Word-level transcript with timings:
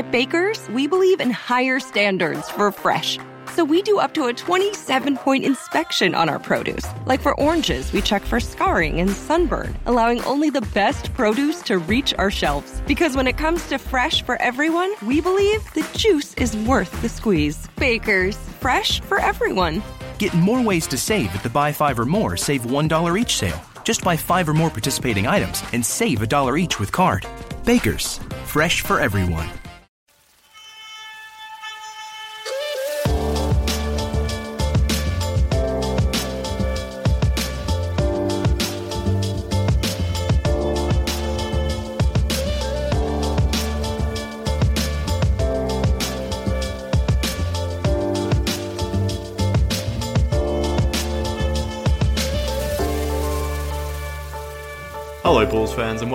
At 0.00 0.10
Baker's, 0.10 0.66
we 0.70 0.86
believe 0.86 1.20
in 1.20 1.30
higher 1.30 1.78
standards 1.78 2.48
for 2.48 2.72
fresh. 2.72 3.18
So 3.52 3.66
we 3.66 3.82
do 3.82 3.98
up 3.98 4.14
to 4.14 4.28
a 4.28 4.32
27 4.32 5.18
point 5.18 5.44
inspection 5.44 6.14
on 6.14 6.30
our 6.30 6.38
produce. 6.38 6.86
Like 7.04 7.20
for 7.20 7.38
oranges, 7.38 7.92
we 7.92 8.00
check 8.00 8.22
for 8.22 8.40
scarring 8.40 8.98
and 8.98 9.10
sunburn, 9.10 9.76
allowing 9.84 10.24
only 10.24 10.48
the 10.48 10.62
best 10.72 11.12
produce 11.12 11.60
to 11.64 11.76
reach 11.76 12.14
our 12.14 12.30
shelves. 12.30 12.80
Because 12.86 13.14
when 13.14 13.26
it 13.26 13.36
comes 13.36 13.68
to 13.68 13.76
fresh 13.76 14.22
for 14.22 14.40
everyone, 14.40 14.90
we 15.06 15.20
believe 15.20 15.62
the 15.74 15.86
juice 15.98 16.32
is 16.36 16.56
worth 16.56 17.02
the 17.02 17.08
squeeze. 17.10 17.68
Baker's, 17.76 18.38
fresh 18.58 19.02
for 19.02 19.18
everyone. 19.18 19.82
Get 20.18 20.32
more 20.32 20.62
ways 20.62 20.86
to 20.86 20.96
save 20.96 21.34
at 21.34 21.42
the 21.42 21.50
Buy 21.50 21.72
Five 21.72 21.98
or 22.00 22.06
More 22.06 22.38
Save 22.38 22.62
$1 22.62 23.20
each 23.20 23.36
sale. 23.36 23.60
Just 23.84 24.02
buy 24.02 24.16
five 24.16 24.48
or 24.48 24.54
more 24.54 24.70
participating 24.70 25.26
items 25.26 25.62
and 25.74 25.84
save 25.84 26.22
a 26.22 26.26
dollar 26.26 26.56
each 26.56 26.80
with 26.80 26.90
card. 26.90 27.26
Baker's, 27.66 28.18
fresh 28.46 28.80
for 28.80 28.98
everyone. 28.98 29.50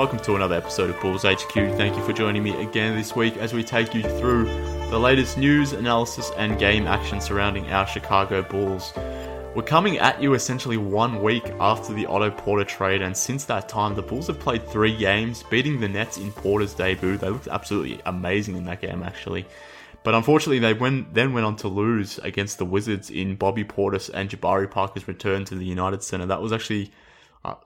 Welcome 0.06 0.24
to 0.24 0.36
another 0.36 0.54
episode 0.54 0.92
of 0.92 1.02
Bulls 1.02 1.24
HQ. 1.24 1.52
Thank 1.52 1.98
you 1.98 2.04
for 2.04 2.14
joining 2.14 2.44
me 2.44 2.52
again 2.62 2.96
this 2.96 3.16
week 3.16 3.38
as 3.38 3.56
we 3.56 3.64
take 3.64 3.96
you 3.96 4.04
through 4.04 4.46
the 4.92 5.00
latest 5.00 5.36
news, 5.36 5.74
analysis, 5.74 6.30
and 6.38 6.60
game 6.60 6.86
action 6.86 7.20
surrounding 7.20 7.66
our 7.72 7.88
Chicago 7.88 8.44
Bulls. 8.44 8.94
We're 9.56 9.64
coming 9.64 9.98
at 9.98 10.22
you 10.22 10.36
essentially 10.36 10.78
one 10.78 11.24
week 11.24 11.48
after 11.60 11.92
the 11.92 12.06
Otto 12.06 12.30
Porter 12.30 12.64
trade, 12.64 13.02
and 13.02 13.18
since 13.18 13.46
that 13.46 13.68
time, 13.68 13.96
the 13.96 14.04
Bulls 14.04 14.28
have 14.28 14.40
played 14.40 14.68
three 14.68 14.96
games, 14.96 15.42
beating 15.50 15.80
the 15.80 15.90
Nets 15.90 16.18
in 16.18 16.32
Porter's 16.32 16.76
debut. 16.76 17.18
They 17.18 17.30
looked 17.30 17.48
absolutely 17.48 18.00
amazing 18.06 18.58
in 18.58 18.66
that 18.66 18.82
game, 18.82 19.02
actually. 19.02 19.48
But 20.04 20.14
unfortunately, 20.14 20.60
they 20.60 20.74
went, 20.74 21.16
then 21.16 21.34
went 21.34 21.48
on 21.48 21.56
to 21.56 21.68
lose 21.68 22.20
against 22.20 22.60
the 22.60 22.66
Wizards 22.66 23.10
in 23.10 23.38
Bobby 23.38 23.64
Portis 23.64 24.12
and 24.14 24.30
Jabari 24.30 24.70
Parker's 24.70 25.08
return 25.08 25.46
to 25.46 25.56
the 25.56 25.66
United 25.66 26.04
Center. 26.04 26.28
That 26.28 26.44
was 26.44 26.54
actually 26.54 26.92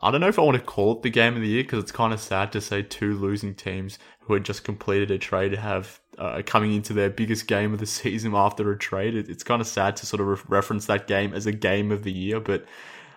I 0.02 0.12
don't 0.12 0.22
know 0.22 0.28
if 0.28 0.40
I 0.40 0.42
want 0.42 0.58
to 0.58 0.64
call 0.64 0.94
it 0.94 1.04
the 1.04 1.10
game 1.10 1.36
of 1.36 1.42
the 1.42 1.48
year 1.48 1.64
because 1.64 1.84
it's 1.84 1.92
kind 1.92 2.14
of 2.14 2.20
sad 2.20 2.52
to 2.54 2.62
say 2.62 2.82
two 2.82 3.14
losing 3.14 3.54
teams 3.56 4.00
who 4.22 4.34
had 4.34 4.44
just 4.44 4.64
completed 4.64 5.12
a 5.12 5.18
trade 5.18 5.54
have 5.54 6.00
uh, 6.18 6.42
coming 6.46 6.74
into 6.74 6.94
their 6.94 7.10
biggest 7.10 7.48
game 7.48 7.74
of 7.74 7.80
the 7.80 7.86
season 8.00 8.34
after 8.36 8.72
a 8.72 8.78
trade. 8.78 9.16
It, 9.16 9.30
it's 9.30 9.44
kind 9.44 9.62
of 9.62 9.68
sad 9.68 9.96
to 9.98 10.06
sort 10.06 10.22
of 10.22 10.28
re- 10.28 10.58
reference 10.58 10.86
that 10.88 11.08
game 11.08 11.34
as 11.34 11.46
a 11.46 11.52
game 11.52 11.92
of 11.92 12.04
the 12.04 12.12
year, 12.12 12.40
but 12.40 12.66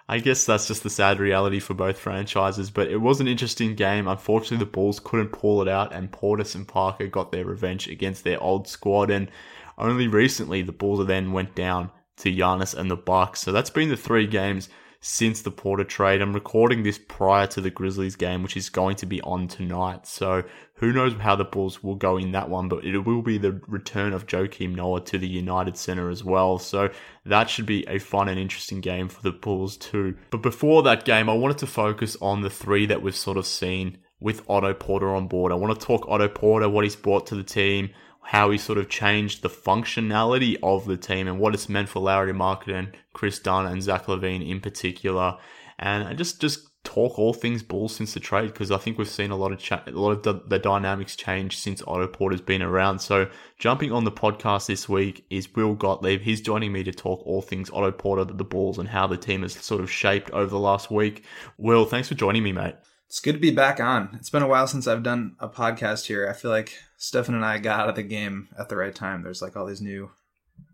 I 0.09 0.19
guess 0.19 0.45
that's 0.45 0.69
just 0.69 0.83
the 0.83 0.91
sad 0.91 1.21
reality 1.21 1.61
for 1.61 1.75
both 1.75 1.99
franchises. 1.99 2.71
But 2.71 2.89
it 2.89 2.99
was 2.99 3.21
an 3.21 3.29
interesting 3.29 3.75
game. 3.75 4.09
Unfortunately, 4.09 4.59
the 4.59 4.71
Bulls 4.71 5.01
couldn't 5.01 5.31
pull 5.31 5.63
it 5.63 5.69
out, 5.69 5.93
and 5.93 6.11
Portis 6.11 6.55
and 6.55 6.67
Parker 6.67 7.07
got 7.07 7.33
their 7.33 7.45
revenge 7.45 7.89
against 7.89 8.25
their 8.25 8.43
old 8.43 8.69
squad. 8.69 9.11
And 9.11 9.31
only 9.79 10.09
recently, 10.09 10.63
the 10.63 10.73
Bulls 10.73 11.07
then 11.07 11.33
went 11.33 11.55
down 11.55 11.91
to 12.19 12.35
Giannis 12.35 12.75
and 12.75 12.91
the 12.91 12.97
Bucks. 12.97 13.41
So 13.41 13.53
that's 13.53 13.71
been 13.71 13.89
the 13.89 13.97
three 13.97 14.27
games 14.27 14.69
since 15.03 15.43
the 15.43 15.51
Porter 15.51 15.83
trade. 15.83 16.23
I'm 16.23 16.33
recording 16.33 16.85
this 16.85 16.99
prior 16.99 17.49
to 17.49 17.61
the 17.61 17.71
Grizzlies 17.71 18.15
game, 18.15 18.43
which 18.43 18.57
is 18.57 18.71
going 18.71 18.95
to 18.97 19.07
be 19.07 19.21
on 19.23 19.49
tonight. 19.49 20.07
So 20.07 20.45
who 20.77 20.93
knows 20.93 21.13
how 21.15 21.35
the 21.35 21.45
Bulls 21.45 21.83
will 21.83 21.97
go 21.97 22.17
in 22.17 22.31
that 22.33 22.49
one, 22.49 22.69
but 22.69 22.85
it 22.85 22.97
will 23.01 23.21
be 23.21 23.37
the 23.37 23.61
return 23.67 24.13
of 24.13 24.29
Joakim 24.29 24.77
Noah 24.77 25.01
to 25.03 25.19
the 25.19 25.27
United 25.27 25.77
Center 25.77 26.09
as 26.09 26.23
well. 26.23 26.59
So 26.59 26.89
that 27.27 27.51
should 27.51 27.67
be 27.67 27.85
a 27.89 27.99
fun 27.99 28.29
and 28.29 28.39
interesting 28.39 28.81
game 28.81 29.09
for 29.09 29.21
the 29.23 29.33
Bulls 29.33 29.77
too. 29.77 30.17
But 30.31 30.41
before 30.43 30.85
that 30.85 31.05
game, 31.05 31.29
I 31.29 31.35
wanted 31.35 31.59
to 31.59 31.67
focus 31.67 32.17
on 32.23 32.43
the 32.43 32.51
three 32.51 32.87
that 32.87 33.03
we've 33.03 33.17
sort 33.17 33.37
of 33.37 33.47
seen 33.47 33.99
with 34.21 34.49
Otto 34.49 34.73
Porter 34.73 35.13
on 35.13 35.27
board. 35.27 35.51
I 35.51 35.57
want 35.57 35.79
to 35.79 35.85
talk 35.85 36.07
Otto 36.09 36.29
Porter, 36.29 36.69
what 36.69 36.85
he's 36.85 36.95
brought 36.95 37.27
to 37.27 37.35
the 37.35 37.43
team, 37.43 37.91
how 38.23 38.51
he 38.51 38.59
sort 38.59 38.79
of 38.79 38.89
changed 38.89 39.43
the 39.43 39.51
functionality 39.51 40.57
of 40.63 40.87
the 40.87 40.97
team 40.97 41.29
and 41.29 41.39
what 41.39 41.55
it's 41.55 41.69
meant 41.69 41.89
for 41.89 42.01
Lauri 42.01 42.33
Markkanen, 42.33 42.93
Kris 43.13 43.39
Dunn, 43.39 43.67
and 43.67 43.83
Zach 43.83 44.07
LaVine 44.07 44.49
in 44.49 44.61
particular. 44.61 45.37
And 45.79 46.05
I 46.05 46.15
just 46.15 46.41
just 46.41 46.69
talk 46.85 47.17
all 47.19 47.33
things 47.33 47.63
Bulls 47.63 47.95
since 47.95 48.15
the 48.15 48.21
trade 48.21 48.49
because 48.49 48.71
I 48.71 48.79
think 48.79 48.99
we've 48.99 49.09
seen 49.09 49.31
a 49.31 49.37
lot 49.37 49.53
of 49.53 49.59
cha- 49.59 49.83
a 49.87 49.93
lot 49.93 50.11
of 50.11 50.23
the, 50.23 50.43
the, 50.47 50.59
dynamics 50.59 51.15
change 51.15 51.57
since 51.57 51.83
Otto 51.87 52.09
Porter's 52.09 52.41
been 52.41 52.63
around. 52.63 52.99
So 52.99 53.29
jumping 53.59 53.93
on 53.93 54.05
the 54.05 54.11
podcast 54.11 54.67
this 54.67 54.89
week 54.89 55.25
is 55.31 55.55
Will 55.55 55.75
Gottlieb. 55.75 56.23
He's 56.23 56.41
joining 56.41 56.73
me 56.73 56.83
to 56.85 56.93
talk 56.93 57.25
all 57.25 57.43
things 57.43 57.71
Otto 57.71 57.93
Porter, 57.93 58.25
the 58.25 58.45
Bulls, 58.45 58.79
and 58.79 58.89
how 58.89 59.07
the 59.07 59.17
team 59.17 59.43
has 59.43 59.53
sort 59.55 59.81
of 59.81 59.91
shaped 59.91 60.31
over 60.31 60.51
the 60.51 60.59
last 60.59 60.91
week. 60.91 61.25
Will, 61.57 61.85
thanks 61.85 62.09
for 62.09 62.15
joining 62.15 62.43
me, 62.43 62.53
mate. 62.53 62.75
It's 63.13 63.21
good 63.21 63.35
to 63.35 63.39
be 63.39 63.51
back 63.51 63.79
on. 63.79 64.09
It's 64.15 64.31
been 64.31 64.43
a 64.43 64.49
while 64.49 64.67
since 64.67 64.87
I've 64.87 65.03
done 65.03 65.37
a 65.39 65.47
podcast 65.47 66.07
here. 66.07 66.27
I 66.27 66.33
feel 66.33 66.51
like 66.51 66.79
Stefan 66.97 67.35
and 67.35 67.45
I 67.45 67.59
got 67.59 67.81
out 67.81 67.91
of 67.91 67.95
the 67.95 68.03
game 68.03 68.49
at 68.59 68.71
the 68.71 68.77
right 68.79 68.95
time. 68.95 69.23
There's 69.23 69.43
like 69.43 69.55
all 69.55 69.67
these 69.67 69.83
new 69.83 70.13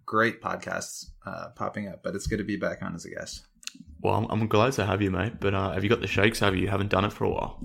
great 0.06 0.40
podcasts 0.40 1.06
uh, 1.26 1.48
popping 1.56 1.88
up, 1.88 2.04
but 2.04 2.14
it's 2.14 2.28
good 2.28 2.36
to 2.36 2.44
be 2.44 2.54
back 2.54 2.80
on 2.80 2.94
as 2.94 3.04
a 3.04 3.10
guest. 3.10 3.42
Well, 4.00 4.14
I'm, 4.14 4.26
I'm 4.30 4.46
glad 4.46 4.74
to 4.74 4.86
have 4.86 5.02
you, 5.02 5.10
mate. 5.10 5.40
But 5.40 5.52
uh, 5.52 5.72
have 5.72 5.82
you 5.82 5.90
got 5.90 6.00
the 6.00 6.06
shakes? 6.06 6.38
Have 6.38 6.54
you? 6.54 6.62
you? 6.62 6.68
haven't 6.68 6.90
done 6.90 7.04
it 7.04 7.12
for 7.12 7.24
a 7.24 7.28
while. 7.28 7.58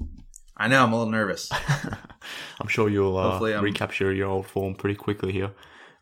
I 0.58 0.68
know. 0.70 0.84
I'm 0.84 0.92
a 0.92 0.98
little 0.98 1.12
nervous. 1.12 1.52
I'm 2.60 2.68
sure 2.68 2.90
you'll 2.90 3.16
uh, 3.16 3.40
recapture 3.62 4.12
your 4.12 4.30
old 4.30 4.48
form 4.48 4.74
pretty 4.74 4.96
quickly 4.96 5.34
here. 5.34 5.52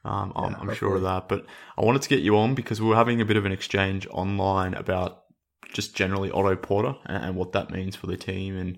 Um, 0.05 0.31
I'm, 0.33 0.55
I'm 0.55 0.73
sure 0.75 0.95
of 0.95 1.01
that. 1.01 1.27
But 1.27 1.45
I 1.77 1.83
wanted 1.83 2.03
to 2.03 2.09
get 2.09 2.21
you 2.21 2.37
on 2.37 2.55
because 2.55 2.79
we 2.79 2.87
were 2.87 2.95
having 2.95 3.19
a 3.19 3.25
bit 3.25 3.35
of 3.35 3.45
an 3.45 3.51
exchange 3.51 4.07
online 4.11 4.75
about 4.75 5.20
just 5.71 5.95
generally 5.95 6.31
Otto 6.31 6.55
Porter 6.55 6.95
and, 7.05 7.35
what 7.35 7.53
that 7.53 7.71
means 7.71 7.95
for 7.95 8.07
the 8.07 8.17
team. 8.17 8.57
And 8.57 8.77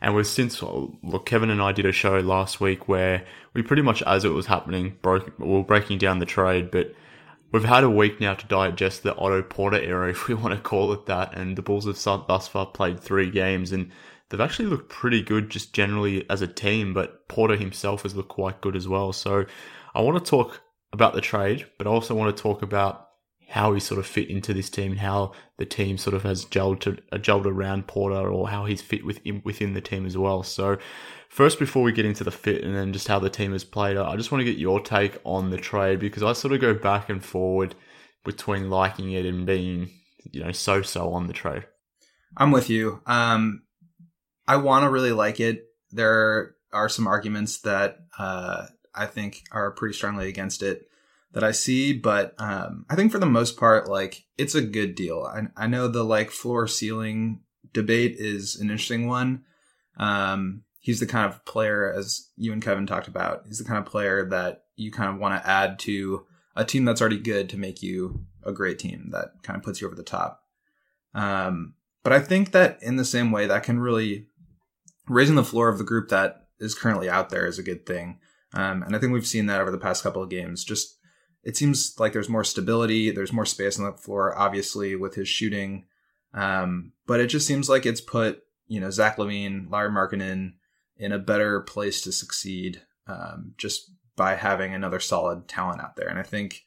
and 0.00 0.14
we've 0.14 0.26
since 0.26 0.62
uh, 0.62 0.86
look, 1.02 1.26
Kevin 1.26 1.50
and 1.50 1.62
I 1.62 1.72
did 1.72 1.86
a 1.86 1.92
show 1.92 2.18
last 2.20 2.60
week 2.60 2.88
where 2.88 3.24
we 3.54 3.62
pretty 3.62 3.82
much 3.82 4.02
as 4.02 4.24
it 4.24 4.30
was 4.30 4.46
happening 4.46 4.96
broke 5.02 5.38
we 5.38 5.46
were 5.46 5.62
breaking 5.62 5.98
down 5.98 6.18
the 6.18 6.26
trade, 6.26 6.70
but 6.70 6.94
we've 7.52 7.64
had 7.64 7.84
a 7.84 7.90
week 7.90 8.20
now 8.20 8.34
to 8.34 8.46
digest 8.46 9.02
the 9.02 9.16
Otto 9.16 9.42
Porter 9.42 9.80
era, 9.80 10.10
if 10.10 10.28
we 10.28 10.34
want 10.34 10.54
to 10.54 10.60
call 10.60 10.92
it 10.92 11.06
that. 11.06 11.36
And 11.36 11.56
the 11.56 11.62
Bulls 11.62 11.86
have 11.86 12.26
thus 12.26 12.48
far 12.48 12.66
played 12.66 13.00
three 13.00 13.30
games 13.30 13.72
and. 13.72 13.90
They've 14.28 14.40
actually 14.40 14.66
looked 14.66 14.90
pretty 14.90 15.22
good 15.22 15.50
just 15.50 15.72
generally 15.72 16.24
as 16.30 16.40
a 16.40 16.46
team, 16.46 16.94
but 16.94 17.26
Porter 17.26 17.56
himself 17.56 18.04
has 18.04 18.14
looked 18.14 18.28
quite 18.28 18.60
good 18.60 18.76
as 18.76 18.86
well. 18.86 19.12
So 19.12 19.44
I 19.92 20.02
want 20.02 20.24
to 20.24 20.30
talk 20.30 20.62
about 20.92 21.14
the 21.14 21.20
trade, 21.20 21.66
but 21.78 21.86
I 21.86 21.90
also 21.90 22.14
want 22.14 22.36
to 22.36 22.40
talk 22.40 22.62
about 22.62 23.09
how 23.50 23.74
he 23.74 23.80
sort 23.80 23.98
of 23.98 24.06
fit 24.06 24.30
into 24.30 24.54
this 24.54 24.70
team 24.70 24.92
and 24.92 25.00
how 25.00 25.32
the 25.58 25.66
team 25.66 25.98
sort 25.98 26.14
of 26.14 26.22
has 26.22 26.44
gelled 26.44 26.78
to 26.78 26.96
uh, 27.10 27.16
gelled 27.16 27.46
around 27.46 27.88
Porter 27.88 28.28
or 28.28 28.48
how 28.48 28.64
he's 28.64 28.80
fit 28.80 29.04
within 29.04 29.42
within 29.44 29.74
the 29.74 29.80
team 29.80 30.06
as 30.06 30.16
well. 30.16 30.44
So 30.44 30.78
first 31.28 31.58
before 31.58 31.82
we 31.82 31.90
get 31.90 32.04
into 32.06 32.22
the 32.22 32.30
fit 32.30 32.62
and 32.62 32.76
then 32.76 32.92
just 32.92 33.08
how 33.08 33.18
the 33.18 33.28
team 33.28 33.50
has 33.50 33.64
played, 33.64 33.96
I 33.96 34.14
just 34.14 34.30
want 34.30 34.40
to 34.40 34.44
get 34.44 34.56
your 34.56 34.78
take 34.78 35.18
on 35.24 35.50
the 35.50 35.56
trade 35.58 35.98
because 35.98 36.22
I 36.22 36.32
sort 36.32 36.54
of 36.54 36.60
go 36.60 36.74
back 36.74 37.08
and 37.08 37.24
forward 37.24 37.74
between 38.24 38.70
liking 38.70 39.10
it 39.10 39.26
and 39.26 39.44
being, 39.44 39.90
you 40.30 40.44
know, 40.44 40.52
so 40.52 40.82
so 40.82 41.12
on 41.12 41.26
the 41.26 41.32
trade. 41.32 41.64
I'm 42.36 42.52
with 42.52 42.70
you. 42.70 43.02
Um 43.04 43.62
I 44.46 44.58
want 44.58 44.84
to 44.84 44.90
really 44.90 45.12
like 45.12 45.40
it. 45.40 45.64
There 45.90 46.54
are 46.72 46.88
some 46.88 47.08
arguments 47.08 47.62
that 47.62 47.96
uh 48.16 48.66
I 48.94 49.06
think 49.06 49.42
are 49.50 49.72
pretty 49.72 49.94
strongly 49.94 50.28
against 50.28 50.62
it 50.62 50.86
that 51.32 51.44
I 51.44 51.52
see, 51.52 51.92
but 51.92 52.34
um, 52.38 52.84
I 52.90 52.96
think 52.96 53.12
for 53.12 53.18
the 53.18 53.26
most 53.26 53.56
part, 53.56 53.88
like 53.88 54.24
it's 54.36 54.54
a 54.54 54.62
good 54.62 54.94
deal. 54.94 55.22
I, 55.22 55.64
I 55.64 55.66
know 55.66 55.86
the 55.86 56.04
like 56.04 56.30
floor 56.30 56.66
ceiling 56.66 57.40
debate 57.72 58.16
is 58.18 58.56
an 58.56 58.70
interesting 58.70 59.06
one. 59.06 59.44
Um, 59.96 60.64
he's 60.80 61.00
the 61.00 61.06
kind 61.06 61.30
of 61.30 61.44
player, 61.44 61.92
as 61.92 62.30
you 62.36 62.52
and 62.52 62.62
Kevin 62.62 62.86
talked 62.86 63.08
about, 63.08 63.42
he's 63.46 63.58
the 63.58 63.64
kind 63.64 63.78
of 63.78 63.86
player 63.90 64.28
that 64.30 64.64
you 64.76 64.90
kind 64.90 65.10
of 65.10 65.20
want 65.20 65.40
to 65.40 65.48
add 65.48 65.78
to 65.80 66.26
a 66.56 66.64
team 66.64 66.84
that's 66.84 67.00
already 67.00 67.18
good 67.18 67.48
to 67.50 67.56
make 67.56 67.82
you 67.82 68.24
a 68.44 68.52
great 68.52 68.78
team 68.78 69.10
that 69.12 69.28
kind 69.42 69.56
of 69.56 69.62
puts 69.62 69.80
you 69.80 69.86
over 69.86 69.96
the 69.96 70.02
top. 70.02 70.42
Um, 71.14 71.74
but 72.02 72.12
I 72.12 72.20
think 72.20 72.52
that 72.52 72.82
in 72.82 72.96
the 72.96 73.04
same 73.04 73.30
way, 73.30 73.46
that 73.46 73.62
can 73.62 73.78
really 73.78 74.26
raising 75.08 75.36
the 75.36 75.44
floor 75.44 75.68
of 75.68 75.78
the 75.78 75.84
group 75.84 76.08
that 76.08 76.46
is 76.58 76.74
currently 76.74 77.08
out 77.08 77.30
there 77.30 77.46
is 77.46 77.58
a 77.58 77.62
good 77.62 77.86
thing. 77.86 78.18
Um, 78.54 78.82
and 78.82 78.96
I 78.96 78.98
think 78.98 79.12
we've 79.12 79.26
seen 79.26 79.46
that 79.46 79.60
over 79.60 79.70
the 79.70 79.78
past 79.78 80.02
couple 80.02 80.22
of 80.22 80.30
games. 80.30 80.64
Just 80.64 80.96
it 81.42 81.56
seems 81.56 81.98
like 81.98 82.12
there's 82.12 82.28
more 82.28 82.44
stability, 82.44 83.10
there's 83.10 83.32
more 83.32 83.46
space 83.46 83.78
on 83.78 83.84
the 83.84 83.92
floor, 83.92 84.36
obviously 84.38 84.94
with 84.94 85.14
his 85.14 85.28
shooting. 85.28 85.86
Um, 86.34 86.92
but 87.06 87.20
it 87.20 87.26
just 87.26 87.46
seems 87.46 87.68
like 87.68 87.86
it's 87.86 88.00
put 88.00 88.42
you 88.66 88.80
know 88.80 88.90
Zach 88.90 89.16
LaVine, 89.16 89.70
Lauri 89.70 89.90
Markkanen 89.90 90.54
in 90.96 91.12
a 91.12 91.18
better 91.18 91.60
place 91.60 92.02
to 92.02 92.12
succeed 92.12 92.82
um, 93.06 93.54
just 93.56 93.90
by 94.16 94.34
having 94.34 94.74
another 94.74 95.00
solid 95.00 95.48
talent 95.48 95.80
out 95.80 95.96
there. 95.96 96.08
And 96.08 96.18
I 96.18 96.22
think 96.22 96.64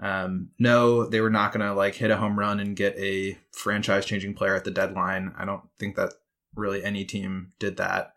um, 0.00 0.50
no, 0.58 1.04
they 1.04 1.20
were 1.20 1.30
not 1.30 1.52
going 1.52 1.66
to 1.66 1.74
like 1.74 1.94
hit 1.94 2.10
a 2.10 2.16
home 2.16 2.38
run 2.38 2.58
and 2.58 2.76
get 2.76 2.96
a 2.96 3.38
franchise 3.52 4.06
changing 4.06 4.34
player 4.34 4.54
at 4.54 4.64
the 4.64 4.70
deadline. 4.70 5.32
I 5.38 5.44
don't 5.44 5.62
think 5.78 5.96
that 5.96 6.14
really 6.54 6.82
any 6.82 7.04
team 7.04 7.52
did 7.58 7.76
that. 7.76 8.14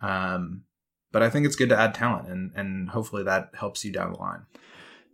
Um, 0.00 0.64
but 1.10 1.22
I 1.22 1.30
think 1.30 1.46
it's 1.46 1.56
good 1.56 1.68
to 1.70 1.78
add 1.78 1.94
talent, 1.94 2.28
and 2.28 2.52
and 2.54 2.90
hopefully 2.90 3.22
that 3.24 3.50
helps 3.54 3.84
you 3.84 3.92
down 3.92 4.12
the 4.12 4.18
line. 4.18 4.42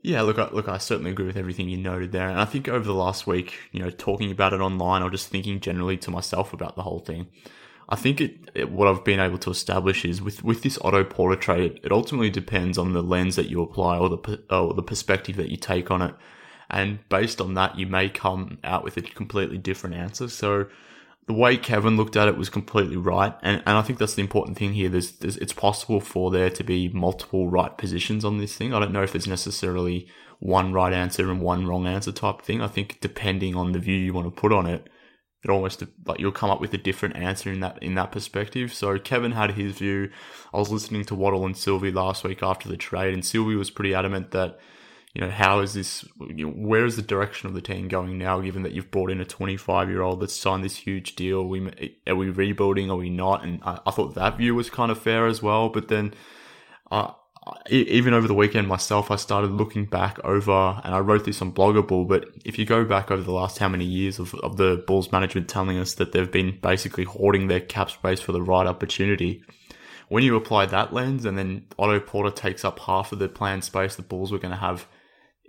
Yeah, 0.02 0.22
look, 0.22 0.38
I, 0.38 0.48
look, 0.50 0.68
I 0.68 0.78
certainly 0.78 1.10
agree 1.10 1.26
with 1.26 1.36
everything 1.36 1.68
you 1.68 1.76
noted 1.76 2.12
there, 2.12 2.28
and 2.28 2.40
I 2.40 2.44
think 2.44 2.68
over 2.68 2.84
the 2.84 2.94
last 2.94 3.26
week, 3.26 3.54
you 3.72 3.80
know, 3.80 3.90
talking 3.90 4.30
about 4.30 4.52
it 4.52 4.60
online 4.60 5.02
or 5.02 5.10
just 5.10 5.28
thinking 5.28 5.58
generally 5.58 5.96
to 5.98 6.10
myself 6.10 6.52
about 6.52 6.76
the 6.76 6.82
whole 6.82 7.00
thing, 7.00 7.26
I 7.88 7.96
think 7.96 8.20
it, 8.20 8.50
it, 8.54 8.70
what 8.70 8.86
I've 8.86 9.04
been 9.04 9.18
able 9.18 9.38
to 9.38 9.50
establish 9.50 10.04
is 10.04 10.22
with, 10.22 10.44
with 10.44 10.62
this 10.62 10.78
Otto 10.82 11.02
Porter 11.04 11.40
trade, 11.40 11.80
it 11.82 11.90
ultimately 11.90 12.30
depends 12.30 12.78
on 12.78 12.92
the 12.92 13.02
lens 13.02 13.34
that 13.36 13.48
you 13.48 13.60
apply 13.60 13.98
or 13.98 14.08
the 14.08 14.44
or 14.50 14.74
the 14.74 14.82
perspective 14.82 15.36
that 15.36 15.48
you 15.48 15.56
take 15.56 15.90
on 15.90 16.02
it, 16.02 16.14
and 16.70 17.00
based 17.08 17.40
on 17.40 17.54
that, 17.54 17.76
you 17.78 17.86
may 17.86 18.08
come 18.08 18.58
out 18.62 18.84
with 18.84 18.96
a 18.98 19.02
completely 19.02 19.58
different 19.58 19.96
answer. 19.96 20.28
So 20.28 20.68
the 21.28 21.34
way 21.34 21.58
Kevin 21.58 21.98
looked 21.98 22.16
at 22.16 22.26
it 22.26 22.38
was 22.38 22.48
completely 22.48 22.96
right. 22.96 23.34
And, 23.42 23.62
and 23.66 23.76
I 23.76 23.82
think 23.82 23.98
that's 23.98 24.14
the 24.14 24.22
important 24.22 24.56
thing 24.56 24.72
here. 24.72 24.88
There's, 24.88 25.12
there's, 25.12 25.36
it's 25.36 25.52
possible 25.52 26.00
for 26.00 26.30
there 26.30 26.48
to 26.48 26.64
be 26.64 26.88
multiple 26.88 27.50
right 27.50 27.76
positions 27.76 28.25
on 28.25 28.38
this 28.38 28.56
thing. 28.56 28.72
I 28.72 28.80
don't 28.80 28.92
know 28.92 29.02
if 29.02 29.12
there's 29.12 29.28
necessarily 29.28 30.08
one 30.40 30.72
right 30.72 30.92
answer 30.92 31.30
and 31.30 31.42
one 31.42 31.66
wrong 31.66 31.86
answer 31.86 32.12
type 32.12 32.40
thing. 32.40 32.62
I 32.62 32.66
think 32.66 33.00
depending 33.02 33.54
on 33.54 33.72
the 33.72 33.78
view 33.78 33.94
you 33.94 34.14
want 34.14 34.34
to 34.34 34.40
put 34.40 34.54
on 34.54 34.66
it, 34.66 34.88
it 35.44 35.50
almost 35.50 35.84
like 36.06 36.19
you'll 36.19 36.32
come 36.32 36.50
up 36.50 36.62
with 36.62 36.72
a 36.72 36.78
different 36.78 37.16
answer 37.16 37.52
in 37.52 37.60
that 37.60 37.81
in 37.82 37.94
that 37.94 38.10
perspective. 38.10 38.72
So 38.72 38.98
Kevin 38.98 39.32
had 39.32 39.52
his 39.52 39.72
view. 39.72 40.10
I 40.52 40.56
was 40.56 40.72
listening 40.72 41.04
to 41.04 41.14
Waddle 41.14 41.44
and 41.44 41.56
Silvy 41.56 41.92
last 41.92 42.24
week 42.24 42.42
after 42.42 42.70
the 42.70 42.76
trade, 42.78 43.12
and 43.14 43.24
Silvy 43.24 43.54
was 43.54 43.70
pretty 43.70 43.94
adamant 43.94 44.31
that 44.31 44.58
you 45.14 45.22
know, 45.22 45.31
how 45.31 45.60
is 45.60 45.75
this, 45.75 46.05
you 46.20 46.46
know, 46.46 46.52
where 46.52 46.84
is 46.84 46.96
the 46.96 47.02
direction 47.02 47.49
of 47.49 47.55
the 47.55 47.62
team 47.62 47.88
going 47.88 48.19
now, 48.19 48.40
given 48.40 48.62
that 48.62 48.72
you've 48.72 48.90
brought 48.90 49.10
in 49.10 49.20
a 49.20 49.25
25 49.25 49.88
year 49.88 50.02
old 50.02 50.20
that's 50.20 50.34
signed 50.34 50.62
this 50.62 50.76
huge 50.76 51.16
deal? 51.16 51.40
Are 51.40 51.44
we, 51.44 51.99
are 52.06 52.16
we 52.16 52.31
rebuilding? 52.31 52.90
Are 52.90 52.96
we 52.96 53.10
not? 53.10 53.43
And 53.43 53.60
I, 53.64 53.81
I 53.87 53.90
thought 53.90 54.14
that 54.14 54.37
view 54.37 54.55
was 54.55 54.70
kind 54.70 54.90
of 54.90 54.99
fair 55.00 55.26
as 55.26 55.43
well. 55.43 55.70
But 55.70 55.88
then, 55.88 56.14
uh, 56.90 57.12
even 57.70 58.14
over 58.14 58.28
the 58.28 58.34
weekend 58.34 58.69
myself, 58.69 59.10
I 59.10 59.16
started 59.16 59.52
looking 59.52 59.87
back 59.87 60.19
over, 60.25 60.81
and 60.84 60.94
I 60.94 61.00
wrote 61.00 61.25
this 61.25 61.40
on 61.40 61.50
Blog 61.50 61.76
a 61.76 61.82
Bull, 61.82 62.05
but 62.05 62.26
if 62.44 62.58
you 62.58 62.66
go 62.66 62.84
back 62.84 63.10
over 63.10 63.22
the 63.22 63.32
last 63.32 63.58
how 63.58 63.69
many 63.69 63.84
years 63.84 64.19
of, 64.19 64.34
of 64.37 64.56
the 64.56 64.82
Bulls 64.87 65.12
management 65.12 65.49
telling 65.49 65.78
us 65.78 65.94
that 65.94 66.12
they've 66.12 66.31
been 66.31 66.58
basically 66.60 67.05
hoarding 67.05 67.49
their 67.49 67.60
cap 67.60 67.90
space 67.90 68.20
for 68.20 68.32
the 68.32 68.43
right 68.43 68.66
opportunity, 68.66 69.43
when 70.08 70.22
you 70.22 70.37
apply 70.37 70.66
that 70.66 70.93
lens 70.93 71.25
and 71.25 71.37
then 71.38 71.66
Otto 71.78 72.00
Porter 72.00 72.31
takes 72.31 72.64
up 72.64 72.78
half 72.81 73.12
of 73.12 73.19
the 73.19 73.28
planned 73.28 73.64
space 73.64 73.96
the 73.96 74.02
Bulls 74.02 74.32
were 74.32 74.38
going 74.38 74.52
to 74.52 74.60
have 74.60 74.87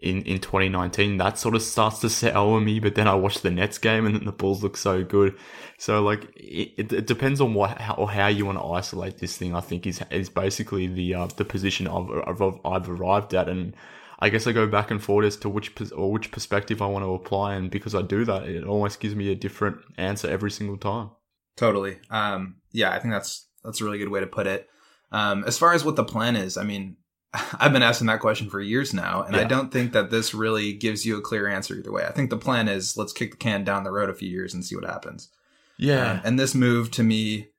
in, 0.02 0.22
in 0.24 0.40
2019, 0.40 1.18
that 1.18 1.38
sort 1.38 1.56
of 1.56 1.62
starts 1.62 2.00
to 2.00 2.10
settle 2.10 2.54
on 2.54 2.66
me. 2.66 2.80
But 2.80 2.96
then 2.96 3.08
I 3.08 3.16
watch 3.16 3.42
the 3.42 3.52
Nets 3.52 3.78
game 3.78 4.06
and 4.06 4.26
the 4.26 4.32
Bulls 4.32 4.64
look 4.64 4.78
so 4.78 5.04
good. 5.04 5.38
So 5.78 6.02
like 6.02 6.32
it, 6.36 6.92
it 6.92 7.08
depends 7.08 7.42
on 7.42 7.54
what 7.54 7.80
how, 7.80 7.96
or 7.96 8.10
how 8.10 8.28
you 8.28 8.46
want 8.46 8.58
to 8.58 8.66
isolate 8.66 9.18
this 9.18 9.38
thing. 9.38 9.56
I 9.56 9.62
think 9.62 9.86
is 9.86 10.02
is 10.12 10.30
basically 10.30 10.88
the 10.88 11.16
uh, 11.16 11.28
the 11.36 11.46
position 11.46 11.88
I've, 11.88 12.52
I've 12.66 12.90
arrived 12.90 13.34
at, 13.34 13.50
and 13.50 13.76
I 14.20 14.30
guess 14.30 14.48
I 14.48 14.52
go 14.52 14.68
back 14.68 14.92
and 14.92 15.02
forth 15.02 15.26
as 15.26 15.38
to 15.38 15.50
which 15.50 15.74
or 15.92 16.12
which 16.12 16.32
perspective 16.32 16.82
I 16.82 16.88
want 16.88 17.04
to 17.06 17.14
apply. 17.14 17.56
And 17.56 17.72
because 17.72 17.96
I 17.96 18.02
do 18.02 18.26
that, 18.26 18.44
it 18.44 18.66
almost 18.66 19.00
gives 19.00 19.16
me 19.16 19.32
a 19.32 19.36
different 19.36 19.78
answer 19.98 20.30
every 20.30 20.52
single 20.52 20.78
time. 20.78 21.12
Totally. 21.56 21.98
Um, 22.10 22.58
yeah, 22.72 22.92
I 22.92 23.00
think 23.00 23.14
that's 23.14 23.48
that's 23.64 23.82
a 23.82 23.86
really 23.86 23.98
good 23.98 24.10
way 24.10 24.22
to 24.22 24.28
put 24.28 24.48
it. 24.48 24.68
Um, 25.12 25.44
as 25.46 25.58
far 25.58 25.74
as 25.74 25.84
what 25.84 25.96
the 25.96 26.04
plan 26.04 26.36
is, 26.36 26.56
I 26.56 26.64
mean, 26.64 26.98
I've 27.60 27.74
been 27.74 27.84
asking 27.84 28.08
that 28.08 28.20
question 28.20 28.50
for 28.50 28.60
years 28.60 28.94
now, 28.94 29.24
and 29.24 29.36
yeah. 29.36 29.42
I 29.42 29.44
don't 29.46 29.72
think 29.72 29.94
that 29.94 30.10
this 30.10 30.34
really 30.34 30.74
gives 30.74 31.06
you 31.06 31.18
a 31.18 31.22
clear 31.22 31.48
answer 31.48 31.76
either 31.76 31.92
way. 31.92 32.06
I 32.06 32.12
think 32.12 32.30
the 32.30 32.38
plan 32.38 32.68
is 32.68 32.98
let's 32.98 33.14
kick 33.14 33.32
the 33.32 33.38
can 33.38 33.64
down 33.64 33.84
the 33.84 33.92
road 33.92 34.10
a 34.10 34.16
few 34.16 34.30
years 34.30 34.54
and 34.54 34.66
see 34.66 34.76
what 34.76 34.86
happens. 34.86 35.30
Yeah. 35.78 36.14
Um, 36.14 36.22
and 36.24 36.40
this 36.40 36.56
move 36.56 36.92
to 36.92 37.04
me 37.04 37.50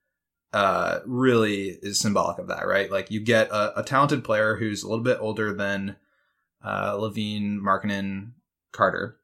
uh, 0.52 0.98
really 1.06 1.78
is 1.82 1.98
symbolic 1.98 2.38
of 2.38 2.48
that, 2.48 2.66
right? 2.66 2.90
Like 2.90 3.10
you 3.10 3.20
get 3.20 3.48
a, 3.50 3.80
a 3.80 3.82
talented 3.84 4.24
player 4.24 4.56
who's 4.56 4.82
a 4.82 4.88
little 4.88 5.04
bit 5.04 5.18
older 5.20 5.52
than 5.52 5.96
uh, 6.62 6.94
LaVine, 6.94 7.58
Markkanen, 7.60 8.32
Carter. 8.72 9.16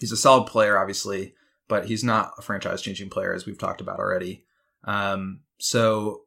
He's 0.00 0.12
a 0.12 0.16
solid 0.16 0.46
player, 0.46 0.78
obviously, 0.78 1.34
but 1.68 1.86
he's 1.86 2.02
not 2.02 2.32
a 2.38 2.42
franchise 2.42 2.80
changing 2.80 3.10
player, 3.10 3.34
as 3.34 3.44
we've 3.44 3.58
talked 3.58 3.82
about 3.82 3.98
already. 3.98 4.44
Um, 4.84 5.40
so 5.58 6.22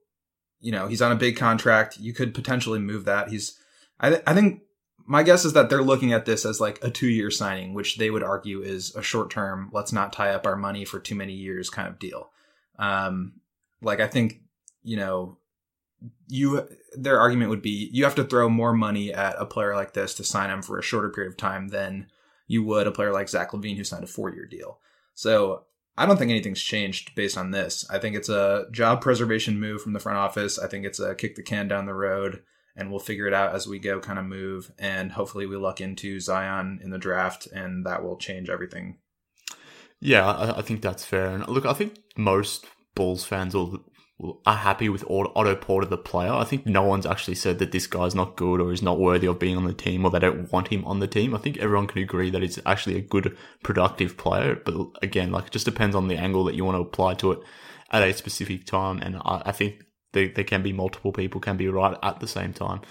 you 0.63 0.71
know, 0.71 0.87
he's 0.87 1.01
on 1.01 1.11
a 1.11 1.15
big 1.15 1.35
contract. 1.35 1.99
You 1.99 2.13
could 2.13 2.33
potentially 2.33 2.79
move 2.79 3.03
that. 3.03 3.27
He's, 3.27 3.59
I, 3.99 4.09
th- 4.09 4.23
I 4.25 4.33
think 4.33 4.61
my 5.05 5.21
guess 5.21 5.43
is 5.43 5.51
that 5.53 5.69
they're 5.69 5.83
looking 5.83 6.13
at 6.13 6.25
this 6.25 6.45
as 6.45 6.61
like 6.61 6.81
a 6.81 6.89
two 6.89 7.09
year 7.09 7.29
signing, 7.29 7.73
which 7.73 7.97
they 7.97 8.09
would 8.09 8.23
argue 8.23 8.61
is 8.61 8.95
a 8.95 9.03
short 9.03 9.29
term, 9.29 9.69
let's 9.73 9.91
not 9.91 10.13
tie 10.13 10.33
up 10.33 10.47
our 10.47 10.55
money 10.55 10.85
for 10.85 10.99
too 10.99 11.15
many 11.15 11.33
years 11.33 11.69
kind 11.69 11.89
of 11.89 11.99
deal. 11.99 12.31
Um, 12.79 13.33
like 13.81 13.99
I 13.99 14.07
think, 14.07 14.39
you 14.83 14.95
know, 14.95 15.37
you, 16.29 16.65
their 16.93 17.19
argument 17.19 17.49
would 17.49 17.61
be 17.61 17.89
you 17.91 18.05
have 18.05 18.15
to 18.15 18.23
throw 18.23 18.47
more 18.47 18.73
money 18.73 19.13
at 19.13 19.35
a 19.37 19.45
player 19.45 19.75
like 19.75 19.91
this 19.91 20.13
to 20.15 20.23
sign 20.23 20.49
him 20.49 20.61
for 20.61 20.79
a 20.79 20.83
shorter 20.83 21.09
period 21.09 21.31
of 21.31 21.37
time 21.37 21.67
than 21.67 22.07
you 22.47 22.63
would 22.63 22.87
a 22.87 22.91
player 22.91 23.11
like 23.11 23.27
Zach 23.27 23.51
LaVine 23.51 23.75
who 23.75 23.83
signed 23.83 24.05
a 24.05 24.07
four 24.07 24.33
year 24.33 24.45
deal. 24.45 24.79
So 25.13 25.65
I 25.97 26.05
don't 26.05 26.17
think 26.17 26.31
anything's 26.31 26.61
changed 26.61 27.13
based 27.15 27.37
on 27.37 27.51
this. 27.51 27.85
I 27.89 27.99
think 27.99 28.15
it's 28.15 28.29
a 28.29 28.65
job 28.71 29.01
preservation 29.01 29.59
move 29.59 29.81
from 29.81 29.93
the 29.93 29.99
front 29.99 30.17
office. 30.17 30.57
I 30.57 30.67
think 30.67 30.85
it's 30.85 30.99
a 30.99 31.13
kick 31.13 31.35
the 31.35 31.43
can 31.43 31.67
down 31.67 31.85
the 31.85 31.93
road, 31.93 32.41
and 32.75 32.89
we'll 32.89 32.99
figure 32.99 33.27
it 33.27 33.33
out 33.33 33.53
as 33.53 33.67
we 33.67 33.77
go 33.77 33.99
kind 33.99 34.17
of 34.17 34.25
move. 34.25 34.71
And 34.79 35.11
hopefully, 35.11 35.45
we 35.45 35.55
luck 35.55 35.81
into 35.81 36.19
Zion 36.19 36.79
in 36.83 36.89
the 36.89 36.97
draft, 36.97 37.47
and 37.47 37.85
that 37.85 38.03
will 38.03 38.17
change 38.17 38.49
everything. 38.49 38.97
Yeah, 39.99 40.53
I, 40.57 40.61
think 40.61 40.81
that's 40.81 41.05
fair. 41.05 41.27
And 41.27 41.47
look, 41.47 41.65
I 41.65 41.73
think 41.73 41.97
most 42.17 42.65
Bulls 42.93 43.23
fans 43.23 43.53
will 43.53 43.85
are 44.45 44.55
happy 44.55 44.89
with 44.89 45.03
Otto 45.09 45.55
Porter, 45.55 45.87
the 45.87 45.97
player. 45.97 46.31
I 46.31 46.43
think 46.43 46.65
no 46.65 46.83
one's 46.83 47.05
actually 47.05 47.35
said 47.35 47.59
that 47.59 47.71
this 47.71 47.87
guy's 47.87 48.15
not 48.15 48.35
good 48.35 48.61
or 48.61 48.71
is 48.71 48.81
not 48.81 48.99
worthy 48.99 49.27
of 49.27 49.39
being 49.39 49.57
on 49.57 49.65
the 49.65 49.73
team 49.73 50.05
or 50.05 50.11
they 50.11 50.19
don't 50.19 50.51
want 50.51 50.69
him 50.69 50.85
on 50.85 50.99
the 50.99 51.07
team. 51.07 51.33
I 51.33 51.39
think 51.39 51.57
everyone 51.57 51.87
can 51.87 52.01
agree 52.01 52.29
that 52.29 52.41
he's 52.41 52.59
actually 52.65 52.97
a 52.97 53.01
good, 53.01 53.37
productive 53.63 54.17
player. 54.17 54.55
But 54.55 54.75
again, 55.01 55.31
like 55.31 55.47
it 55.47 55.51
just 55.51 55.65
depends 55.65 55.95
on 55.95 56.07
the 56.07 56.17
angle 56.17 56.43
that 56.45 56.55
you 56.55 56.65
want 56.65 56.75
to 56.75 56.81
apply 56.81 57.15
to 57.15 57.31
it 57.33 57.39
at 57.91 58.03
a 58.03 58.13
specific 58.13 58.65
time. 58.65 58.99
And 58.99 59.17
I, 59.17 59.43
I 59.45 59.51
think 59.51 59.83
there, 60.13 60.29
there 60.29 60.43
can 60.43 60.63
be 60.63 60.73
multiple 60.73 61.11
people 61.11 61.41
can 61.41 61.57
be 61.57 61.67
right 61.67 61.97
at 62.01 62.19
the 62.19 62.27
same 62.27 62.53
time. 62.53 62.81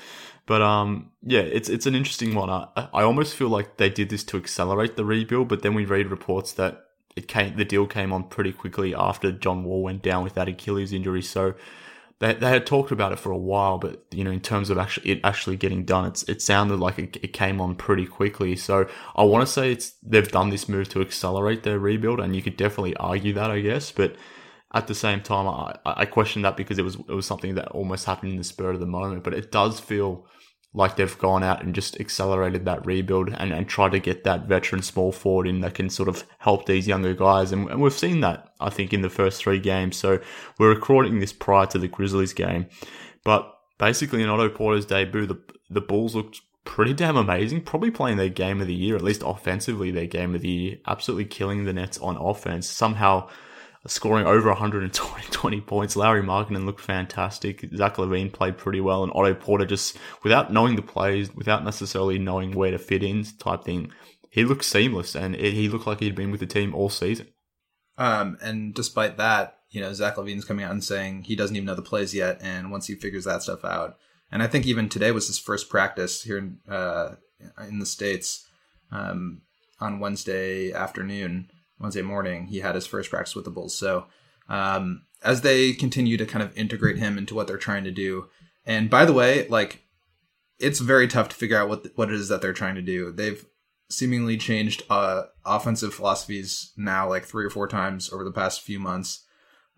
But 0.46 0.60
um, 0.60 1.12
yeah, 1.22 1.40
it's 1.40 1.68
it's 1.68 1.86
an 1.86 1.94
interesting 1.94 2.34
one. 2.34 2.50
I, 2.50 2.66
I 2.92 3.02
almost 3.02 3.36
feel 3.36 3.48
like 3.48 3.76
they 3.76 3.88
did 3.88 4.08
this 4.08 4.24
to 4.24 4.36
accelerate 4.36 4.96
the 4.96 5.04
rebuild, 5.04 5.48
but 5.48 5.62
then 5.62 5.74
we 5.74 5.84
read 5.84 6.10
reports 6.10 6.52
that 6.54 6.81
it 7.16 7.28
came 7.28 7.56
the 7.56 7.64
deal 7.64 7.86
came 7.86 8.12
on 8.12 8.24
pretty 8.24 8.52
quickly 8.52 8.94
after 8.94 9.32
John 9.32 9.64
Wall 9.64 9.82
went 9.82 10.02
down 10.02 10.24
with 10.24 10.34
that 10.34 10.48
Achilles 10.48 10.92
injury. 10.92 11.22
So 11.22 11.54
they 12.18 12.34
they 12.34 12.48
had 12.48 12.66
talked 12.66 12.90
about 12.90 13.12
it 13.12 13.18
for 13.18 13.30
a 13.30 13.36
while, 13.36 13.78
but 13.78 14.04
you 14.10 14.24
know, 14.24 14.30
in 14.30 14.40
terms 14.40 14.70
of 14.70 14.78
actually 14.78 15.10
it 15.10 15.20
actually 15.24 15.56
getting 15.56 15.84
done, 15.84 16.06
it's 16.06 16.22
it 16.24 16.40
sounded 16.40 16.78
like 16.78 16.98
it, 16.98 17.16
it 17.22 17.32
came 17.32 17.60
on 17.60 17.74
pretty 17.74 18.06
quickly. 18.06 18.56
So 18.56 18.88
I 19.16 19.24
want 19.24 19.46
to 19.46 19.52
say 19.52 19.72
it's 19.72 19.94
they've 20.02 20.30
done 20.30 20.50
this 20.50 20.68
move 20.68 20.88
to 20.90 21.00
accelerate 21.00 21.64
their 21.64 21.78
rebuild, 21.78 22.20
and 22.20 22.34
you 22.34 22.42
could 22.42 22.56
definitely 22.56 22.96
argue 22.96 23.32
that, 23.34 23.50
I 23.50 23.60
guess, 23.60 23.92
but. 23.92 24.16
At 24.74 24.86
the 24.86 24.94
same 24.94 25.20
time, 25.20 25.46
I, 25.46 25.76
I 25.84 26.06
question 26.06 26.40
that 26.42 26.56
because 26.56 26.78
it 26.78 26.82
was 26.82 26.94
it 26.94 27.10
was 27.10 27.26
something 27.26 27.56
that 27.56 27.68
almost 27.72 28.06
happened 28.06 28.32
in 28.32 28.38
the 28.38 28.42
spur 28.42 28.70
of 28.70 28.80
the 28.80 28.86
moment. 28.86 29.22
But 29.22 29.34
it 29.34 29.52
does 29.52 29.78
feel 29.78 30.26
like 30.74 30.96
they've 30.96 31.18
gone 31.18 31.42
out 31.42 31.62
and 31.62 31.74
just 31.74 32.00
accelerated 32.00 32.64
that 32.64 32.84
rebuild 32.86 33.28
and, 33.28 33.52
and 33.52 33.68
tried 33.68 33.92
to 33.92 33.98
get 33.98 34.24
that 34.24 34.46
veteran 34.46 34.80
small 34.80 35.12
forward 35.12 35.46
in 35.46 35.60
that 35.60 35.74
can 35.74 35.90
sort 35.90 36.08
of 36.08 36.24
help 36.38 36.64
these 36.64 36.88
younger 36.88 37.12
guys. 37.12 37.52
And, 37.52 37.68
and 37.68 37.80
we've 37.80 37.92
seen 37.92 38.20
that, 38.20 38.52
I 38.58 38.70
think, 38.70 38.94
in 38.94 39.02
the 39.02 39.10
first 39.10 39.42
three 39.42 39.58
games. 39.58 39.96
So 39.96 40.18
we're 40.58 40.70
recording 40.70 41.20
this 41.20 41.32
prior 41.32 41.66
to 41.66 41.78
the 41.78 41.88
Grizzlies 41.88 42.32
game. 42.32 42.66
But 43.22 43.54
basically, 43.78 44.22
in 44.22 44.30
Otto 44.30 44.48
Porter's 44.48 44.86
debut, 44.86 45.26
the, 45.26 45.38
the 45.68 45.82
Bulls 45.82 46.14
looked 46.14 46.40
pretty 46.64 46.94
damn 46.94 47.16
amazing. 47.16 47.62
Probably 47.62 47.90
playing 47.90 48.16
their 48.16 48.30
game 48.30 48.62
of 48.62 48.66
the 48.66 48.74
year, 48.74 48.96
at 48.96 49.02
least 49.02 49.22
offensively, 49.24 49.90
their 49.90 50.06
game 50.06 50.34
of 50.34 50.40
the 50.40 50.48
year. 50.48 50.76
Absolutely 50.86 51.26
killing 51.26 51.64
the 51.64 51.74
Nets 51.74 51.98
on 51.98 52.16
offense. 52.16 52.66
Somehow 52.66 53.28
scoring 53.86 54.26
over 54.26 54.48
120 54.48 55.60
points. 55.62 55.96
Lauri 55.96 56.22
Markkanen 56.22 56.64
looked 56.64 56.80
fantastic. 56.80 57.68
Zach 57.74 57.96
LaVine 57.96 58.32
played 58.32 58.58
pretty 58.58 58.80
well, 58.80 59.02
and 59.02 59.12
Otto 59.14 59.34
Porter 59.34 59.66
just 59.66 59.96
without 60.22 60.52
knowing 60.52 60.76
the 60.76 60.82
plays, 60.82 61.34
without 61.34 61.64
necessarily 61.64 62.18
knowing 62.18 62.52
where 62.52 62.70
to 62.70 62.78
fit 62.78 63.02
in, 63.02 63.24
type 63.38 63.64
thing. 63.64 63.90
He 64.30 64.44
looked 64.44 64.64
seamless, 64.64 65.14
and 65.14 65.34
it, 65.34 65.54
he 65.54 65.68
looked 65.68 65.86
like 65.86 66.00
he'd 66.00 66.14
been 66.14 66.30
with 66.30 66.40
the 66.40 66.46
team 66.46 66.74
all 66.74 66.88
season. 66.88 67.28
Um, 67.98 68.38
and 68.40 68.74
despite 68.74 69.16
that, 69.18 69.58
you 69.70 69.80
know, 69.80 69.92
Zach 69.92 70.16
LaVine's 70.16 70.44
coming 70.44 70.64
out 70.64 70.72
and 70.72 70.84
saying 70.84 71.24
he 71.24 71.36
doesn't 71.36 71.56
even 71.56 71.66
know 71.66 71.74
the 71.74 71.82
plays 71.82 72.14
yet, 72.14 72.38
and 72.40 72.70
once 72.70 72.86
he 72.86 72.94
figures 72.94 73.24
that 73.24 73.42
stuff 73.42 73.64
out, 73.64 73.96
and 74.30 74.42
I 74.42 74.46
think 74.46 74.66
even 74.66 74.88
today 74.88 75.12
was 75.12 75.26
his 75.26 75.38
first 75.38 75.68
practice 75.68 76.22
here 76.22 76.38
in 76.38 76.58
uh, 76.68 77.16
in 77.68 77.78
the 77.78 77.86
states 77.86 78.46
um, 78.90 79.42
on 79.80 80.00
Wednesday 80.00 80.72
afternoon. 80.72 81.50
Wednesday 81.82 82.02
morning, 82.02 82.46
he 82.46 82.60
had 82.60 82.74
his 82.74 82.86
first 82.86 83.10
practice 83.10 83.34
with 83.34 83.44
the 83.44 83.50
Bulls. 83.50 83.76
So 83.76 84.06
um, 84.48 85.02
as 85.22 85.42
they 85.42 85.72
continue 85.72 86.16
to 86.16 86.26
kind 86.26 86.42
of 86.42 86.56
integrate 86.56 86.98
him 86.98 87.18
into 87.18 87.34
what 87.34 87.46
they're 87.46 87.58
trying 87.58 87.84
to 87.84 87.90
do, 87.90 88.28
and 88.64 88.88
by 88.88 89.04
the 89.04 89.12
way, 89.12 89.46
like 89.48 89.82
it's 90.58 90.78
very 90.78 91.08
tough 91.08 91.28
to 91.30 91.36
figure 91.36 91.58
out 91.58 91.68
what 91.68 91.86
what 91.96 92.08
it 92.08 92.14
is 92.14 92.28
that 92.28 92.40
they're 92.40 92.52
trying 92.52 92.76
to 92.76 92.82
do. 92.82 93.12
They've 93.12 93.44
seemingly 93.90 94.36
changed 94.36 94.84
uh, 94.88 95.24
offensive 95.44 95.92
philosophies 95.92 96.72
now 96.76 97.08
like 97.08 97.24
three 97.24 97.44
or 97.44 97.50
four 97.50 97.68
times 97.68 98.12
over 98.12 98.24
the 98.24 98.32
past 98.32 98.62
few 98.62 98.78
months. 98.78 99.24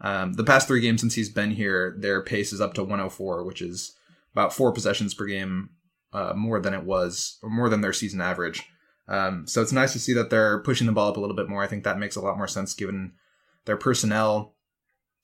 Um, 0.01 0.35
the 0.35 0.45
past 0.45 0.69
three 0.69 0.81
games 0.81 1.01
since 1.01 1.15
he's 1.15 1.31
been 1.31 1.53
here, 1.53 1.97
their 1.99 2.23
pace 2.23 2.53
is 2.53 2.61
up 2.61 2.75
to 2.75 2.83
104, 2.83 3.45
which 3.45 3.63
is 3.63 3.97
about 4.33 4.53
four 4.53 4.73
possessions 4.73 5.15
per 5.15 5.27
game 5.27 5.71
uh, 6.13 6.33
more 6.35 6.61
than 6.61 6.75
it 6.75 6.85
was, 6.85 7.39
or 7.43 7.51
more 7.51 7.69
than 7.69 7.81
their 7.81 7.93
season 7.93 8.21
average. 8.21 8.63
Um, 9.07 9.47
so 9.47 9.61
it's 9.61 9.73
nice 9.73 9.93
to 9.93 9.99
see 9.99 10.15
that 10.15 10.31
they're 10.31 10.61
pushing 10.61 10.87
the 10.87 10.93
ball 10.93 11.11
up 11.11 11.17
a 11.17 11.21
little 11.21 11.37
bit 11.37 11.49
more. 11.49 11.63
I 11.63 11.67
think 11.67 11.85
that 11.85 11.99
makes 11.99 12.17
a 12.17 12.21
lot 12.21 12.37
more 12.37 12.49
sense 12.49 12.75
given 12.75 13.13
their 13.67 13.77
personnel. 13.77 14.55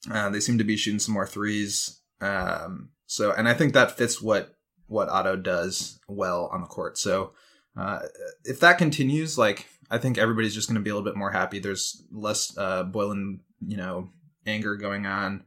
Uh, 0.09 0.29
they 0.29 0.39
seem 0.39 0.57
to 0.57 0.63
be 0.63 0.77
shooting 0.77 0.99
some 0.99 1.13
more 1.13 1.27
threes. 1.27 2.01
Um, 2.19 2.89
so, 3.05 3.31
and 3.31 3.47
I 3.47 3.53
think 3.53 3.73
that 3.73 3.97
fits 3.97 4.21
what 4.21 4.55
what 4.87 5.09
Otto 5.09 5.35
does 5.35 5.99
well 6.07 6.49
on 6.51 6.61
the 6.61 6.67
court. 6.67 6.97
So, 6.97 7.33
uh, 7.77 7.99
if 8.43 8.59
that 8.59 8.77
continues, 8.77 9.37
like 9.37 9.67
I 9.89 9.97
think 9.97 10.17
everybody's 10.17 10.53
just 10.53 10.67
going 10.67 10.75
to 10.75 10.81
be 10.81 10.89
a 10.89 10.93
little 10.93 11.09
bit 11.09 11.17
more 11.17 11.31
happy. 11.31 11.59
There's 11.59 12.03
less 12.11 12.57
uh, 12.57 12.83
Boylen, 12.83 13.39
you 13.65 13.77
know, 13.77 14.09
anger 14.45 14.75
going 14.75 15.05
on, 15.05 15.43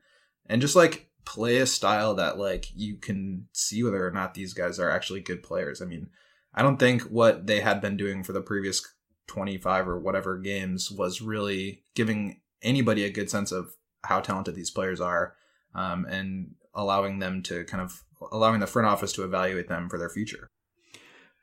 and 0.46 0.60
just 0.60 0.76
like 0.76 1.08
play 1.24 1.58
a 1.58 1.66
style 1.66 2.14
that 2.14 2.38
like 2.38 2.66
you 2.74 2.96
can 2.96 3.46
see 3.52 3.82
whether 3.82 4.06
or 4.06 4.10
not 4.10 4.34
these 4.34 4.52
guys 4.52 4.78
are 4.78 4.90
actually 4.90 5.20
good 5.20 5.42
players. 5.42 5.80
I 5.80 5.86
mean, 5.86 6.08
I 6.54 6.62
don't 6.62 6.78
think 6.78 7.02
what 7.02 7.46
they 7.46 7.60
had 7.60 7.80
been 7.80 7.96
doing 7.96 8.22
for 8.22 8.32
the 8.32 8.40
previous 8.40 8.86
25 9.26 9.88
or 9.88 9.98
whatever 9.98 10.38
games 10.38 10.90
was 10.90 11.20
really 11.20 11.82
giving 11.94 12.40
anybody 12.62 13.04
a 13.04 13.10
good 13.10 13.30
sense 13.30 13.52
of 13.52 13.74
how 14.04 14.20
talented 14.20 14.54
these 14.54 14.70
players 14.70 15.00
are 15.00 15.34
um, 15.74 16.04
and 16.06 16.54
allowing 16.74 17.18
them 17.18 17.42
to 17.42 17.64
kind 17.64 17.82
of 17.82 18.02
allowing 18.32 18.60
the 18.60 18.66
front 18.66 18.88
office 18.88 19.12
to 19.14 19.24
evaluate 19.24 19.68
them 19.68 19.88
for 19.88 19.98
their 19.98 20.08
future. 20.08 20.48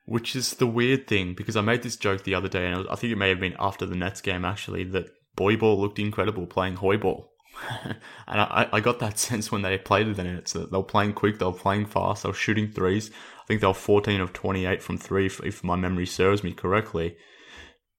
Which 0.05 0.35
is 0.35 0.55
the 0.55 0.67
weird 0.67 1.07
thing 1.07 1.33
because 1.33 1.55
I 1.55 1.61
made 1.61 1.83
this 1.83 1.95
joke 1.95 2.23
the 2.23 2.35
other 2.35 2.49
day, 2.49 2.67
and 2.67 2.87
I 2.89 2.95
think 2.95 3.13
it 3.13 3.17
may 3.17 3.29
have 3.29 3.39
been 3.39 3.55
after 3.59 3.85
the 3.85 3.95
Nets 3.95 4.21
game 4.21 4.45
actually 4.45 4.83
that 4.85 5.09
Boy 5.35 5.55
Ball 5.55 5.79
looked 5.79 5.99
incredible 5.99 6.47
playing 6.47 6.77
Hoiball. 6.77 7.27
and 7.85 8.41
I, 8.41 8.69
I 8.71 8.79
got 8.79 8.99
that 8.99 9.19
sense 9.27 9.51
when 9.51 9.61
they 9.61 9.77
played 9.77 10.13
the 10.15 10.23
Nets 10.23 10.53
that 10.53 10.71
they 10.71 10.77
were 10.77 10.83
playing 10.83 11.13
quick, 11.13 11.39
they 11.39 11.45
were 11.45 11.53
playing 11.53 11.85
fast, 11.85 12.23
they 12.23 12.29
were 12.29 12.35
shooting 12.35 12.71
threes. 12.71 13.11
I 13.41 13.45
think 13.45 13.61
they 13.61 13.67
were 13.67 13.73
14 13.73 14.21
of 14.21 14.33
28 14.33 14.81
from 14.81 14.97
three, 14.97 15.25
if, 15.25 15.43
if 15.43 15.63
my 15.63 15.75
memory 15.75 16.05
serves 16.05 16.43
me 16.43 16.53
correctly. 16.53 17.17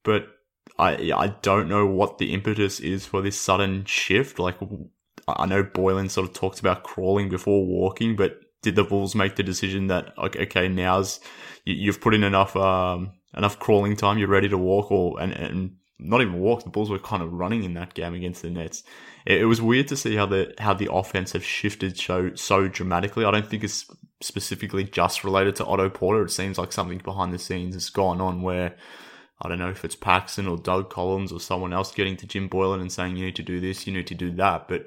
But 0.05 0.27
I 0.79 1.13
I 1.15 1.29
don't 1.43 1.69
know 1.69 1.87
what 1.87 2.19
the 2.19 2.33
impetus 2.33 2.81
is 2.81 3.07
for 3.07 3.21
this 3.21 3.39
sudden 3.39 3.85
shift. 3.85 4.39
Like 4.39 4.57
I 5.29 5.47
know 5.47 5.63
Boylen 5.63 6.11
sort 6.11 6.29
of 6.29 6.35
talked 6.35 6.61
about 6.61 6.83
crawling 6.83 7.29
before 7.29 7.67
walking, 7.67 8.17
but 8.17 8.41
did 8.63 8.77
the 8.77 8.85
Bulls 8.85 9.15
make 9.15 9.37
the 9.37 9.43
decision 9.43 9.89
that 9.89 10.17
okay, 10.19 10.43
okay 10.43 10.69
now's 10.69 11.21
you've 11.65 12.01
put 12.01 12.15
in 12.15 12.25
enough 12.25 12.57
um, 12.57 13.13
enough 13.37 13.59
crawling 13.59 13.97
time, 13.97 14.19
you're 14.19 14.29
ready 14.29 14.49
to 14.49 14.59
walk, 14.59 14.91
or 14.91 15.21
and 15.21 15.33
and 15.33 15.77
not 16.05 16.21
even 16.21 16.41
walk. 16.41 16.65
The 16.65 16.71
Bulls 16.71 16.91
were 16.91 16.99
kind 16.99 17.23
of 17.23 17.33
running 17.33 17.65
in 17.65 17.75
that 17.75 17.95
game 17.95 18.15
against 18.15 18.43
the 18.43 18.51
Nets. 18.51 18.83
It, 19.27 19.43
it 19.43 19.45
was 19.47 19.63
weird 19.63 19.89
to 19.89 19.97
see 19.97 20.17
how 20.17 20.27
the 20.27 20.55
how 20.59 20.75
the 20.75 20.93
offense 20.93 21.33
have 21.33 21.45
shifted 21.45 21.99
so 21.99 22.35
so 22.35 22.69
dramatically. 22.69 23.25
I 23.25 23.31
don't 23.31 23.49
think 23.49 23.65
it's 23.65 23.87
specifically 24.21 24.85
just 24.85 25.25
related 25.25 25.57
to 25.57 25.65
Otto 25.65 25.89
Porter. 25.91 26.23
It 26.23 26.31
seems 26.31 26.59
like 26.59 26.73
something 26.73 26.99
behind 26.99 27.33
the 27.33 27.39
scenes 27.39 27.75
has 27.75 27.91
gone 27.91 28.21
on 28.21 28.43
where 28.43 28.77
I 29.41 29.49
don't 29.49 29.59
know 29.59 29.71
if 29.71 29.85
it's 29.85 29.97
Paxson 29.97 30.47
or 30.47 30.57
Doug 30.57 30.91
Collins 30.91 31.33
or 31.33 31.41
someone 31.41 31.73
else 31.73 31.93
getting 31.93 32.17
to 32.19 32.27
Jim 32.27 32.49
Boylen 32.49 32.81
and 32.81 32.93
saying 32.93 33.17
you 33.17 33.27
need 33.27 33.37
to 33.37 33.43
do 33.43 33.61
this, 33.61 33.87
you 33.87 33.93
need 33.93 34.07
to 34.07 34.15
do 34.15 34.31
that, 34.37 34.69
but 34.69 34.87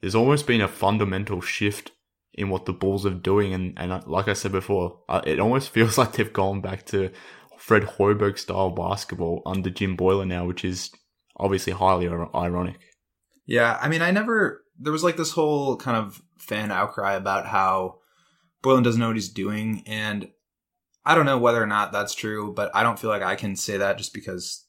there's 0.00 0.14
almost 0.14 0.46
been 0.46 0.60
a 0.60 0.68
fundamental 0.68 1.40
shift 1.40 1.92
in 2.34 2.50
what 2.50 2.66
the 2.66 2.72
Bulls 2.72 3.06
are 3.06 3.10
doing. 3.10 3.54
And, 3.54 3.74
and 3.78 4.06
like 4.06 4.28
I 4.28 4.32
said 4.32 4.52
before, 4.52 5.00
it 5.24 5.38
almost 5.38 5.70
feels 5.72 5.98
like 5.98 6.12
they've 6.12 6.32
gone 6.32 6.60
back 6.60 6.86
to 6.86 7.10
Fred 7.64 7.84
Hoiberg 7.84 8.38
style 8.38 8.68
basketball 8.68 9.40
under 9.46 9.70
Jim 9.70 9.96
Boylen 9.96 10.28
now, 10.28 10.44
which 10.44 10.66
is 10.66 10.90
obviously 11.38 11.72
highly 11.72 12.06
ironic. 12.06 12.78
Yeah, 13.46 13.78
I 13.80 13.88
mean, 13.88 14.02
I 14.02 14.10
never. 14.10 14.62
There 14.78 14.92
was 14.92 15.02
like 15.02 15.16
this 15.16 15.30
whole 15.30 15.78
kind 15.78 15.96
of 15.96 16.20
fan 16.38 16.70
outcry 16.70 17.14
about 17.14 17.46
how 17.46 18.00
Boylen 18.62 18.84
doesn't 18.84 19.00
know 19.00 19.06
what 19.06 19.16
he's 19.16 19.32
doing, 19.32 19.82
and 19.86 20.28
I 21.06 21.14
don't 21.14 21.24
know 21.24 21.38
whether 21.38 21.62
or 21.62 21.66
not 21.66 21.90
that's 21.90 22.14
true, 22.14 22.52
but 22.52 22.70
I 22.74 22.82
don't 22.82 22.98
feel 22.98 23.08
like 23.08 23.22
I 23.22 23.34
can 23.34 23.56
say 23.56 23.78
that 23.78 23.96
just 23.96 24.12
because. 24.12 24.66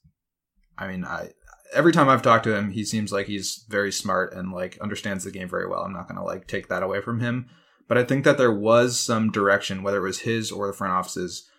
I 0.77 0.87
mean, 0.87 1.03
I 1.03 1.31
every 1.73 1.91
time 1.91 2.07
I've 2.07 2.21
talked 2.21 2.45
to 2.45 2.55
him, 2.55 2.71
he 2.71 2.85
seems 2.85 3.11
like 3.11 3.27
he's 3.27 3.65
very 3.67 3.91
smart 3.91 4.33
and 4.33 4.53
like 4.53 4.77
understands 4.79 5.25
the 5.25 5.31
game 5.31 5.49
very 5.49 5.67
well. 5.67 5.81
I'm 5.81 5.91
not 5.91 6.07
going 6.07 6.17
to 6.17 6.23
like 6.23 6.47
take 6.47 6.69
that 6.69 6.83
away 6.83 7.01
from 7.01 7.19
him. 7.19 7.47
But 7.89 7.97
I 7.97 8.05
think 8.05 8.23
that 8.23 8.37
there 8.37 8.53
was 8.53 8.97
some 8.97 9.31
direction, 9.31 9.83
whether 9.83 9.97
it 9.97 10.07
was 10.07 10.19
his 10.19 10.49
or 10.49 10.67
the 10.67 10.73
front 10.73 10.93
offices, 10.93 11.49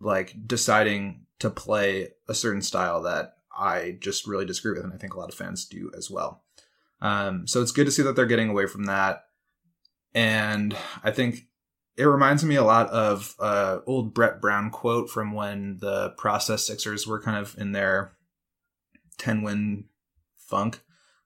like 0.00 0.34
deciding 0.46 1.26
to 1.38 1.50
play 1.50 2.08
a 2.28 2.34
certain 2.34 2.62
style 2.62 3.02
that 3.02 3.34
I 3.56 3.96
just 4.00 4.26
really 4.26 4.46
disagree 4.46 4.72
with. 4.72 4.84
And 4.84 4.92
I 4.92 4.96
think 4.96 5.14
a 5.14 5.18
lot 5.18 5.28
of 5.28 5.34
fans 5.34 5.64
do 5.64 5.90
as 5.96 6.10
well. 6.10 6.42
Um, 7.00 7.46
so 7.46 7.62
it's 7.62 7.72
good 7.72 7.86
to 7.86 7.90
see 7.90 8.02
that 8.02 8.16
they're 8.16 8.26
getting 8.26 8.48
away 8.48 8.66
from 8.66 8.86
that. 8.86 9.24
And 10.14 10.76
I 11.04 11.10
think 11.10 11.46
it 11.96 12.04
reminds 12.04 12.44
me 12.44 12.56
a 12.56 12.64
lot 12.64 12.88
of 12.90 13.34
uh, 13.38 13.80
old 13.86 14.14
Brett 14.14 14.40
Brown 14.40 14.70
quote 14.70 15.10
from 15.10 15.32
when 15.32 15.78
the 15.78 16.10
process 16.10 16.66
Sixers 16.66 17.06
were 17.06 17.20
kind 17.20 17.36
of 17.36 17.56
in 17.58 17.72
their 17.72 18.12
10 19.18 19.42
win 19.42 19.84
funk 20.36 20.80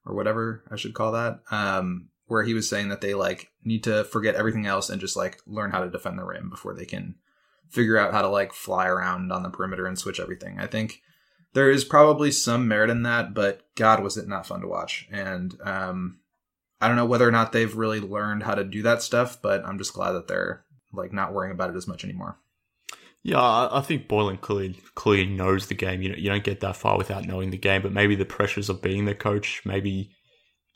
or 0.04 0.14
whatever 0.14 0.64
I 0.70 0.76
should 0.76 0.94
call 0.94 1.12
that. 1.12 1.40
Um, 1.50 2.08
where 2.26 2.42
he 2.42 2.54
was 2.54 2.68
saying 2.68 2.88
that 2.88 3.02
they 3.02 3.12
like 3.12 3.50
need 3.62 3.84
to 3.84 4.04
forget 4.04 4.34
everything 4.34 4.64
else 4.64 4.88
and 4.88 5.00
just 5.00 5.16
like 5.16 5.38
learn 5.46 5.70
how 5.70 5.84
to 5.84 5.90
defend 5.90 6.18
the 6.18 6.24
rim 6.24 6.48
before 6.48 6.74
they 6.74 6.86
can 6.86 7.14
figure 7.72 7.98
out 7.98 8.12
how 8.12 8.22
to 8.22 8.28
like 8.28 8.52
fly 8.52 8.86
around 8.86 9.32
on 9.32 9.42
the 9.42 9.50
perimeter 9.50 9.86
and 9.86 9.98
switch 9.98 10.20
everything. 10.20 10.60
I 10.60 10.66
think 10.66 11.00
there 11.54 11.70
is 11.70 11.84
probably 11.84 12.30
some 12.30 12.68
merit 12.68 12.90
in 12.90 13.02
that, 13.02 13.34
but 13.34 13.62
God, 13.74 14.02
was 14.02 14.16
it 14.16 14.28
not 14.28 14.46
fun 14.46 14.60
to 14.60 14.68
watch. 14.68 15.08
And 15.10 15.58
um, 15.64 16.20
I 16.80 16.86
don't 16.86 16.96
know 16.96 17.06
whether 17.06 17.26
or 17.26 17.32
not 17.32 17.52
they've 17.52 17.74
really 17.74 18.00
learned 18.00 18.42
how 18.42 18.54
to 18.54 18.64
do 18.64 18.82
that 18.82 19.02
stuff, 19.02 19.40
but 19.40 19.64
I'm 19.64 19.78
just 19.78 19.94
glad 19.94 20.12
that 20.12 20.28
they're 20.28 20.64
like 20.92 21.12
not 21.12 21.32
worrying 21.32 21.52
about 21.52 21.70
it 21.70 21.76
as 21.76 21.88
much 21.88 22.04
anymore. 22.04 22.38
Yeah, 23.22 23.40
I 23.40 23.80
think 23.82 24.08
Boylen 24.08 24.40
clearly 24.40 24.80
clearly 24.96 25.26
knows 25.26 25.68
the 25.68 25.74
game. 25.74 26.02
You 26.02 26.08
know, 26.08 26.16
you 26.16 26.28
don't 26.28 26.42
get 26.42 26.60
that 26.60 26.76
far 26.76 26.98
without 26.98 27.24
knowing 27.24 27.50
the 27.50 27.56
game. 27.56 27.80
But 27.80 27.92
maybe 27.92 28.16
the 28.16 28.24
pressures 28.24 28.68
of 28.68 28.82
being 28.82 29.04
the 29.04 29.14
coach, 29.14 29.62
maybe 29.64 30.10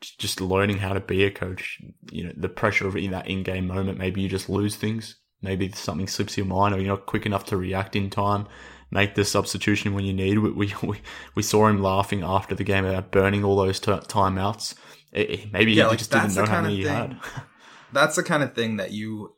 just 0.00 0.40
learning 0.40 0.78
how 0.78 0.92
to 0.92 1.00
be 1.00 1.24
a 1.24 1.30
coach. 1.30 1.80
You 2.12 2.26
know, 2.26 2.32
the 2.36 2.48
pressure 2.48 2.86
of 2.86 2.96
in 2.96 3.10
that 3.10 3.28
in-game 3.28 3.66
moment. 3.66 3.98
Maybe 3.98 4.20
you 4.20 4.28
just 4.28 4.48
lose 4.48 4.76
things. 4.76 5.16
Maybe 5.46 5.70
something 5.70 6.08
slips 6.08 6.36
your 6.36 6.46
mind, 6.46 6.74
or 6.74 6.78
you're 6.78 6.88
not 6.88 7.06
quick 7.06 7.24
enough 7.24 7.44
to 7.46 7.56
react 7.56 7.94
in 7.96 8.10
time. 8.10 8.46
Make 8.90 9.14
the 9.14 9.24
substitution 9.24 9.94
when 9.94 10.04
you 10.04 10.12
need. 10.12 10.38
We 10.38 10.74
we, 10.82 11.00
we 11.34 11.42
saw 11.42 11.68
him 11.68 11.82
laughing 11.82 12.22
after 12.22 12.54
the 12.54 12.64
game 12.64 12.84
about 12.84 13.10
burning 13.10 13.44
all 13.44 13.56
those 13.56 13.80
t- 13.80 13.92
timeouts. 13.92 14.74
It, 15.12 15.52
maybe 15.52 15.72
yeah, 15.72 15.84
he 15.84 15.88
like 15.90 15.98
just 15.98 16.10
didn't 16.10 16.34
know 16.34 16.46
how 16.46 16.62
many 16.62 16.76
he 16.76 16.82
had. 16.84 17.18
that's 17.92 18.16
the 18.16 18.22
kind 18.22 18.42
of 18.42 18.54
thing 18.54 18.76
that 18.76 18.92
you 18.92 19.34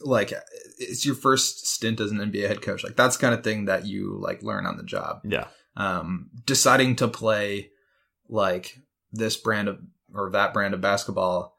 like 0.00 0.32
it's 0.78 1.06
your 1.06 1.14
first 1.14 1.66
stint 1.66 2.00
as 2.00 2.10
an 2.10 2.18
NBA 2.18 2.48
head 2.48 2.62
coach. 2.62 2.84
Like 2.84 2.96
that's 2.96 3.16
kind 3.16 3.34
of 3.34 3.44
thing 3.44 3.66
that 3.66 3.86
you 3.86 4.18
like 4.20 4.42
learn 4.42 4.66
on 4.66 4.76
the 4.76 4.82
job. 4.82 5.20
Yeah. 5.24 5.46
Um, 5.76 6.30
deciding 6.44 6.96
to 6.96 7.08
play 7.08 7.70
like 8.28 8.78
this 9.12 9.36
brand 9.36 9.68
of 9.68 9.78
or 10.14 10.30
that 10.30 10.52
brand 10.52 10.74
of 10.74 10.80
basketball 10.80 11.56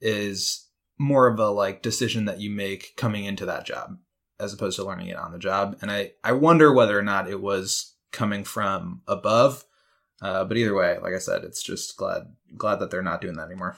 is 0.00 0.63
more 0.98 1.26
of 1.26 1.38
a 1.38 1.48
like 1.48 1.82
decision 1.82 2.24
that 2.26 2.40
you 2.40 2.50
make 2.50 2.94
coming 2.96 3.24
into 3.24 3.46
that 3.46 3.66
job 3.66 3.98
as 4.40 4.52
opposed 4.52 4.76
to 4.76 4.84
learning 4.84 5.08
it 5.08 5.16
on 5.16 5.32
the 5.32 5.38
job. 5.38 5.76
And 5.80 5.90
I, 5.90 6.12
I 6.22 6.32
wonder 6.32 6.72
whether 6.72 6.98
or 6.98 7.02
not 7.02 7.28
it 7.28 7.40
was 7.40 7.94
coming 8.12 8.44
from 8.44 9.02
above. 9.06 9.64
Uh, 10.22 10.44
but 10.44 10.56
either 10.56 10.74
way, 10.74 10.98
like 11.02 11.12
I 11.12 11.18
said, 11.18 11.44
it's 11.44 11.62
just 11.62 11.96
glad 11.96 12.22
glad 12.56 12.76
that 12.80 12.90
they're 12.90 13.02
not 13.02 13.20
doing 13.20 13.34
that 13.34 13.46
anymore. 13.46 13.76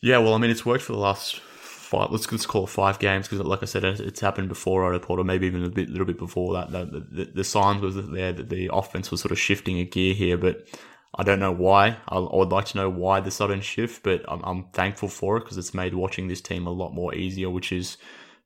Yeah, 0.00 0.18
well, 0.18 0.34
I 0.34 0.38
mean, 0.38 0.50
it's 0.50 0.64
worked 0.64 0.84
for 0.84 0.92
the 0.92 0.98
last 0.98 1.40
five. 1.40 2.10
Let's 2.10 2.26
just 2.26 2.48
call 2.48 2.64
it 2.64 2.70
five 2.70 2.98
games 2.98 3.28
because, 3.28 3.44
like 3.44 3.62
I 3.62 3.66
said, 3.66 3.84
it's 3.84 4.20
happened 4.20 4.48
before 4.48 4.84
Otto 4.84 5.00
Porter, 5.00 5.24
maybe 5.24 5.46
even 5.46 5.64
a 5.64 5.68
bit, 5.68 5.90
little 5.90 6.06
bit 6.06 6.18
before 6.18 6.54
that. 6.54 6.70
The, 6.70 7.06
the, 7.10 7.24
the 7.34 7.44
signs 7.44 7.82
was 7.82 7.96
there 7.96 8.32
that 8.32 8.48
the 8.48 8.70
offense 8.72 9.10
was 9.10 9.20
sort 9.20 9.32
of 9.32 9.38
shifting 9.38 9.78
a 9.78 9.84
gear 9.84 10.14
here, 10.14 10.38
but 10.38 10.64
I 11.14 11.24
don't 11.24 11.40
know 11.40 11.52
why. 11.52 11.96
I, 12.08 12.18
would 12.18 12.52
like 12.52 12.66
to 12.66 12.76
know 12.76 12.88
why 12.88 13.20
the 13.20 13.30
sudden 13.30 13.60
shift, 13.60 14.02
but 14.02 14.24
I'm, 14.28 14.42
I'm 14.44 14.64
thankful 14.72 15.08
for 15.08 15.36
it 15.36 15.40
because 15.40 15.58
it's 15.58 15.74
made 15.74 15.94
watching 15.94 16.28
this 16.28 16.40
team 16.40 16.66
a 16.66 16.72
lot 16.72 16.94
more 16.94 17.14
easier, 17.14 17.50
which 17.50 17.72
is 17.72 17.98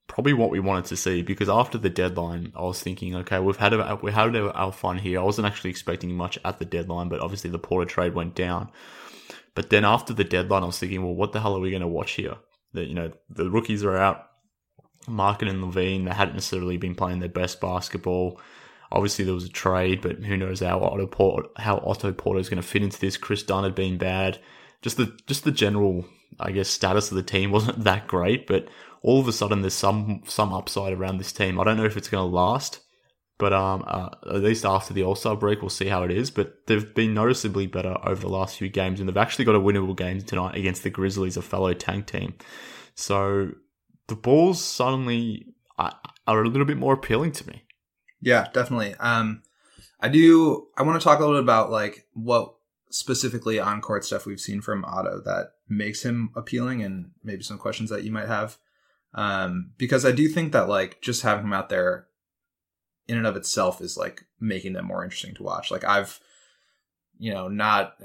probably 0.07 0.33
what 0.33 0.51
we 0.51 0.61
wanted 0.61 0.87
to 0.87 0.97
see. 0.97 1.23
Because 1.23 1.49
after 1.49 1.77
the 1.77 1.91
deadline, 1.91 2.53
I 2.57 2.63
was 2.63 2.81
thinking, 2.81 3.15
okay, 3.17 3.39
we've 3.39 3.57
had 3.57 3.75
a, 3.75 3.99
we 4.03 4.13
had 4.13 4.35
our 4.35 4.73
fun 4.73 4.99
here. 4.99 5.21
I 5.21 5.25
wasn't 5.25 5.47
actually 5.47 5.71
expecting 5.71 6.17
much 6.17 6.39
at 6.45 6.59
the 6.59 6.65
deadline, 6.65 7.09
but 7.09 7.21
obviously 7.21 7.51
the 7.51 7.59
Porter 7.59 7.89
trade 7.89 8.15
went 8.15 8.35
down. 8.35 8.71
But 9.55 9.71
then 9.71 9.85
after 9.85 10.15
the 10.15 10.25
deadline, 10.25 10.63
I 10.63 10.67
was 10.67 10.79
thinking, 10.79 11.03
well, 11.03 11.15
what 11.15 11.33
the 11.33 11.41
hell 11.41 11.57
are 11.57 11.61
we 11.61 11.71
going 11.71 11.83
to 11.83 11.89
watch 11.89 12.13
here? 12.13 12.37
that 12.75 12.89
you 12.89 12.95
know 12.95 13.11
the 13.31 13.51
rookies 13.51 13.83
are 13.83 13.97
out. 13.97 14.27
Markkanen 15.07 15.51
and 15.51 15.65
LaVine, 15.65 16.05
they 16.07 16.15
hadn't 16.15 16.35
necessarily 16.35 16.77
been 16.77 16.95
playing 16.95 17.21
their 17.21 17.29
best 17.29 17.61
basketball. 17.61 18.41
Obviously, 18.95 19.25
there 19.25 19.35
was 19.35 19.45
a 19.45 19.51
trade, 19.51 20.01
but 20.01 20.23
who 20.23 20.37
knows 20.37 20.61
how 20.61 20.79
Otto 20.79 21.07
Porter, 21.09 21.49
how 21.57 21.79
Otto 21.79 22.13
Porter 22.13 22.39
is 22.39 22.49
going 22.49 22.63
to 22.63 22.67
fit 22.67 22.83
into 22.85 23.01
this. 23.01 23.17
Kris 23.17 23.43
Dunn 23.43 23.65
had 23.65 23.75
been 23.75 23.99
bad. 23.99 24.39
Just 24.83 24.97
the 24.97 25.19
just 25.27 25.43
the 25.43 25.51
general, 25.51 26.07
I 26.39 26.53
guess, 26.53 26.69
status 26.69 27.11
of 27.11 27.17
the 27.17 27.25
team 27.25 27.51
wasn't 27.53 27.83
that 27.83 28.07
great. 28.07 28.47
But 28.47 28.69
all 29.03 29.21
of 29.21 29.27
a 29.27 29.33
sudden, 29.33 29.63
there's 29.63 29.75
some 29.75 30.23
some 30.27 30.53
upside 30.53 30.93
around 30.93 31.19
this 31.19 31.33
team. 31.33 31.59
I 31.59 31.65
don't 31.65 31.77
know 31.77 31.85
if 31.85 31.97
it's 31.97 32.09
going 32.09 32.23
to 32.23 32.37
last, 32.37 32.81
But 33.37 33.53
um, 33.53 33.83
uh, 33.87 34.11
at 34.27 34.43
least 34.43 34.65
after 34.65 34.95
the 34.95 35.03
All 35.03 35.17
Star 35.17 35.37
break, 35.37 35.61
we'll 35.61 35.71
see 35.71 35.89
how 35.89 36.05
it 36.05 36.13
is. 36.13 36.31
But 36.31 36.67
they've 36.67 36.95
been 36.95 37.15
noticeably 37.15 37.67
better 37.67 37.97
over 38.05 38.21
the 38.21 38.29
last 38.29 38.57
few 38.59 38.69
games, 38.69 39.01
and 39.01 39.09
they've 39.09 39.17
actually 39.17 39.45
got 39.45 39.57
a 39.57 39.61
winnable 39.61 39.97
game 39.97 40.21
tonight 40.21 40.57
against 40.57 40.85
the 40.85 40.91
Grizzlies, 40.91 41.37
a 41.37 41.43
fellow 41.43 41.75
tank 41.75 42.07
team. 42.07 42.35
So 42.95 43.51
the 44.07 44.15
Bulls 44.15 44.63
suddenly 44.63 45.47
are 45.77 46.45
a 46.45 46.49
little 46.49 46.65
bit 46.65 46.77
more 46.77 46.95
appealing 46.95 47.33
to 47.33 47.49
me. 47.49 47.64
Yeah, 48.25 48.49
definitely. 48.53 48.95
Um, 48.95 49.43
I 50.01 50.09
do. 50.09 50.69
I 50.77 50.83
want 50.83 51.01
to 51.01 51.05
talk 51.05 51.19
a 51.19 51.25
little 51.25 51.37
bit 51.37 51.45
about 51.45 51.71
like 51.71 52.07
what 52.15 52.55
specifically 52.91 53.61
on 53.61 53.81
court 53.81 54.05
stuff 54.05 54.25
we've 54.25 54.41
seen 54.41 54.61
from 54.61 54.85
Otto 54.85 55.21
that 55.25 55.53
makes 55.69 56.03
him 56.05 56.31
appealing, 56.35 56.83
and 56.83 57.11
maybe 57.23 57.43
some 57.43 57.59
questions 57.59 57.91
that 57.91 58.03
you 58.03 58.11
might 58.11 58.29
have. 58.29 58.57
Um, 59.13 59.73
because 59.79 60.05
I 60.05 60.13
do 60.13 60.27
think 60.27 60.53
that 60.53 60.69
like 60.69 61.01
just 61.03 61.23
having 61.23 61.45
him 61.45 61.53
out 61.53 61.69
there 61.69 62.07
in 63.07 63.19
and 63.19 63.27
of 63.27 63.37
itself 63.37 63.81
is 63.81 63.97
like 63.97 64.25
making 64.41 64.73
them 64.73 64.87
more 64.87 65.05
interesting 65.05 65.35
to 65.35 65.43
watch. 65.43 65.71
Like 65.71 65.85
I've, 65.85 66.19
you 67.19 67.33
know, 67.33 67.49
not 67.49 67.97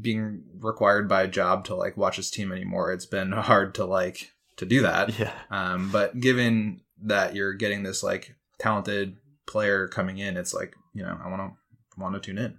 being 0.00 0.44
required 0.60 1.08
by 1.08 1.22
a 1.22 1.28
job 1.28 1.64
to 1.64 1.74
like 1.74 1.96
watch 1.96 2.16
his 2.16 2.30
team 2.30 2.52
anymore. 2.52 2.92
It's 2.92 3.06
been 3.06 3.32
hard 3.32 3.74
to 3.76 3.86
like 3.86 4.32
to 4.56 4.66
do 4.66 4.82
that. 4.82 5.18
Yeah. 5.18 5.32
Um, 5.50 5.90
but 5.90 6.20
given 6.20 6.82
that 7.02 7.34
you're 7.34 7.54
getting 7.54 7.82
this 7.82 8.02
like 8.02 8.36
talented 8.58 9.16
player 9.46 9.88
coming 9.88 10.18
in, 10.18 10.36
it's 10.36 10.54
like 10.54 10.74
you 10.94 11.02
know 11.02 11.18
I 11.22 11.28
want 11.28 11.52
to 11.52 12.00
want 12.00 12.14
to 12.14 12.20
tune 12.20 12.38
in. 12.38 12.58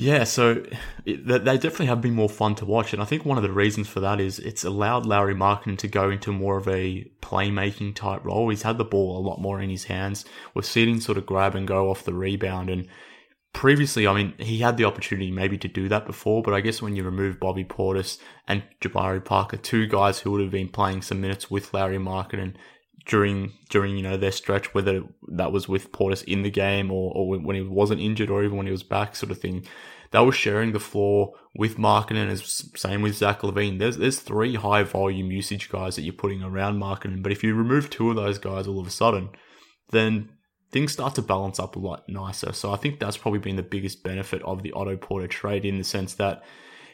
Yeah, 0.00 0.22
so 0.22 0.62
it, 1.04 1.26
they 1.26 1.38
definitely 1.38 1.86
have 1.86 2.00
been 2.00 2.14
more 2.14 2.28
fun 2.28 2.54
to 2.56 2.64
watch, 2.64 2.92
and 2.92 3.02
I 3.02 3.04
think 3.04 3.24
one 3.24 3.36
of 3.36 3.42
the 3.42 3.50
reasons 3.50 3.88
for 3.88 3.98
that 3.98 4.20
is 4.20 4.38
it's 4.38 4.62
allowed 4.62 5.06
Lauri 5.06 5.34
Markkanen 5.34 5.76
to 5.78 5.88
go 5.88 6.08
into 6.08 6.32
more 6.32 6.56
of 6.56 6.68
a 6.68 7.10
playmaking 7.20 7.96
type 7.96 8.24
role. 8.24 8.48
He's 8.48 8.62
had 8.62 8.78
the 8.78 8.84
ball 8.84 9.18
a 9.18 9.26
lot 9.26 9.40
more 9.40 9.60
in 9.60 9.70
his 9.70 9.84
hands. 9.84 10.24
We've 10.54 10.64
sort 10.64 11.18
of 11.18 11.26
grab 11.26 11.56
and 11.56 11.66
go 11.66 11.90
off 11.90 12.04
the 12.04 12.14
rebound, 12.14 12.70
and 12.70 12.86
previously, 13.52 14.06
I 14.06 14.14
mean, 14.14 14.34
he 14.38 14.58
had 14.58 14.76
the 14.76 14.84
opportunity 14.84 15.32
maybe 15.32 15.58
to 15.58 15.66
do 15.66 15.88
that 15.88 16.06
before, 16.06 16.42
but 16.42 16.54
I 16.54 16.60
guess 16.60 16.80
when 16.80 16.94
you 16.94 17.02
remove 17.02 17.40
Bobby 17.40 17.64
Portis 17.64 18.18
and 18.46 18.62
Jabari 18.80 19.24
Parker, 19.24 19.56
two 19.56 19.88
guys 19.88 20.20
who 20.20 20.30
would 20.30 20.42
have 20.42 20.52
been 20.52 20.68
playing 20.68 21.02
some 21.02 21.20
minutes 21.20 21.50
with 21.50 21.74
Lauri 21.74 21.98
Markkanen 21.98 22.54
during 23.08 23.52
during 23.70 23.96
you 23.96 24.02
know 24.02 24.16
their 24.16 24.30
stretch, 24.30 24.72
whether 24.74 25.02
that 25.26 25.50
was 25.50 25.68
with 25.68 25.90
Portis 25.90 26.22
in 26.24 26.42
the 26.42 26.50
game 26.50 26.92
or, 26.92 27.12
or 27.14 27.28
when 27.28 27.56
he 27.56 27.62
wasn't 27.62 28.00
injured 28.00 28.30
or 28.30 28.44
even 28.44 28.56
when 28.56 28.66
he 28.66 28.72
was 28.72 28.84
back, 28.84 29.16
sort 29.16 29.32
of 29.32 29.40
thing. 29.40 29.66
They 30.10 30.24
were 30.24 30.32
sharing 30.32 30.72
the 30.72 30.80
floor 30.80 31.34
with 31.54 31.76
Markkanen, 31.76 32.30
as 32.30 32.70
same 32.76 33.02
with 33.02 33.16
Zach 33.16 33.40
LaVine. 33.40 33.78
There's 33.78 33.98
there's 33.98 34.20
three 34.20 34.54
high 34.54 34.82
volume 34.84 35.30
usage 35.30 35.68
guys 35.68 35.96
that 35.96 36.02
you're 36.02 36.14
putting 36.14 36.42
around 36.42 36.80
Markkanen, 36.80 37.22
but 37.22 37.32
if 37.32 37.42
you 37.42 37.54
remove 37.54 37.90
two 37.90 38.10
of 38.10 38.16
those 38.16 38.38
guys 38.38 38.66
all 38.66 38.80
of 38.80 38.86
a 38.86 38.90
sudden, 38.90 39.30
then 39.90 40.30
things 40.70 40.92
start 40.92 41.14
to 41.16 41.22
balance 41.22 41.58
up 41.58 41.76
a 41.76 41.78
lot 41.78 42.08
nicer. 42.08 42.52
So 42.52 42.72
I 42.72 42.76
think 42.76 43.00
that's 43.00 43.16
probably 43.16 43.40
been 43.40 43.56
the 43.56 43.62
biggest 43.62 44.02
benefit 44.02 44.42
of 44.42 44.62
the 44.62 44.72
Otto 44.72 44.96
Porter 44.96 45.28
trade 45.28 45.64
in 45.64 45.78
the 45.78 45.84
sense 45.84 46.14
that 46.14 46.42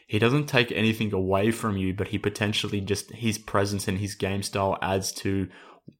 he 0.07 0.19
doesn't 0.19 0.47
take 0.47 0.71
anything 0.71 1.13
away 1.13 1.51
from 1.51 1.77
you, 1.77 1.93
but 1.93 2.09
he 2.09 2.17
potentially 2.17 2.79
just 2.79 3.11
his 3.11 3.37
presence 3.37 3.87
and 3.87 3.97
his 3.97 4.15
game 4.15 4.43
style 4.43 4.77
adds 4.81 5.11
to 5.13 5.47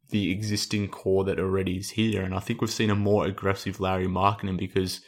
the 0.09 0.31
existing 0.31 0.87
core 0.89 1.23
that 1.25 1.39
already 1.39 1.77
is 1.77 1.91
here. 1.91 2.23
And 2.23 2.33
I 2.33 2.39
think 2.39 2.61
we've 2.61 2.69
seen 2.69 2.89
a 2.89 2.95
more 2.95 3.25
aggressive 3.25 3.79
Larry 3.79 4.07
Markkanen 4.07 4.57
because 4.57 5.01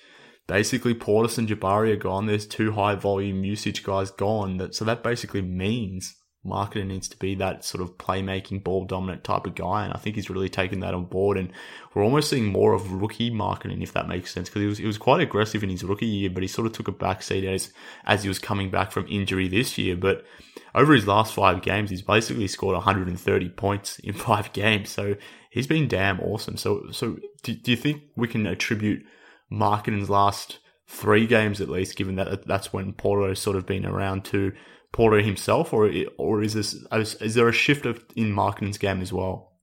basically 0.47 0.95
Portis 0.95 1.37
and 1.37 1.47
Jabari 1.47 1.91
are 1.91 1.97
gone. 1.97 2.25
There's 2.25 2.47
two 2.47 2.71
high 2.71 2.95
volume 2.95 3.43
usage 3.43 3.83
guys 3.83 4.11
gone. 4.11 4.57
That 4.57 4.75
so 4.75 4.85
that 4.85 5.03
basically 5.03 5.41
means 5.41 6.15
Markkanen 6.47 6.87
needs 6.87 7.07
to 7.09 7.17
be 7.17 7.35
that 7.35 7.63
sort 7.65 7.81
of 7.81 7.97
playmaking, 7.97 8.63
ball 8.63 8.85
dominant 8.85 9.23
type 9.23 9.45
of 9.45 9.55
guy, 9.55 9.83
and 9.83 9.93
I 9.93 9.97
think 9.97 10.15
he's 10.15 10.29
really 10.29 10.49
taken 10.49 10.79
that 10.79 10.93
on 10.93 11.05
board. 11.05 11.37
And 11.37 11.51
we're 11.93 12.03
almost 12.03 12.29
seeing 12.29 12.45
more 12.45 12.73
of 12.73 12.91
rookie 12.91 13.29
Markkanen, 13.29 13.83
if 13.83 13.93
that 13.93 14.07
makes 14.07 14.33
sense, 14.33 14.49
because 14.49 14.61
he 14.61 14.67
was 14.67 14.77
he 14.77 14.85
was 14.85 14.97
quite 14.97 15.21
aggressive 15.21 15.63
in 15.63 15.69
his 15.69 15.83
rookie 15.83 16.05
year, 16.05 16.29
but 16.29 16.43
he 16.43 16.47
sort 16.47 16.67
of 16.67 16.73
took 16.73 16.87
a 16.87 16.91
backseat 16.91 17.43
as 17.43 17.71
as 18.05 18.23
he 18.23 18.29
was 18.29 18.39
coming 18.39 18.71
back 18.71 18.91
from 18.91 19.05
injury 19.07 19.47
this 19.47 19.77
year. 19.77 19.95
But 19.95 20.25
over 20.73 20.93
his 20.93 21.07
last 21.07 21.33
five 21.33 21.61
games, 21.61 21.89
he's 21.89 22.01
basically 22.01 22.47
scored 22.47 22.75
130 22.75 23.49
points 23.49 23.99
in 23.99 24.13
five 24.27 24.53
games, 24.53 24.89
so 24.89 25.15
he's 25.49 25.67
been 25.67 25.87
damn 25.87 26.19
awesome. 26.21 26.57
So 26.57 26.87
so 26.91 27.17
do, 27.43 27.53
do 27.53 27.71
you 27.71 27.77
think 27.77 28.03
we 28.15 28.27
can 28.27 28.47
attribute 28.47 29.05
Markkanen's 29.51 30.09
last 30.09 30.59
three 30.87 31.27
games 31.27 31.59
at 31.59 31.69
least, 31.69 31.95
given 31.95 32.15
that 32.15 32.47
that's 32.47 32.71
when 32.71 32.95
has 33.03 33.39
sort 33.39 33.57
of 33.57 33.65
been 33.65 33.85
around 33.85 34.25
to 34.25 34.53
Porter 34.97 35.21
himself, 35.21 35.73
or 35.73 35.91
or 36.17 36.41
is 36.41 36.55
this 36.55 36.73
is 37.21 37.35
there 37.35 37.47
a 37.47 37.53
shift 37.53 37.85
of, 37.85 38.03
in 38.15 38.33
Markkanen's 38.33 38.79
game 38.79 38.99
as 38.99 39.13
well? 39.13 39.53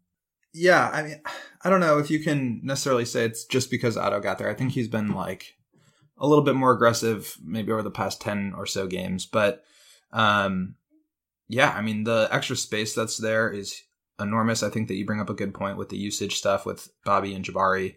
Yeah, 0.52 0.88
I 0.92 1.02
mean, 1.02 1.20
I 1.64 1.70
don't 1.70 1.80
know 1.80 1.98
if 1.98 2.08
you 2.08 2.20
can 2.20 2.60
necessarily 2.62 3.04
say 3.04 3.24
it's 3.24 3.44
just 3.44 3.68
because 3.68 3.96
Otto 3.96 4.20
got 4.20 4.38
there. 4.38 4.48
I 4.48 4.54
think 4.54 4.70
he's 4.70 4.86
been 4.86 5.12
like 5.12 5.56
a 6.18 6.28
little 6.28 6.44
bit 6.44 6.54
more 6.54 6.70
aggressive, 6.70 7.36
maybe 7.44 7.72
over 7.72 7.82
the 7.82 7.90
past 7.90 8.20
ten 8.20 8.54
or 8.56 8.64
so 8.64 8.86
games. 8.86 9.26
But 9.26 9.64
um, 10.12 10.76
yeah, 11.48 11.72
I 11.72 11.82
mean, 11.82 12.04
the 12.04 12.28
extra 12.30 12.54
space 12.54 12.94
that's 12.94 13.16
there 13.16 13.50
is 13.50 13.82
enormous. 14.20 14.62
I 14.62 14.70
think 14.70 14.86
that 14.86 14.94
you 14.94 15.04
bring 15.04 15.20
up 15.20 15.30
a 15.30 15.34
good 15.34 15.52
point 15.52 15.78
with 15.78 15.88
the 15.88 15.98
usage 15.98 16.36
stuff 16.36 16.64
with 16.64 16.88
Bobby 17.04 17.34
and 17.34 17.44
Jabari. 17.44 17.96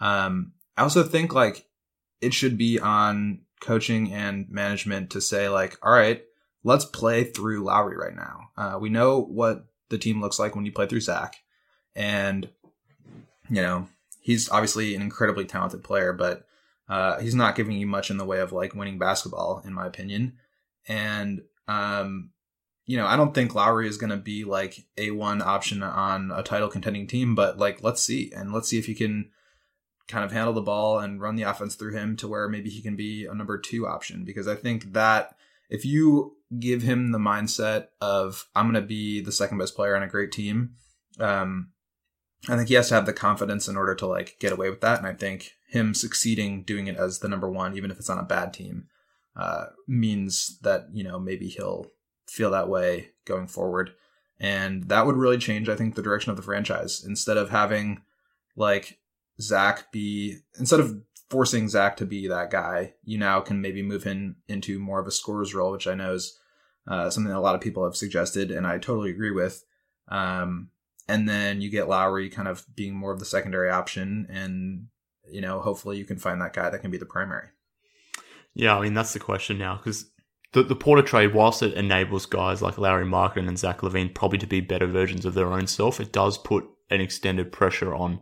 Um, 0.00 0.52
I 0.76 0.82
also 0.82 1.02
think 1.02 1.34
like 1.34 1.66
it 2.20 2.32
should 2.32 2.56
be 2.56 2.78
on 2.78 3.40
coaching 3.60 4.12
and 4.12 4.48
management 4.48 5.10
to 5.10 5.20
say 5.20 5.48
like, 5.48 5.76
all 5.82 5.90
right, 5.90 6.22
let's 6.64 6.84
play 6.84 7.24
through 7.24 7.64
Lauri 7.64 7.96
right 7.96 8.14
now. 8.14 8.50
Uh, 8.56 8.78
we 8.80 8.88
know 8.88 9.20
what 9.20 9.66
the 9.88 9.98
team 9.98 10.20
looks 10.20 10.38
like 10.38 10.54
when 10.54 10.66
you 10.66 10.72
play 10.72 10.86
through 10.86 11.00
Zach, 11.00 11.36
and 11.94 12.48
you 13.48 13.62
know 13.62 13.88
he's 14.20 14.50
obviously 14.50 14.94
an 14.94 15.02
incredibly 15.02 15.44
talented 15.44 15.82
player, 15.82 16.12
but 16.12 16.46
uh, 16.88 17.18
he's 17.20 17.34
not 17.34 17.56
giving 17.56 17.76
you 17.76 17.86
much 17.86 18.10
in 18.10 18.16
the 18.16 18.24
way 18.24 18.40
of 18.40 18.52
like 18.52 18.74
winning 18.74 18.98
basketball, 18.98 19.62
in 19.64 19.72
my 19.72 19.86
opinion. 19.86 20.34
And 20.86 21.42
um, 21.66 22.30
you 22.86 22.96
know, 22.96 23.06
I 23.06 23.16
don't 23.16 23.34
think 23.34 23.54
Lauri 23.54 23.86
is 23.86 23.98
going 23.98 24.10
to 24.10 24.16
be 24.16 24.44
like 24.44 24.86
a 24.96 25.10
one 25.10 25.42
option 25.42 25.82
on 25.82 26.30
a 26.30 26.42
title 26.42 26.68
contending 26.68 27.06
team, 27.06 27.34
but 27.34 27.58
like 27.58 27.82
let's 27.82 28.02
see 28.02 28.32
and 28.34 28.52
let's 28.52 28.68
see 28.68 28.78
if 28.78 28.86
he 28.86 28.94
can 28.94 29.30
kind 30.08 30.24
of 30.24 30.32
handle 30.32 30.54
the 30.54 30.62
ball 30.62 30.98
and 30.98 31.20
run 31.20 31.36
the 31.36 31.42
offense 31.42 31.74
through 31.74 31.92
him 31.92 32.16
to 32.16 32.26
where 32.26 32.48
maybe 32.48 32.70
he 32.70 32.80
can 32.80 32.96
be 32.96 33.26
a 33.26 33.34
number 33.34 33.58
two 33.58 33.86
option 33.86 34.24
because 34.24 34.48
I 34.48 34.54
think 34.54 34.94
that 34.94 35.36
if 35.68 35.84
you 35.84 36.37
give 36.56 36.82
him 36.82 37.12
the 37.12 37.18
mindset 37.18 37.88
of 38.00 38.46
I'm 38.54 38.70
going 38.70 38.82
to 38.82 38.86
be 38.86 39.20
the 39.20 39.32
second 39.32 39.58
best 39.58 39.74
player 39.74 39.96
on 39.96 40.02
a 40.02 40.08
great 40.08 40.32
team, 40.32 40.74
um, 41.20 41.72
I 42.48 42.56
think 42.56 42.68
he 42.68 42.74
has 42.74 42.88
to 42.88 42.94
have 42.94 43.06
the 43.06 43.12
confidence 43.12 43.68
in 43.68 43.76
order 43.76 43.94
to 43.96 44.06
like 44.06 44.36
get 44.38 44.52
away 44.52 44.70
with 44.70 44.80
that. 44.80 44.98
And 44.98 45.06
I 45.06 45.12
think 45.12 45.52
him 45.68 45.94
succeeding 45.94 46.62
doing 46.62 46.86
it 46.86 46.96
as 46.96 47.18
the 47.18 47.28
number 47.28 47.50
one, 47.50 47.76
even 47.76 47.90
if 47.90 47.98
it's 47.98 48.10
on 48.10 48.18
a 48.18 48.22
bad 48.22 48.52
team, 48.52 48.86
uh, 49.36 49.66
means 49.86 50.58
that 50.62 50.86
you 50.92 51.04
know 51.04 51.18
maybe 51.18 51.48
he'll 51.48 51.86
feel 52.26 52.50
that 52.50 52.68
way 52.68 53.10
going 53.24 53.46
forward, 53.46 53.92
and 54.40 54.88
that 54.88 55.06
would 55.06 55.16
really 55.16 55.38
change, 55.38 55.68
I 55.68 55.76
think, 55.76 55.94
the 55.94 56.02
direction 56.02 56.30
of 56.30 56.36
the 56.36 56.42
franchise. 56.42 57.04
Instead 57.06 57.36
of 57.36 57.50
having 57.50 58.02
like 58.56 58.98
Zach 59.40 59.92
be 59.92 60.38
instead 60.58 60.80
of 60.80 61.00
forcing 61.30 61.68
Zach 61.68 61.96
to 61.98 62.06
be 62.06 62.28
that 62.28 62.50
guy, 62.50 62.94
you 63.04 63.18
now 63.18 63.40
can 63.40 63.60
maybe 63.60 63.82
move 63.82 64.04
him 64.04 64.36
into 64.48 64.78
more 64.78 65.00
of 65.00 65.06
a 65.06 65.12
scorer's 65.12 65.54
role, 65.54 65.72
which 65.72 65.86
I 65.86 65.94
know 65.94 66.14
is 66.14 66.38
uh, 66.86 67.10
something 67.10 67.30
that 67.30 67.38
a 67.38 67.40
lot 67.40 67.54
of 67.54 67.60
people 67.60 67.84
have 67.84 67.96
suggested, 67.96 68.50
and 68.50 68.66
I 68.66 68.78
totally 68.78 69.10
agree 69.10 69.30
with. 69.30 69.64
Um, 70.08 70.70
and 71.06 71.28
then 71.28 71.60
you 71.60 71.70
get 71.70 71.88
Lauri 71.88 72.30
kind 72.30 72.48
of 72.48 72.64
being 72.74 72.94
more 72.94 73.12
of 73.12 73.18
the 73.18 73.24
secondary 73.24 73.70
option, 73.70 74.26
and 74.30 74.86
you 75.30 75.40
know, 75.40 75.60
hopefully 75.60 75.98
you 75.98 76.04
can 76.04 76.18
find 76.18 76.40
that 76.40 76.54
guy 76.54 76.70
that 76.70 76.80
can 76.80 76.90
be 76.90 76.98
the 76.98 77.06
primary. 77.06 77.48
Yeah, 78.54 78.76
I 78.76 78.80
mean 78.80 78.94
that's 78.94 79.12
the 79.12 79.18
question 79.18 79.58
now 79.58 79.76
because 79.76 80.10
the, 80.52 80.62
the 80.62 80.74
Porter 80.74 81.02
trade, 81.02 81.34
whilst 81.34 81.62
it 81.62 81.74
enables 81.74 82.24
guys 82.26 82.62
like 82.62 82.78
Lauri 82.78 83.04
Markkanen 83.04 83.48
and 83.48 83.58
Zach 83.58 83.80
LaVine 83.80 84.14
probably 84.14 84.38
to 84.38 84.46
be 84.46 84.60
better 84.60 84.86
versions 84.86 85.26
of 85.26 85.34
their 85.34 85.52
own 85.52 85.66
self, 85.66 86.00
it 86.00 86.12
does 86.12 86.38
put 86.38 86.64
an 86.90 87.02
extended 87.02 87.52
pressure 87.52 87.94
on 87.94 88.20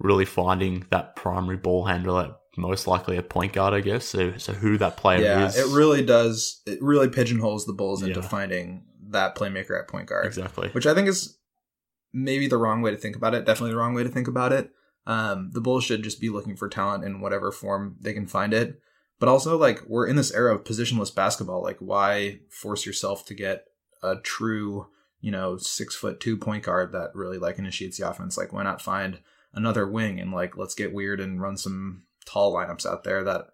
really 0.00 0.24
finding 0.24 0.84
that 0.90 1.14
primary 1.14 1.56
ball 1.56 1.84
handler 1.84 2.34
most 2.60 2.86
likely 2.86 3.16
a 3.16 3.22
point 3.22 3.52
guard, 3.52 3.74
I 3.74 3.80
guess. 3.80 4.04
So, 4.04 4.36
so 4.36 4.52
who 4.52 4.78
that 4.78 4.96
player 4.96 5.22
yeah, 5.22 5.46
is. 5.46 5.56
it 5.56 5.74
really 5.74 6.04
does. 6.04 6.60
It 6.66 6.80
really 6.82 7.08
pigeonholes 7.08 7.66
the 7.66 7.72
Bulls 7.72 8.02
into 8.02 8.20
yeah. 8.20 8.28
finding 8.28 8.84
that 9.08 9.34
playmaker 9.34 9.78
at 9.78 9.88
point 9.88 10.06
guard. 10.06 10.26
Exactly. 10.26 10.68
Which 10.68 10.86
I 10.86 10.94
think 10.94 11.08
is 11.08 11.38
maybe 12.12 12.46
the 12.46 12.56
wrong 12.56 12.82
way 12.82 12.90
to 12.90 12.96
think 12.96 13.16
about 13.16 13.34
it. 13.34 13.44
Definitely 13.44 13.72
the 13.72 13.78
wrong 13.78 13.94
way 13.94 14.02
to 14.02 14.08
think 14.08 14.28
about 14.28 14.52
it. 14.52 14.70
Um, 15.06 15.50
the 15.52 15.60
Bulls 15.60 15.84
should 15.84 16.02
just 16.02 16.20
be 16.20 16.28
looking 16.28 16.56
for 16.56 16.68
talent 16.68 17.04
in 17.04 17.20
whatever 17.20 17.50
form 17.50 17.96
they 18.00 18.12
can 18.12 18.26
find 18.26 18.52
it. 18.52 18.80
But 19.18 19.28
also, 19.28 19.58
like, 19.58 19.82
we're 19.86 20.06
in 20.06 20.16
this 20.16 20.32
era 20.32 20.54
of 20.54 20.64
positionless 20.64 21.14
basketball. 21.14 21.62
Like, 21.62 21.78
why 21.78 22.40
force 22.48 22.86
yourself 22.86 23.24
to 23.26 23.34
get 23.34 23.64
a 24.02 24.16
true, 24.16 24.86
you 25.20 25.30
know, 25.30 25.56
six 25.58 25.94
foot 25.94 26.20
two 26.20 26.36
point 26.36 26.64
guard 26.64 26.92
that 26.92 27.10
really 27.14 27.38
like 27.38 27.58
initiates 27.58 27.98
the 27.98 28.08
offense? 28.08 28.38
Like, 28.38 28.52
why 28.52 28.62
not 28.62 28.80
find 28.80 29.20
another 29.52 29.86
wing 29.86 30.20
and 30.20 30.32
like 30.32 30.56
let's 30.56 30.74
get 30.74 30.92
weird 30.92 31.20
and 31.20 31.40
run 31.40 31.56
some 31.56 32.04
tall 32.26 32.52
lineups 32.52 32.86
out 32.86 33.04
there 33.04 33.24
that 33.24 33.46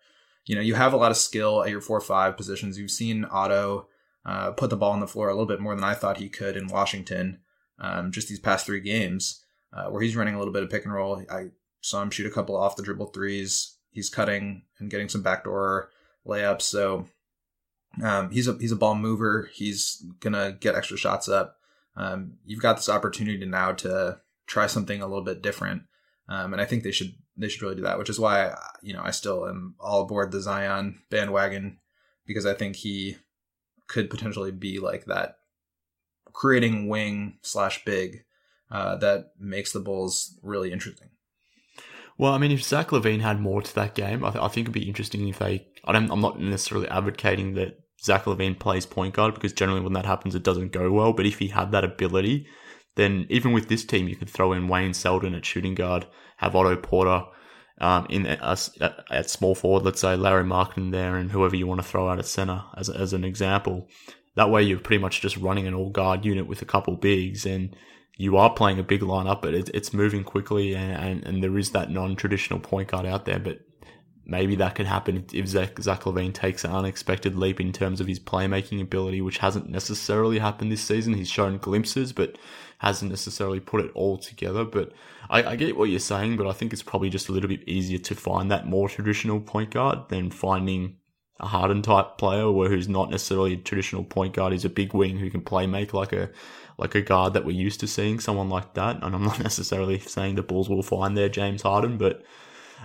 you 0.45 0.55
know 0.55 0.61
you 0.61 0.75
have 0.75 0.93
a 0.93 0.97
lot 0.97 1.11
of 1.11 1.17
skill 1.17 1.63
at 1.63 1.71
your 1.71 1.81
four 1.81 2.01
five 2.01 2.37
positions. 2.37 2.79
You've 2.79 2.91
seen 2.91 3.25
Otto 3.25 3.89
uh, 4.25 4.51
put 4.53 4.71
the 4.71 4.77
ball 4.77 4.93
on 4.93 5.01
the 5.01 5.07
floor 5.07 5.29
a 5.29 5.33
little 5.33 5.47
bit 5.47 5.61
more 5.61 5.75
than 5.75 5.85
I 5.85 5.95
thought 5.95 6.19
he 6.19 6.29
could 6.29 6.57
in 6.57 6.67
Washington. 6.67 7.41
Um, 7.79 8.11
just 8.11 8.29
these 8.29 8.41
past 8.41 8.65
three 8.65 8.81
games 8.81 9.45
uh, 9.73 9.87
where 9.87 10.03
he's 10.03 10.17
running 10.17 10.35
a 10.35 10.39
little 10.39 10.53
bit 10.53 10.63
of 10.63 10.71
pick 10.71 10.85
and 10.85 10.95
roll. 10.95 11.23
I 11.31 11.49
saw 11.81 12.03
him 12.03 12.11
shoot 12.11 12.27
a 12.27 12.35
couple 12.35 12.57
off 12.57 12.77
the 12.77 12.83
dribble 12.83 13.07
threes. 13.07 13.77
He's 13.91 14.11
cutting 14.11 14.63
and 14.79 14.91
getting 14.91 15.09
some 15.09 15.23
backdoor 15.23 15.91
layups. 16.27 16.63
So 16.63 17.07
um, 18.03 18.31
he's 18.31 18.49
a 18.49 18.57
he's 18.59 18.73
a 18.73 18.77
ball 18.77 18.95
mover. 18.95 19.51
He's 19.55 20.05
gonna 20.21 20.53
get 20.53 20.75
extra 20.75 20.97
shots 20.97 21.29
up. 21.29 21.59
Um, 21.97 22.35
you've 22.45 22.63
got 22.63 22.77
this 22.77 22.89
opportunity 22.89 23.45
now 23.47 23.73
to 23.73 24.21
try 24.47 24.67
something 24.67 25.01
a 25.01 25.07
little 25.07 25.25
bit 25.25 25.43
different, 25.43 25.83
um, 26.29 26.53
and 26.53 26.61
I 26.61 26.67
think 26.67 26.83
they 26.83 26.93
should 26.93 27.15
they 27.37 27.49
should 27.49 27.63
really 27.63 27.77
do 27.77 27.83
that. 27.83 27.99
Which 27.99 28.11
is 28.11 28.21
why 28.21 28.55
you 28.83 28.93
know 28.93 29.03
I 29.03 29.11
still 29.11 29.49
am 29.49 29.75
all 29.81 30.03
aboard 30.03 30.33
the 30.33 30.41
Zion 30.41 31.03
bandwagon 31.11 31.79
because 32.27 32.47
I 32.47 32.55
think 32.55 32.77
he 32.77 33.17
could 33.87 34.11
potentially 34.11 34.51
be 34.51 34.79
like 34.79 35.05
that 35.07 35.39
creating 36.33 36.89
wing 36.89 37.39
slash 37.43 37.85
big 37.85 38.25
uh, 38.71 38.97
that 38.97 39.33
makes 39.39 39.73
the 39.73 39.81
Bulls 39.81 40.39
really 40.43 40.73
interesting. 40.73 41.09
Well, 42.19 42.33
I 42.33 42.39
mean, 42.39 42.51
if 42.51 42.65
Zach 42.65 42.89
LaVine 42.89 43.21
had 43.21 43.41
more 43.41 43.63
to 43.63 43.75
that 43.75 43.95
game, 43.95 44.25
I, 44.25 44.31
th- 44.31 44.43
I 44.43 44.49
think 44.49 44.65
it'd 44.65 44.73
be 44.73 44.89
interesting 44.89 45.29
if 45.29 45.39
they. 45.39 45.67
I 45.85 45.93
don't, 45.93 46.11
I'm 46.11 46.21
not 46.21 46.41
necessarily 46.41 46.89
advocating 46.89 47.55
that 47.55 47.79
Zach 48.03 48.25
LaVine 48.25 48.59
plays 48.59 48.87
point 48.87 49.15
guard 49.15 49.35
because 49.35 49.53
generally 49.53 49.81
when 49.81 49.93
that 49.93 50.07
happens, 50.07 50.35
it 50.35 50.43
doesn't 50.43 50.73
go 50.73 50.91
well. 50.91 51.13
But 51.13 51.27
if 51.27 51.39
he 51.39 51.49
had 51.49 51.73
that 51.73 51.85
ability, 51.85 52.47
then 52.97 53.27
even 53.29 53.53
with 53.53 53.69
this 53.69 53.85
team, 53.85 54.09
you 54.09 54.17
could 54.17 54.31
throw 54.31 54.53
in 54.53 54.69
Wayne 54.69 54.95
Selden 54.95 55.35
at 55.35 55.45
shooting 55.45 55.75
guard, 55.75 56.07
have 56.39 56.57
Otto 56.57 56.77
Porter 56.77 57.25
um, 57.81 58.07
in 58.11 58.27
at, 58.27 58.71
at, 59.11 59.31
small 59.31 59.55
forward, 59.55 59.85
let's 59.85 60.01
say 60.01 60.17
Larry 60.17 60.45
Markkanen 60.45 60.93
there, 60.93 61.17
and 61.17 61.31
whoever 61.31 61.57
you 61.57 61.67
want 61.67 61.81
to 61.81 61.87
throw 61.87 62.09
out 62.09 62.19
at 62.19 62.27
center 62.27 62.65
as 62.77 62.89
as 62.89 63.13
an 63.13 63.25
example. 63.25 63.89
That 64.35 64.51
way, 64.51 64.63
you're 64.63 64.81
pretty 64.81 65.01
much 65.01 65.21
just 65.21 65.37
running 65.37 65.67
an 65.67 65.75
all 65.75 65.91
guard 65.91 66.25
unit 66.25 66.47
with 66.47 66.61
a 66.61 66.67
couple 66.67 66.97
bigs 66.97 67.47
and 67.47 67.75
you 68.17 68.37
are 68.39 68.53
playing 68.53 68.79
a 68.79 68.83
big 68.83 69.03
lineup, 69.03 69.43
but 69.43 69.55
it, 69.55 69.71
it's 69.75 69.93
moving 69.93 70.25
quickly, 70.25 70.75
and, 70.75 70.93
and, 70.93 71.27
and, 71.27 71.43
there 71.43 71.59
is 71.59 71.71
that 71.73 71.91
non-traditional 71.91 72.61
point 72.61 72.89
guard 72.89 73.05
out 73.05 73.27
there. 73.27 73.39
But 73.39 73.61
maybe 74.25 74.57
that 74.57 74.75
could 74.75 74.87
happen 74.87 75.27
if 75.33 75.47
Zach, 75.47 75.79
Zach 75.81 76.01
LaVine 76.01 76.33
takes 76.33 76.65
an 76.65 76.73
unexpected 76.73 77.37
leap 77.37 77.61
in 77.61 77.73
terms 77.73 78.01
of 78.01 78.07
his 78.07 78.19
playmaking 78.19 78.81
ability, 78.81 79.21
which 79.21 79.39
hasn't 79.39 79.69
necessarily 79.69 80.39
happened 80.39 80.73
this 80.73 80.83
season. 80.83 81.13
He's 81.13 81.29
shown 81.29 81.59
glimpses, 81.59 82.13
but 82.15 82.39
hasn't 82.79 83.11
necessarily 83.11 83.61
put 83.61 83.81
it 83.81 83.91
all 83.95 84.19
together. 84.19 84.65
But 84.65 84.93
I, 85.31 85.43
I 85.43 85.57
get 85.57 85.77
what 85.77 85.89
you're 85.89 85.99
saying, 85.99 86.37
but 86.37 86.47
I 86.47 86.53
think 86.53 86.73
it's 86.73 86.83
probably 86.83 87.11
just 87.11 87.29
a 87.29 87.33
little 87.33 87.49
bit 87.49 87.67
easier 87.69 87.99
to 87.99 88.15
find 88.15 88.51
that 88.51 88.67
more 88.67 88.89
traditional 88.89 89.41
point 89.41 89.71
guard 89.71 90.09
than 90.09 90.31
finding 90.31 90.97
a 91.39 91.47
Harden 91.47 91.83
type 91.83 92.17
player 92.19 92.51
where 92.51 92.71
who's 92.71 92.89
not 92.89 93.11
necessarily 93.11 93.55
a 93.55 93.57
traditional 93.57 94.05
point 94.05 94.35
guard. 94.35 94.53
He's 94.53 94.65
a 94.65 94.71
big 94.71 94.95
wing 94.95 95.19
who 95.19 95.31
can 95.31 95.43
play 95.43 95.67
make 95.67 95.93
like 95.93 96.13
a 96.13 96.31
like 96.79 96.95
a 96.95 97.01
guard 97.01 97.33
that 97.35 97.45
we're 97.45 97.53
used 97.53 97.81
to 97.81 97.87
seeing, 97.87 98.21
someone 98.21 98.51
like 98.51 98.75
that. 98.75 99.03
And 99.03 99.15
I'm 99.15 99.25
not 99.25 99.41
necessarily 99.43 99.99
saying 99.99 100.35
the 100.35 100.43
Bulls 100.43 100.69
will 100.69 100.83
find 100.83 101.17
their 101.17 101.29
James 101.29 101.63
Harden, 101.63 101.97
but 101.97 102.23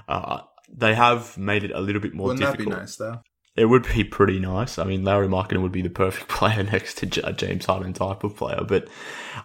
uh, 0.08 0.42
they 0.74 0.96
have 0.96 1.38
made 1.38 1.64
it 1.64 1.72
a 1.72 1.82
little 1.82 2.02
bit 2.02 2.14
more 2.14 2.28
Wouldn't 2.28 2.40
difficult. 2.40 2.70
that 2.70 2.76
be 2.76 2.82
nice, 2.82 2.96
though? 2.96 3.22
It 3.56 3.66
would 3.66 3.84
be 3.94 4.04
pretty 4.04 4.40
nice. 4.40 4.80
I 4.80 4.86
mean, 4.86 5.04
Larry 5.04 5.28
Markkanen 5.28 5.62
would 5.62 5.72
be 5.72 5.82
the 5.82 5.90
perfect 5.90 6.28
player 6.30 6.64
next 6.64 6.98
to 7.00 7.06
James 7.06 7.66
Harden 7.66 7.94
type 7.94 8.24
of 8.24 8.36
player. 8.36 8.64
But 8.66 8.88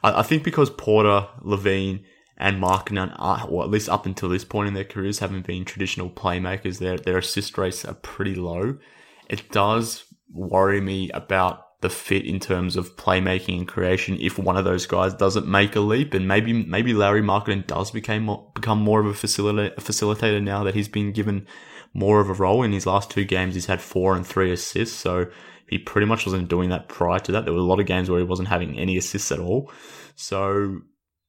I, 0.02 0.20
I 0.20 0.22
think 0.22 0.44
because 0.44 0.70
Porter, 0.70 1.28
LaVine, 1.42 2.04
and 2.38 2.62
Markkanen 2.62 3.14
are, 3.18 3.46
or 3.48 3.64
at 3.64 3.70
least 3.70 3.88
up 3.88 4.06
until 4.06 4.28
this 4.28 4.44
point 4.44 4.68
in 4.68 4.74
their 4.74 4.84
careers, 4.84 5.20
haven't 5.20 5.46
been 5.46 5.64
traditional 5.64 6.10
playmakers, 6.10 6.78
their, 6.78 6.98
their 6.98 7.18
assist 7.18 7.56
rates 7.56 7.84
are 7.84 7.94
pretty 7.94 8.34
low. 8.34 8.76
It 9.28 9.50
does 9.50 10.04
worry 10.30 10.80
me 10.80 11.10
about 11.12 11.80
the 11.80 11.90
fit 11.90 12.24
in 12.24 12.40
terms 12.40 12.76
of 12.76 12.96
playmaking 12.96 13.58
and 13.58 13.68
creation 13.68 14.16
if 14.20 14.38
one 14.38 14.56
of 14.56 14.64
those 14.64 14.86
guys 14.86 15.14
doesn't 15.14 15.46
make 15.46 15.76
a 15.76 15.80
leap 15.80 16.14
and 16.14 16.26
maybe 16.26 16.52
maybe 16.52 16.94
Larry 16.94 17.20
Markkanen 17.20 17.66
does 17.66 17.90
become 17.90 18.24
more, 18.24 18.50
become 18.54 18.78
more 18.78 19.00
of 19.00 19.06
a 19.06 19.12
facilitator 19.12 20.42
now 20.42 20.64
that 20.64 20.74
he's 20.74 20.88
been 20.88 21.12
given 21.12 21.46
more 21.96 22.20
of 22.20 22.30
a 22.30 22.34
role 22.34 22.62
in 22.62 22.72
his 22.72 22.86
last 22.86 23.10
two 23.10 23.24
games 23.24 23.54
he's 23.54 23.66
had 23.66 23.80
four 23.80 24.14
and 24.14 24.26
three 24.26 24.52
assists 24.52 24.96
so 24.96 25.26
he 25.68 25.78
pretty 25.78 26.06
much 26.06 26.26
wasn't 26.26 26.48
doing 26.48 26.70
that 26.70 26.88
prior 26.88 27.18
to 27.18 27.32
that 27.32 27.44
there 27.44 27.54
were 27.54 27.60
a 27.60 27.62
lot 27.62 27.80
of 27.80 27.86
games 27.86 28.08
where 28.08 28.20
he 28.20 28.24
wasn't 28.24 28.48
having 28.48 28.78
any 28.78 28.96
assists 28.96 29.32
at 29.32 29.38
all 29.38 29.70
so 30.14 30.80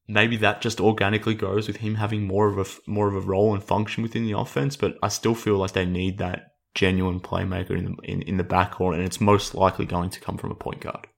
maybe 0.06 0.36
that 0.36 0.60
just 0.60 0.80
organically 0.80 1.34
goes 1.34 1.66
with 1.66 1.78
him 1.78 1.96
having 1.96 2.26
more 2.26 2.48
of 2.48 2.58
a 2.58 2.90
more 2.90 3.08
of 3.08 3.14
a 3.14 3.26
role 3.26 3.54
and 3.54 3.62
function 3.62 4.02
within 4.02 4.24
the 4.24 4.38
offense 4.38 4.76
but 4.76 4.96
I 5.02 5.08
still 5.08 5.34
feel 5.34 5.56
like 5.58 5.72
they 5.72 5.86
need 5.86 6.18
that 6.18 6.52
genuine 6.78 7.18
playmaker 7.18 7.76
in 7.76 7.84
the 7.84 7.96
in, 8.04 8.22
in 8.22 8.36
the 8.36 8.44
backcourt, 8.44 8.94
and 8.94 9.02
it's 9.02 9.20
most 9.20 9.54
likely 9.54 9.84
going 9.84 10.10
to 10.10 10.20
come 10.20 10.38
from 10.38 10.52
a 10.52 10.54
point 10.54 10.80
guard. 10.80 11.08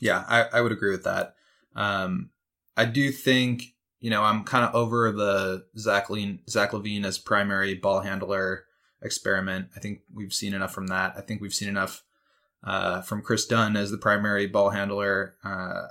Yeah, 0.00 0.24
I, 0.26 0.44
I 0.52 0.60
would 0.62 0.72
agree 0.72 0.90
with 0.90 1.04
that. 1.04 1.34
Um, 1.76 2.30
I 2.76 2.86
do 2.86 3.12
think 3.12 3.64
you 4.00 4.10
know 4.10 4.22
I'm 4.22 4.44
kind 4.44 4.64
of 4.64 4.74
over 4.74 5.12
the 5.12 5.64
Zach, 5.76 6.06
Zach 6.48 6.70
LaVine 6.70 7.04
as 7.04 7.18
primary 7.18 7.74
ball 7.74 8.00
handler 8.00 8.64
experiment. 9.02 9.68
I 9.76 9.80
think 9.80 10.00
we've 10.12 10.32
seen 10.32 10.54
enough 10.54 10.72
from 10.72 10.88
that. 10.88 11.14
I 11.16 11.20
think 11.20 11.40
we've 11.40 11.54
seen 11.54 11.68
enough 11.68 12.02
uh, 12.64 13.02
from 13.02 13.22
Kris 13.22 13.46
Dunn 13.46 13.76
as 13.76 13.90
the 13.90 13.98
primary 13.98 14.46
ball 14.46 14.70
handler. 14.70 15.34
Uh, 15.44 15.88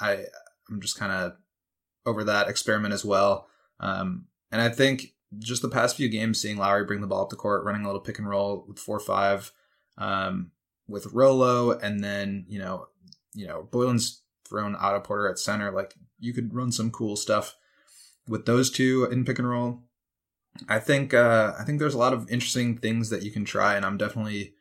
I 0.00 0.24
I'm 0.68 0.80
just 0.80 0.98
kind 0.98 1.12
of 1.12 1.36
over 2.06 2.24
that 2.24 2.48
experiment 2.48 2.94
as 2.94 3.04
well. 3.04 3.48
Um, 3.80 4.26
and 4.50 4.60
I 4.60 4.68
think 4.68 5.14
just 5.38 5.62
the 5.62 5.68
past 5.68 5.96
few 5.96 6.08
games, 6.08 6.40
seeing 6.40 6.56
Lauri 6.56 6.84
bring 6.84 7.00
the 7.00 7.06
ball 7.06 7.22
up 7.22 7.30
the 7.30 7.36
court, 7.36 7.64
running 7.64 7.82
a 7.82 7.86
little 7.86 8.00
pick 8.00 8.18
and 8.18 8.28
roll 8.28 8.64
with 8.68 8.78
four 8.78 9.00
five, 9.00 9.52
um, 9.98 10.52
with 10.86 11.06
Rolo, 11.12 11.72
and 11.72 12.02
then 12.02 12.44
you 12.48 12.58
know, 12.58 12.86
you 13.34 13.46
know, 13.46 13.68
Boylen's 13.70 14.22
thrown 14.48 14.76
Otto 14.76 15.00
Porter 15.00 15.28
at 15.28 15.38
center. 15.38 15.70
Like 15.70 15.94
you 16.18 16.32
could 16.32 16.54
run 16.54 16.70
some 16.70 16.90
cool 16.90 17.16
stuff 17.16 17.56
with 18.28 18.46
those 18.46 18.70
two 18.70 19.04
in 19.10 19.24
pick 19.24 19.38
and 19.38 19.48
roll. 19.48 19.82
I 20.68 20.78
think 20.78 21.12
uh, 21.14 21.52
I 21.58 21.64
think 21.64 21.78
there's 21.78 21.94
a 21.94 21.98
lot 21.98 22.12
of 22.12 22.30
interesting 22.30 22.78
things 22.78 23.10
that 23.10 23.22
you 23.22 23.30
can 23.30 23.44
try, 23.44 23.74
and 23.76 23.84
I'm 23.84 23.96
definitely, 23.96 24.54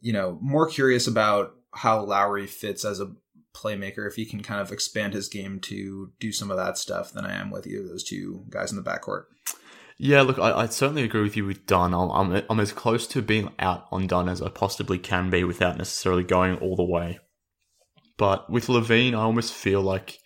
you 0.00 0.12
know, 0.12 0.38
more 0.40 0.68
curious 0.68 1.06
about 1.06 1.54
how 1.72 2.02
Lauri 2.02 2.46
fits 2.46 2.84
as 2.84 3.00
a 3.00 3.12
playmaker 3.54 4.06
if 4.06 4.14
he 4.14 4.24
can 4.24 4.42
kind 4.42 4.60
of 4.60 4.72
expand 4.72 5.12
his 5.12 5.28
game 5.28 5.60
to 5.60 6.12
do 6.18 6.32
some 6.32 6.50
of 6.50 6.56
that 6.56 6.78
stuff 6.78 7.12
than 7.12 7.24
I 7.24 7.34
am 7.34 7.50
with 7.50 7.66
either 7.66 7.82
of 7.82 7.88
those 7.88 8.04
two 8.04 8.44
guys 8.48 8.70
in 8.70 8.76
the 8.76 8.82
backcourt. 8.82 9.24
Yeah, 9.98 10.22
look, 10.22 10.38
I, 10.38 10.52
I 10.52 10.66
certainly 10.66 11.02
agree 11.02 11.22
with 11.22 11.36
you 11.36 11.44
with 11.44 11.66
Dunn. 11.66 11.92
I'm, 11.92 12.10
I'm, 12.10 12.42
I'm 12.48 12.60
as 12.60 12.72
close 12.72 13.06
to 13.08 13.20
being 13.20 13.52
out 13.58 13.86
on 13.92 14.06
Dunn 14.06 14.30
as 14.30 14.40
I 14.40 14.48
possibly 14.48 14.98
can 14.98 15.28
be 15.28 15.44
without 15.44 15.76
necessarily 15.76 16.24
going 16.24 16.56
all 16.56 16.74
the 16.74 16.82
way. 16.82 17.18
But 18.16 18.48
with 18.48 18.68
LaVine, 18.68 19.12
I 19.12 19.20
almost 19.20 19.52
feel 19.52 19.82
like 19.82 20.19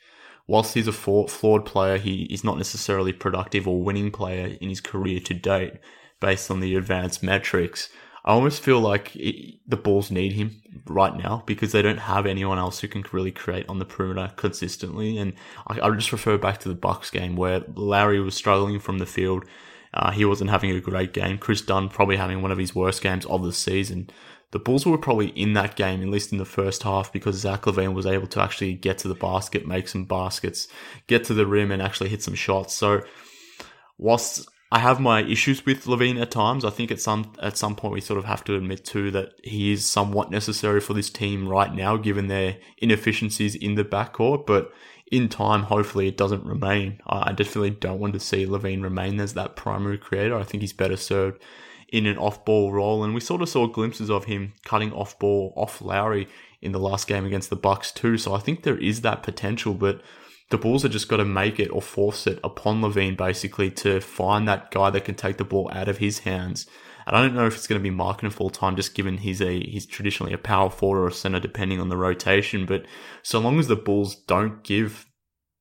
whilst 0.46 0.74
he's 0.74 0.88
a 0.88 0.92
flawed 0.92 1.64
player, 1.64 1.98
he 1.98 2.24
is 2.24 2.44
not 2.44 2.58
necessarily 2.58 3.12
productive 3.12 3.66
or 3.66 3.82
winning 3.82 4.10
player 4.10 4.56
in 4.60 4.68
his 4.68 4.80
career 4.80 5.20
to 5.20 5.34
date 5.34 5.74
based 6.20 6.50
on 6.50 6.60
the 6.60 6.76
advanced 6.76 7.22
metrics. 7.22 7.88
I 8.24 8.32
almost 8.32 8.62
feel 8.62 8.80
like 8.80 9.14
it, 9.16 9.60
the 9.66 9.76
Bulls 9.76 10.10
need 10.10 10.32
him 10.32 10.62
right 10.86 11.14
now 11.14 11.42
because 11.44 11.72
they 11.72 11.82
don't 11.82 11.98
have 11.98 12.24
anyone 12.24 12.58
else 12.58 12.80
who 12.80 12.88
can 12.88 13.04
really 13.12 13.30
create 13.30 13.68
on 13.68 13.78
the 13.78 13.84
perimeter 13.84 14.32
consistently. 14.36 15.18
And 15.18 15.34
I, 15.66 15.80
I 15.80 15.90
just 15.90 16.12
refer 16.12 16.38
back 16.38 16.58
to 16.60 16.68
the 16.68 16.74
Bucks 16.74 17.10
game 17.10 17.36
where 17.36 17.62
Lauri 17.74 18.20
was 18.20 18.34
struggling 18.34 18.80
from 18.80 18.98
the 18.98 19.06
field. 19.06 19.44
Uh, 19.92 20.10
he 20.10 20.24
wasn't 20.24 20.50
having 20.50 20.70
a 20.70 20.80
great 20.80 21.12
game. 21.12 21.36
Kris 21.36 21.60
Dunn 21.60 21.90
probably 21.90 22.16
having 22.16 22.40
one 22.40 22.50
of 22.50 22.58
his 22.58 22.74
worst 22.74 23.02
games 23.02 23.26
of 23.26 23.44
the 23.44 23.52
season. 23.52 24.08
The 24.54 24.60
Bulls 24.60 24.86
were 24.86 24.96
probably 24.96 25.30
in 25.30 25.54
that 25.54 25.74
game, 25.74 26.00
at 26.00 26.08
least 26.08 26.30
in 26.30 26.38
the 26.38 26.44
first 26.44 26.84
half, 26.84 27.12
because 27.12 27.34
Zach 27.34 27.62
LaVine 27.62 27.92
was 27.92 28.06
able 28.06 28.28
to 28.28 28.40
actually 28.40 28.74
get 28.74 28.98
to 28.98 29.08
the 29.08 29.16
basket, 29.16 29.66
make 29.66 29.88
some 29.88 30.04
baskets, 30.04 30.68
get 31.08 31.24
to 31.24 31.34
the 31.34 31.44
rim, 31.44 31.72
and 31.72 31.82
actually 31.82 32.08
hit 32.08 32.22
some 32.22 32.36
shots. 32.36 32.72
So, 32.72 33.02
whilst 33.98 34.48
I 34.70 34.78
have 34.78 35.00
my 35.00 35.24
issues 35.24 35.66
with 35.66 35.86
LaVine 35.86 36.22
at 36.22 36.30
times. 36.30 36.64
I 36.64 36.70
think 36.70 36.92
at 36.92 37.00
some 37.00 37.32
at 37.40 37.56
some 37.56 37.74
point 37.74 37.94
we 37.94 38.00
sort 38.00 38.18
of 38.18 38.26
have 38.26 38.44
to 38.44 38.54
admit 38.54 38.84
too 38.84 39.10
that 39.10 39.32
he 39.42 39.72
is 39.72 39.84
somewhat 39.84 40.30
necessary 40.30 40.80
for 40.80 40.94
this 40.94 41.10
team 41.10 41.48
right 41.48 41.74
now, 41.74 41.96
given 41.96 42.28
their 42.28 42.58
inefficiencies 42.78 43.56
in 43.56 43.74
the 43.74 43.84
backcourt. 43.84 44.46
But 44.46 44.72
in 45.10 45.28
time, 45.28 45.64
hopefully, 45.64 46.06
it 46.06 46.16
doesn't 46.16 46.44
remain. 46.44 47.00
I 47.08 47.32
definitely 47.32 47.70
don't 47.70 47.98
want 47.98 48.14
to 48.14 48.20
see 48.20 48.46
LaVine 48.46 48.84
remain 48.84 49.18
as 49.18 49.34
that 49.34 49.56
primary 49.56 49.98
creator. 49.98 50.36
I 50.36 50.44
think 50.44 50.60
he's 50.60 50.72
better 50.72 50.96
served 50.96 51.42
in 51.94 52.06
an 52.06 52.18
off-ball 52.18 52.72
role, 52.72 53.04
and 53.04 53.14
we 53.14 53.20
sort 53.20 53.40
of 53.40 53.48
saw 53.48 53.68
glimpses 53.68 54.10
of 54.10 54.24
him 54.24 54.52
cutting 54.64 54.92
off-ball 54.92 55.52
off 55.56 55.80
Lauri 55.80 56.26
in 56.60 56.72
the 56.72 56.80
last 56.80 57.06
game 57.06 57.24
against 57.24 57.50
the 57.50 57.56
Bucks 57.56 57.92
too. 57.92 58.18
So 58.18 58.34
I 58.34 58.40
think 58.40 58.64
there 58.64 58.76
is 58.76 59.02
that 59.02 59.22
potential, 59.22 59.74
but 59.74 60.02
the 60.50 60.58
Bulls 60.58 60.82
have 60.82 60.90
just 60.90 61.08
got 61.08 61.18
to 61.18 61.24
make 61.24 61.60
it 61.60 61.70
or 61.70 61.80
force 61.80 62.26
it 62.26 62.40
upon 62.42 62.82
LaVine 62.82 63.16
basically 63.16 63.70
to 63.70 64.00
find 64.00 64.48
that 64.48 64.72
guy 64.72 64.90
that 64.90 65.04
can 65.04 65.14
take 65.14 65.36
the 65.36 65.44
ball 65.44 65.70
out 65.72 65.88
of 65.88 65.98
his 65.98 66.18
hands. 66.20 66.66
And 67.06 67.14
I 67.14 67.22
don't 67.22 67.36
know 67.36 67.46
if 67.46 67.54
it's 67.54 67.68
going 67.68 67.80
to 67.80 67.90
be 67.90 67.96
Markkanen 67.96 68.32
full 68.32 68.50
time, 68.50 68.74
just 68.74 68.96
given 68.96 69.18
he's 69.18 69.40
a 69.40 69.60
he's 69.60 69.86
traditionally 69.86 70.32
a 70.32 70.38
power 70.38 70.70
forward 70.70 70.98
or 70.98 71.06
a 71.06 71.12
center, 71.12 71.38
depending 71.38 71.80
on 71.80 71.90
the 71.90 71.96
rotation. 71.96 72.66
But 72.66 72.86
so 73.22 73.38
long 73.38 73.60
as 73.60 73.68
the 73.68 73.76
Bulls 73.76 74.16
don't 74.16 74.64
give 74.64 75.06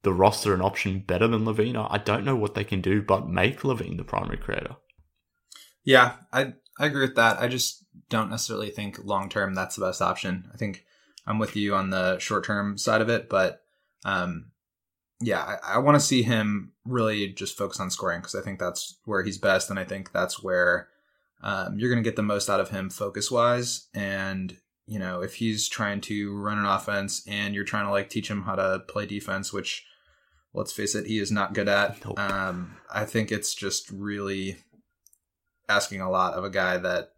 the 0.01 0.13
roster 0.13 0.55
an 0.55 0.61
option 0.61 1.03
better 1.05 1.27
than 1.27 1.45
LaVine, 1.45 1.87
I 1.91 1.99
don't 1.99 2.25
know 2.25 2.35
what 2.35 2.55
they 2.55 2.63
can 2.63 2.81
do 2.81 3.03
but 3.03 3.29
make 3.29 3.61
LaVine 3.61 3.97
the 3.97 4.03
primary 4.03 4.37
creator. 4.37 4.77
Yeah, 5.83 6.13
I 6.31 6.53
I 6.79 6.85
agree 6.85 7.01
with 7.01 7.15
that. 7.15 7.39
I 7.39 7.47
just 7.47 7.85
don't 8.09 8.29
necessarily 8.29 8.69
think 8.69 9.03
long 9.03 9.29
term 9.29 9.53
that's 9.53 9.75
the 9.75 9.85
best 9.85 10.01
option. 10.01 10.49
I 10.53 10.57
think 10.57 10.85
I'm 11.25 11.39
with 11.39 11.55
you 11.55 11.75
on 11.75 11.89
the 11.89 12.19
short 12.19 12.45
term 12.45 12.77
side 12.77 13.01
of 13.01 13.09
it, 13.09 13.29
but 13.29 13.61
um, 14.05 14.51
yeah, 15.21 15.57
I, 15.63 15.75
I 15.75 15.77
want 15.79 15.95
to 15.95 16.05
see 16.05 16.23
him 16.23 16.73
really 16.85 17.29
just 17.29 17.57
focus 17.57 17.79
on 17.79 17.89
scoring 17.89 18.19
because 18.19 18.35
I 18.35 18.41
think 18.41 18.59
that's 18.59 18.97
where 19.05 19.23
he's 19.23 19.37
best, 19.37 19.69
and 19.69 19.79
I 19.79 19.83
think 19.83 20.11
that's 20.11 20.43
where 20.43 20.89
um, 21.41 21.77
you're 21.77 21.89
going 21.89 22.03
to 22.03 22.07
get 22.07 22.15
the 22.15 22.23
most 22.23 22.49
out 22.49 22.59
of 22.59 22.69
him 22.69 22.89
focus 22.89 23.29
wise. 23.29 23.87
And 23.93 24.57
you 24.85 24.99
know, 24.99 25.21
if 25.21 25.35
he's 25.35 25.69
trying 25.69 26.01
to 26.01 26.35
run 26.35 26.57
an 26.57 26.65
offense 26.65 27.23
and 27.27 27.55
you're 27.55 27.63
trying 27.63 27.85
to 27.85 27.91
like 27.91 28.09
teach 28.09 28.29
him 28.29 28.43
how 28.43 28.55
to 28.55 28.79
play 28.87 29.05
defense, 29.05 29.53
which 29.53 29.85
let's 30.53 30.73
face 30.73 30.93
it, 30.93 31.07
he 31.07 31.19
is 31.19 31.31
not 31.31 31.53
good 31.53 31.69
at. 31.69 32.03
Nope. 32.03 32.19
Um, 32.19 32.77
I 32.93 33.05
think 33.05 33.31
it's 33.31 33.55
just 33.55 33.89
really 33.91 34.57
asking 35.73 36.01
a 36.01 36.09
lot 36.09 36.33
of 36.33 36.43
a 36.43 36.49
guy 36.49 36.77
that, 36.77 37.09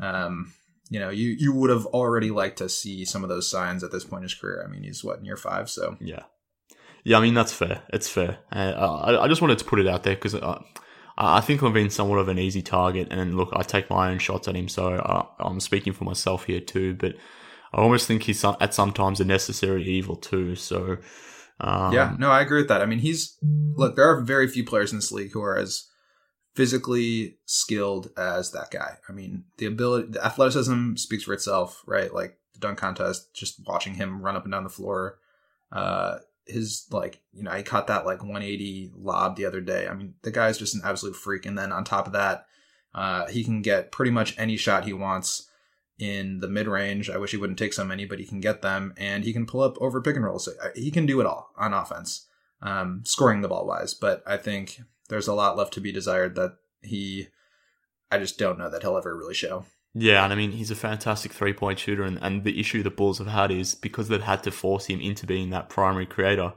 um, 0.00 0.52
you 0.90 1.00
know, 1.00 1.10
you 1.10 1.28
you 1.38 1.52
would 1.52 1.70
have 1.70 1.86
already 1.86 2.30
liked 2.30 2.58
to 2.58 2.68
see 2.68 3.04
some 3.04 3.22
of 3.22 3.28
those 3.28 3.50
signs 3.50 3.82
at 3.82 3.90
this 3.92 4.04
point 4.04 4.20
in 4.20 4.28
his 4.28 4.34
career. 4.34 4.64
I 4.64 4.70
mean, 4.70 4.82
he's 4.82 5.02
what 5.02 5.18
in 5.18 5.24
year 5.24 5.36
five, 5.36 5.68
so 5.70 5.96
Yeah. 6.00 6.24
Yeah, 7.04 7.18
I 7.18 7.20
mean, 7.20 7.34
that's 7.34 7.52
fair. 7.52 7.82
It's 7.92 8.08
fair. 8.08 8.38
Uh, 8.52 8.72
I, 9.08 9.24
I 9.24 9.28
just 9.28 9.40
wanted 9.40 9.58
to 9.58 9.64
put 9.64 9.78
it 9.78 9.86
out 9.86 10.02
there 10.02 10.16
because 10.16 10.34
uh, 10.34 10.58
I 11.16 11.40
think 11.40 11.62
I've 11.62 11.72
been 11.72 11.88
somewhat 11.88 12.18
of 12.18 12.28
an 12.28 12.38
easy 12.38 12.62
target. 12.62 13.08
And 13.12 13.36
look, 13.36 13.50
I 13.52 13.62
take 13.62 13.88
my 13.88 14.10
own 14.10 14.18
shots 14.18 14.48
at 14.48 14.56
him, 14.56 14.68
so 14.68 14.94
uh, 14.94 15.24
I'm 15.38 15.60
speaking 15.60 15.92
for 15.92 16.02
myself 16.02 16.46
here 16.46 16.58
too. 16.60 16.94
But 16.94 17.14
I 17.72 17.80
almost 17.80 18.08
think 18.08 18.24
he's 18.24 18.40
some- 18.40 18.56
at 18.60 18.74
sometimes 18.74 19.20
a 19.20 19.24
necessary 19.24 19.84
evil 19.84 20.16
too. 20.16 20.56
So, 20.56 20.96
um, 21.60 21.92
yeah, 21.92 22.16
no, 22.18 22.30
I 22.30 22.40
agree 22.40 22.60
with 22.60 22.68
that. 22.68 22.82
I 22.82 22.86
mean, 22.86 22.98
he's 22.98 23.38
look. 23.76 23.94
There 23.94 24.10
are 24.10 24.20
very 24.20 24.48
few 24.48 24.64
players 24.64 24.92
in 24.92 24.98
this 24.98 25.12
league 25.12 25.32
who 25.32 25.42
are 25.42 25.56
as 25.56 25.84
physically 26.56 27.36
skilled 27.44 28.10
as 28.16 28.50
that 28.52 28.70
guy. 28.70 28.96
I 29.08 29.12
mean, 29.12 29.44
the 29.58 29.66
ability, 29.66 30.08
the 30.12 30.24
athleticism 30.24 30.96
speaks 30.96 31.24
for 31.24 31.34
itself, 31.34 31.82
right? 31.86 32.12
Like 32.12 32.38
the 32.54 32.60
dunk 32.60 32.78
contest, 32.78 33.32
just 33.34 33.60
watching 33.66 33.94
him 33.94 34.22
run 34.22 34.36
up 34.36 34.44
and 34.44 34.52
down 34.52 34.64
the 34.64 34.70
floor. 34.70 35.18
Uh, 35.70 36.18
his 36.46 36.86
like, 36.90 37.20
you 37.32 37.42
know, 37.42 37.50
he 37.50 37.62
caught 37.62 37.88
that 37.88 38.06
like 38.06 38.22
180 38.22 38.92
lob 38.96 39.36
the 39.36 39.44
other 39.44 39.60
day. 39.60 39.86
I 39.86 39.92
mean, 39.92 40.14
the 40.22 40.30
guy's 40.30 40.58
just 40.58 40.74
an 40.74 40.80
absolute 40.82 41.14
freak. 41.14 41.44
And 41.44 41.58
then 41.58 41.72
on 41.72 41.84
top 41.84 42.06
of 42.06 42.14
that, 42.14 42.46
uh, 42.94 43.26
he 43.26 43.44
can 43.44 43.60
get 43.60 43.92
pretty 43.92 44.10
much 44.10 44.34
any 44.38 44.56
shot 44.56 44.86
he 44.86 44.94
wants 44.94 45.50
in 45.98 46.40
the 46.40 46.48
mid 46.48 46.66
range. 46.66 47.10
I 47.10 47.18
wish 47.18 47.32
he 47.32 47.36
wouldn't 47.36 47.58
take 47.58 47.74
so 47.74 47.84
many, 47.84 48.06
but 48.06 48.18
he 48.18 48.24
can 48.24 48.40
get 48.40 48.62
them, 48.62 48.94
and 48.96 49.24
he 49.24 49.32
can 49.34 49.44
pull 49.44 49.60
up 49.60 49.76
over 49.80 50.00
pick 50.00 50.16
and 50.16 50.24
roll. 50.24 50.38
So 50.38 50.52
uh, 50.62 50.68
he 50.74 50.90
can 50.90 51.04
do 51.04 51.20
it 51.20 51.26
all 51.26 51.50
on 51.58 51.74
offense, 51.74 52.26
um, 52.62 53.02
scoring 53.04 53.42
the 53.42 53.48
ball 53.48 53.66
wise. 53.66 53.92
But 53.92 54.22
I 54.26 54.38
think 54.38 54.80
there's 55.08 55.28
a 55.28 55.34
lot 55.34 55.56
left 55.56 55.72
to 55.74 55.80
be 55.80 55.92
desired 55.92 56.34
that 56.36 56.56
he. 56.82 57.28
I 58.10 58.18
just 58.18 58.38
don't 58.38 58.58
know 58.58 58.70
that 58.70 58.82
he'll 58.82 58.96
ever 58.96 59.16
really 59.16 59.34
show. 59.34 59.64
Yeah, 59.98 60.22
and 60.24 60.32
I 60.32 60.36
mean, 60.36 60.52
he's 60.52 60.70
a 60.70 60.76
fantastic 60.76 61.32
three 61.32 61.54
point 61.54 61.78
shooter. 61.78 62.02
And, 62.02 62.18
and 62.20 62.44
the 62.44 62.60
issue 62.60 62.82
the 62.82 62.90
Bulls 62.90 63.18
have 63.18 63.28
had 63.28 63.50
is 63.50 63.74
because 63.74 64.08
they've 64.08 64.20
had 64.20 64.42
to 64.42 64.50
force 64.50 64.86
him 64.86 65.00
into 65.00 65.26
being 65.26 65.50
that 65.50 65.70
primary 65.70 66.04
creator, 66.04 66.52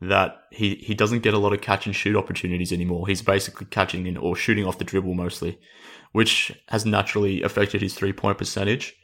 that 0.00 0.36
he, 0.52 0.76
he 0.76 0.94
doesn't 0.94 1.22
get 1.24 1.34
a 1.34 1.38
lot 1.38 1.52
of 1.52 1.60
catch 1.60 1.86
and 1.86 1.96
shoot 1.96 2.16
opportunities 2.16 2.72
anymore. 2.72 3.08
He's 3.08 3.22
basically 3.22 3.66
catching 3.66 4.06
in 4.06 4.16
or 4.16 4.36
shooting 4.36 4.64
off 4.64 4.78
the 4.78 4.84
dribble 4.84 5.14
mostly, 5.14 5.58
which 6.12 6.52
has 6.68 6.86
naturally 6.86 7.42
affected 7.42 7.82
his 7.82 7.94
three 7.94 8.12
point 8.12 8.38
percentage. 8.38 8.94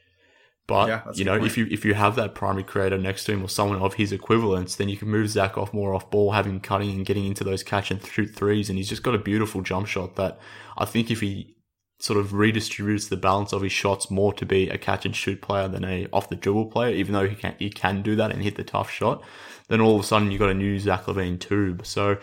But 0.66 0.88
Yeah, 0.88 1.02
you 1.14 1.24
know, 1.24 1.42
if 1.44 1.57
you 1.57 1.68
if 1.70 1.85
you 1.85 1.94
have 1.94 2.16
that 2.16 2.35
primary 2.35 2.64
creator 2.64 2.98
next 2.98 3.24
to 3.24 3.33
him 3.33 3.42
or 3.44 3.48
someone 3.48 3.79
of 3.81 3.94
his 3.94 4.11
equivalence, 4.11 4.74
then 4.74 4.88
you 4.88 4.96
can 4.96 5.09
move 5.09 5.29
Zach 5.31 5.57
off 5.57 5.72
more 5.72 5.94
off 5.94 6.11
ball, 6.11 6.33
have 6.33 6.46
him 6.46 6.59
cutting 6.59 6.90
and 6.90 7.07
getting 7.07 7.24
into 7.24 7.44
those 7.44 7.62
catch 7.62 7.90
and 7.90 8.05
shoot 8.05 8.35
threes, 8.35 8.68
and 8.68 8.76
he's 8.76 8.88
just 8.88 9.02
got 9.05 9.14
a 9.14 9.18
beautiful 9.18 9.62
jump 9.62 9.87
shot 9.87 10.16
that 10.16 10.38
I 10.76 10.85
think 10.85 11.11
if 11.11 11.20
he 11.20 11.55
sort 11.98 12.18
of 12.18 12.33
redistributes 12.33 13.09
the 13.09 13.16
balance 13.16 13.52
of 13.55 13.62
his 13.62 13.72
shots 13.72 14.11
more 14.11 14.31
to 14.35 14.44
be 14.44 14.68
a 14.68 14.76
catch 14.76 15.07
and 15.07 15.16
shoot 15.16 15.40
player 15.40 15.66
than 15.68 15.83
a 15.85 16.07
off 16.12 16.29
the 16.29 16.37
dribble 16.37 16.66
player, 16.66 16.92
even 16.94 17.12
though 17.12 17.29
he 17.29 17.37
can 17.37 17.55
he 17.59 17.70
can 17.70 18.02
do 18.02 18.16
that 18.16 18.33
and 18.33 18.42
hit 18.42 18.57
the 18.57 18.64
tough 18.64 18.90
shot, 18.90 19.22
then 19.68 19.81
all 19.81 19.94
of 19.94 20.00
a 20.00 20.05
sudden 20.05 20.31
you've 20.33 20.40
got 20.40 20.50
a 20.50 20.55
new 20.55 20.79
Zach 20.81 21.05
LaVine 21.05 21.38
tube. 21.38 21.87
So 21.87 22.18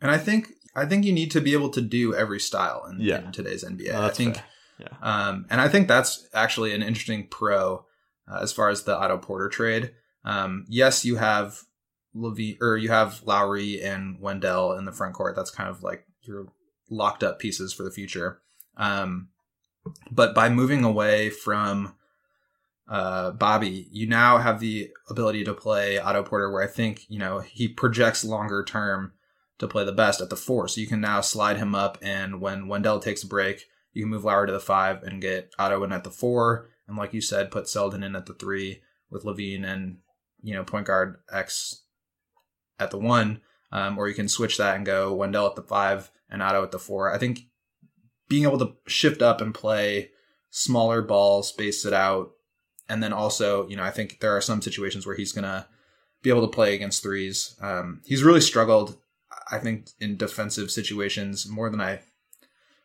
And 0.00 0.10
I 0.10 0.16
think 0.18 0.48
I 0.74 0.86
think 0.86 1.04
you 1.04 1.12
need 1.12 1.30
to 1.32 1.40
be 1.40 1.52
able 1.52 1.68
to 1.70 1.80
do 1.80 2.14
every 2.14 2.40
style 2.40 2.86
in, 2.90 3.00
Yeah. 3.00 3.24
in 3.26 3.32
today's 3.32 3.64
NBA. 3.64 3.92
uh, 3.94 4.06
I 4.06 4.10
think. 4.10 4.36
fair. 4.36 4.44
Yeah. 4.80 4.96
Um, 5.02 5.46
and 5.50 5.60
I 5.60 5.68
think 5.68 5.88
that's 5.88 6.26
actually 6.32 6.74
an 6.74 6.82
interesting 6.82 7.26
pro 7.28 7.84
uh, 8.30 8.38
as 8.40 8.52
far 8.52 8.70
as 8.70 8.84
the 8.84 8.96
Otto 8.96 9.18
Porter 9.18 9.48
trade. 9.48 9.92
Um, 10.24 10.64
yes, 10.68 11.04
you 11.04 11.16
have 11.16 11.60
LaVine 12.14 12.58
or 12.60 12.76
you 12.76 12.88
have 12.88 13.22
Lauri 13.24 13.82
and 13.82 14.20
Wendell 14.20 14.72
in 14.72 14.84
the 14.84 14.92
front 14.92 15.14
court. 15.14 15.36
That's 15.36 15.50
kind 15.50 15.68
of 15.68 15.82
like 15.82 16.04
your 16.22 16.46
locked 16.88 17.22
up 17.22 17.38
pieces 17.38 17.72
for 17.72 17.82
the 17.82 17.90
future. 17.90 18.40
Um, 18.76 19.28
but 20.10 20.34
by 20.34 20.48
moving 20.48 20.84
away 20.84 21.30
from 21.30 21.94
uh, 22.88 23.30
Bobby, 23.32 23.88
you 23.92 24.06
now 24.06 24.38
have 24.38 24.60
the 24.60 24.90
ability 25.08 25.44
to 25.44 25.54
play 25.54 25.98
Otto 25.98 26.22
Porter, 26.22 26.50
where 26.50 26.62
I 26.62 26.66
think 26.66 27.06
you 27.08 27.18
know 27.18 27.38
he 27.38 27.68
projects 27.68 28.24
longer 28.24 28.64
term 28.64 29.12
to 29.58 29.68
play 29.68 29.84
the 29.84 29.92
best 29.92 30.20
at 30.20 30.30
the 30.30 30.36
four. 30.36 30.68
So 30.68 30.80
you 30.80 30.86
can 30.86 31.00
now 31.00 31.20
slide 31.20 31.56
him 31.56 31.74
up, 31.74 31.98
and 32.02 32.40
when 32.40 32.68
Wendell 32.68 32.98
takes 32.98 33.22
a 33.22 33.28
break, 33.28 33.66
you 33.92 34.02
can 34.02 34.10
move 34.10 34.24
Lauri 34.24 34.46
to 34.46 34.52
the 34.52 34.60
five 34.60 35.02
and 35.02 35.20
get 35.20 35.52
Otto 35.58 35.82
in 35.84 35.92
at 35.92 36.04
the 36.04 36.10
four, 36.10 36.68
and 36.86 36.96
like 36.96 37.12
you 37.12 37.20
said, 37.20 37.50
put 37.50 37.68
Selden 37.68 38.02
in 38.02 38.16
at 38.16 38.26
the 38.26 38.34
three 38.34 38.82
with 39.10 39.24
LaVine 39.24 39.64
and 39.64 39.98
you 40.42 40.54
know 40.54 40.64
point 40.64 40.86
guard 40.86 41.16
X 41.32 41.82
at 42.78 42.90
the 42.90 42.98
one, 42.98 43.40
um, 43.72 43.98
or 43.98 44.08
you 44.08 44.14
can 44.14 44.28
switch 44.28 44.58
that 44.58 44.76
and 44.76 44.86
go 44.86 45.12
Wendell 45.12 45.46
at 45.46 45.56
the 45.56 45.62
five 45.62 46.10
and 46.30 46.42
Otto 46.42 46.62
at 46.62 46.70
the 46.70 46.78
four. 46.78 47.12
I 47.12 47.18
think 47.18 47.46
being 48.28 48.44
able 48.44 48.58
to 48.58 48.76
shift 48.86 49.22
up 49.22 49.40
and 49.40 49.54
play 49.54 50.10
smaller 50.50 51.02
ball, 51.02 51.42
space 51.42 51.84
it 51.84 51.92
out, 51.92 52.30
and 52.88 53.02
then 53.02 53.12
also 53.12 53.68
you 53.68 53.76
know 53.76 53.84
I 53.84 53.90
think 53.90 54.20
there 54.20 54.36
are 54.36 54.40
some 54.40 54.62
situations 54.62 55.06
where 55.06 55.16
he's 55.16 55.32
gonna 55.32 55.66
be 56.22 56.30
able 56.30 56.46
to 56.46 56.54
play 56.54 56.74
against 56.74 57.02
threes. 57.02 57.56
Um, 57.60 58.02
he's 58.04 58.22
really 58.22 58.40
struggled, 58.40 58.98
I 59.50 59.58
think, 59.58 59.88
in 60.00 60.16
defensive 60.16 60.70
situations 60.70 61.48
more 61.48 61.70
than 61.70 61.80
I 61.80 62.00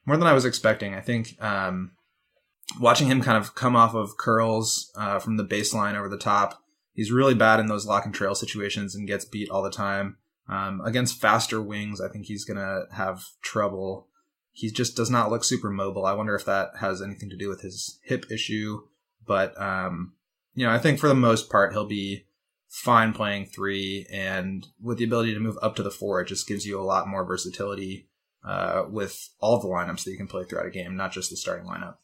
more 0.06 0.18
than 0.18 0.28
I 0.28 0.34
was 0.34 0.46
expecting. 0.46 0.94
I 0.94 1.02
think 1.02 1.42
um, 1.42 1.92
watching 2.80 3.08
him 3.08 3.22
kind 3.22 3.38
of 3.38 3.56
come 3.56 3.76
off 3.76 3.94
of 3.94 4.18
curls 4.18 4.92
uh, 4.96 5.20
from 5.20 5.38
the 5.38 5.46
baseline 5.46 5.96
over 5.96 6.10
the 6.10 6.18
top, 6.18 6.64
he's 6.94 7.12
really 7.12 7.34
bad 7.34 7.60
in 7.60 7.68
those 7.68 7.86
lock 7.86 8.06
and 8.06 8.14
trail 8.14 8.36
situations 8.36 8.96
and 8.96 9.08
gets 9.08 9.26
beat 9.26 9.50
all 9.50 9.64
the 9.64 9.72
time. 9.72 10.18
Um, 10.48 10.82
against 10.82 11.20
faster 11.20 11.62
wings, 11.62 12.00
I 12.00 12.08
think 12.08 12.26
he's 12.26 12.46
gonna 12.46 12.84
have 12.94 13.24
trouble. 13.42 14.08
He 14.52 14.70
just 14.70 14.96
does 14.96 15.10
not 15.10 15.32
look 15.32 15.44
super 15.44 15.70
mobile. 15.70 16.06
I 16.06 16.14
wonder 16.14 16.36
if 16.36 16.46
that 16.46 16.70
has 16.80 17.02
anything 17.02 17.30
to 17.30 17.38
do 17.38 17.50
with 17.50 17.62
his 17.62 18.00
hip 18.04 18.26
issue. 18.32 18.82
But 19.26 19.60
um, 19.60 20.14
you 20.54 20.66
know, 20.66 20.72
I 20.72 20.78
think 20.78 21.00
for 21.00 21.08
the 21.08 21.16
most 21.16 21.50
part 21.50 21.74
he'll 21.74 21.88
be 21.88 22.26
fine 22.68 23.12
playing 23.14 23.46
three, 23.46 24.06
and 24.12 24.68
with 24.82 24.98
the 24.98 25.04
ability 25.04 25.34
to 25.34 25.40
move 25.40 25.58
up 25.62 25.76
to 25.78 25.84
the 25.84 25.92
four, 25.92 26.22
it 26.22 26.28
just 26.28 26.48
gives 26.48 26.66
you 26.66 26.80
a 26.80 26.84
lot 26.84 27.08
more 27.08 27.26
versatility 27.26 28.08
uh, 28.46 28.84
with 28.90 29.30
all 29.40 29.60
the 29.60 29.68
lineups 29.68 30.04
that 30.04 30.12
you 30.12 30.18
can 30.18 30.28
play 30.28 30.44
throughout 30.44 30.68
a 30.68 30.72
game, 30.72 30.96
not 30.96 31.12
just 31.12 31.30
the 31.30 31.38
starting 31.38 31.68
lineup. 31.68 31.96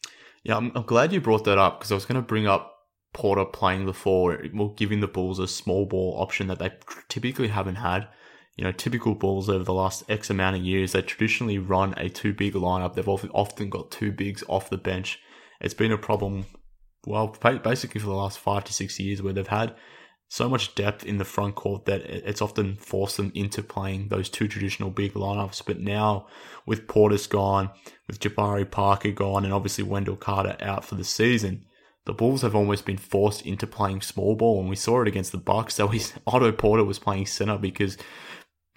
Yeah, 0.42 0.56
I'm, 0.56 0.72
I'm 0.74 0.82
glad 0.82 1.12
you 1.12 1.20
brought 1.20 1.44
that 1.44 1.58
up 1.58 1.78
because 1.78 1.92
I 1.92 1.94
was 1.94 2.04
going 2.04 2.20
to 2.20 2.26
bring 2.26 2.46
up 2.46 2.74
Porter 3.12 3.44
playing 3.44 3.86
the 3.86 3.92
four, 3.92 4.42
giving 4.76 5.00
the 5.00 5.06
Bulls 5.06 5.38
a 5.38 5.46
small 5.46 5.86
ball 5.86 6.16
option 6.18 6.48
that 6.48 6.58
they 6.58 6.72
typically 7.08 7.48
haven't 7.48 7.76
had. 7.76 8.08
You 8.56 8.64
know, 8.64 8.72
typical 8.72 9.14
Bulls 9.14 9.48
over 9.48 9.64
the 9.64 9.72
last 9.72 10.04
X 10.10 10.30
amount 10.30 10.56
of 10.56 10.62
years, 10.62 10.92
they 10.92 11.02
traditionally 11.02 11.58
run 11.58 11.94
a 11.96 12.08
two 12.08 12.34
big 12.34 12.54
lineup. 12.54 12.94
They've 12.94 13.08
often 13.08 13.30
often 13.30 13.70
got 13.70 13.90
two 13.90 14.12
bigs 14.12 14.42
off 14.48 14.68
the 14.68 14.78
bench. 14.78 15.18
It's 15.60 15.74
been 15.74 15.92
a 15.92 15.98
problem, 15.98 16.46
well, 17.06 17.36
basically 17.62 18.00
for 18.00 18.08
the 18.08 18.14
last 18.14 18.38
five 18.38 18.64
to 18.64 18.72
six 18.72 18.98
years 18.98 19.22
where 19.22 19.32
they've 19.32 19.46
had 19.46 19.74
so 20.32 20.48
much 20.48 20.74
depth 20.74 21.04
in 21.04 21.18
the 21.18 21.26
front 21.26 21.54
court 21.54 21.84
that 21.84 22.00
it's 22.06 22.40
often 22.40 22.74
forced 22.76 23.18
them 23.18 23.30
into 23.34 23.62
playing 23.62 24.08
those 24.08 24.30
two 24.30 24.48
traditional 24.48 24.88
big 24.88 25.12
lineups. 25.12 25.62
But 25.66 25.78
now, 25.78 26.26
with 26.64 26.86
Portis 26.86 27.28
gone, 27.28 27.68
with 28.06 28.18
Jabari 28.18 28.70
Parker 28.70 29.10
gone, 29.10 29.44
and 29.44 29.52
obviously 29.52 29.84
Wendell 29.84 30.16
Carter 30.16 30.56
out 30.58 30.86
for 30.86 30.94
the 30.94 31.04
season, 31.04 31.66
the 32.06 32.14
Bulls 32.14 32.40
have 32.40 32.54
almost 32.54 32.86
been 32.86 32.96
forced 32.96 33.44
into 33.44 33.66
playing 33.66 34.00
small 34.00 34.34
ball, 34.34 34.58
and 34.58 34.70
we 34.70 34.74
saw 34.74 35.02
it 35.02 35.08
against 35.08 35.32
the 35.32 35.38
Bucks. 35.38 35.74
So 35.74 35.88
he's, 35.88 36.14
Otto 36.26 36.50
Porter 36.50 36.84
was 36.84 36.98
playing 36.98 37.26
center 37.26 37.58
because 37.58 37.98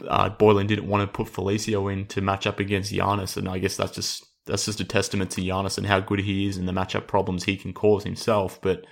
uh, 0.10 0.32
Boylen 0.32 0.68
didn't 0.68 0.90
want 0.90 1.04
to 1.04 1.18
put 1.18 1.32
Felicio 1.32 1.90
in 1.92 2.06
to 2.08 2.20
match 2.20 2.46
up 2.46 2.60
against 2.60 2.92
Giannis, 2.92 3.38
and 3.38 3.48
I 3.48 3.60
guess 3.60 3.78
that's 3.78 3.96
just 3.96 4.26
that's 4.46 4.66
just 4.66 4.82
a 4.82 4.84
testament 4.84 5.32
to 5.32 5.42
Giannis 5.42 5.78
and 5.78 5.88
how 5.88 6.02
good 6.02 6.20
he 6.20 6.48
is 6.50 6.58
and 6.58 6.68
the 6.68 6.74
matchup 6.74 7.08
problems 7.08 7.46
he 7.46 7.56
can 7.56 7.72
cause 7.72 8.04
himself. 8.04 8.60
But 8.62 8.86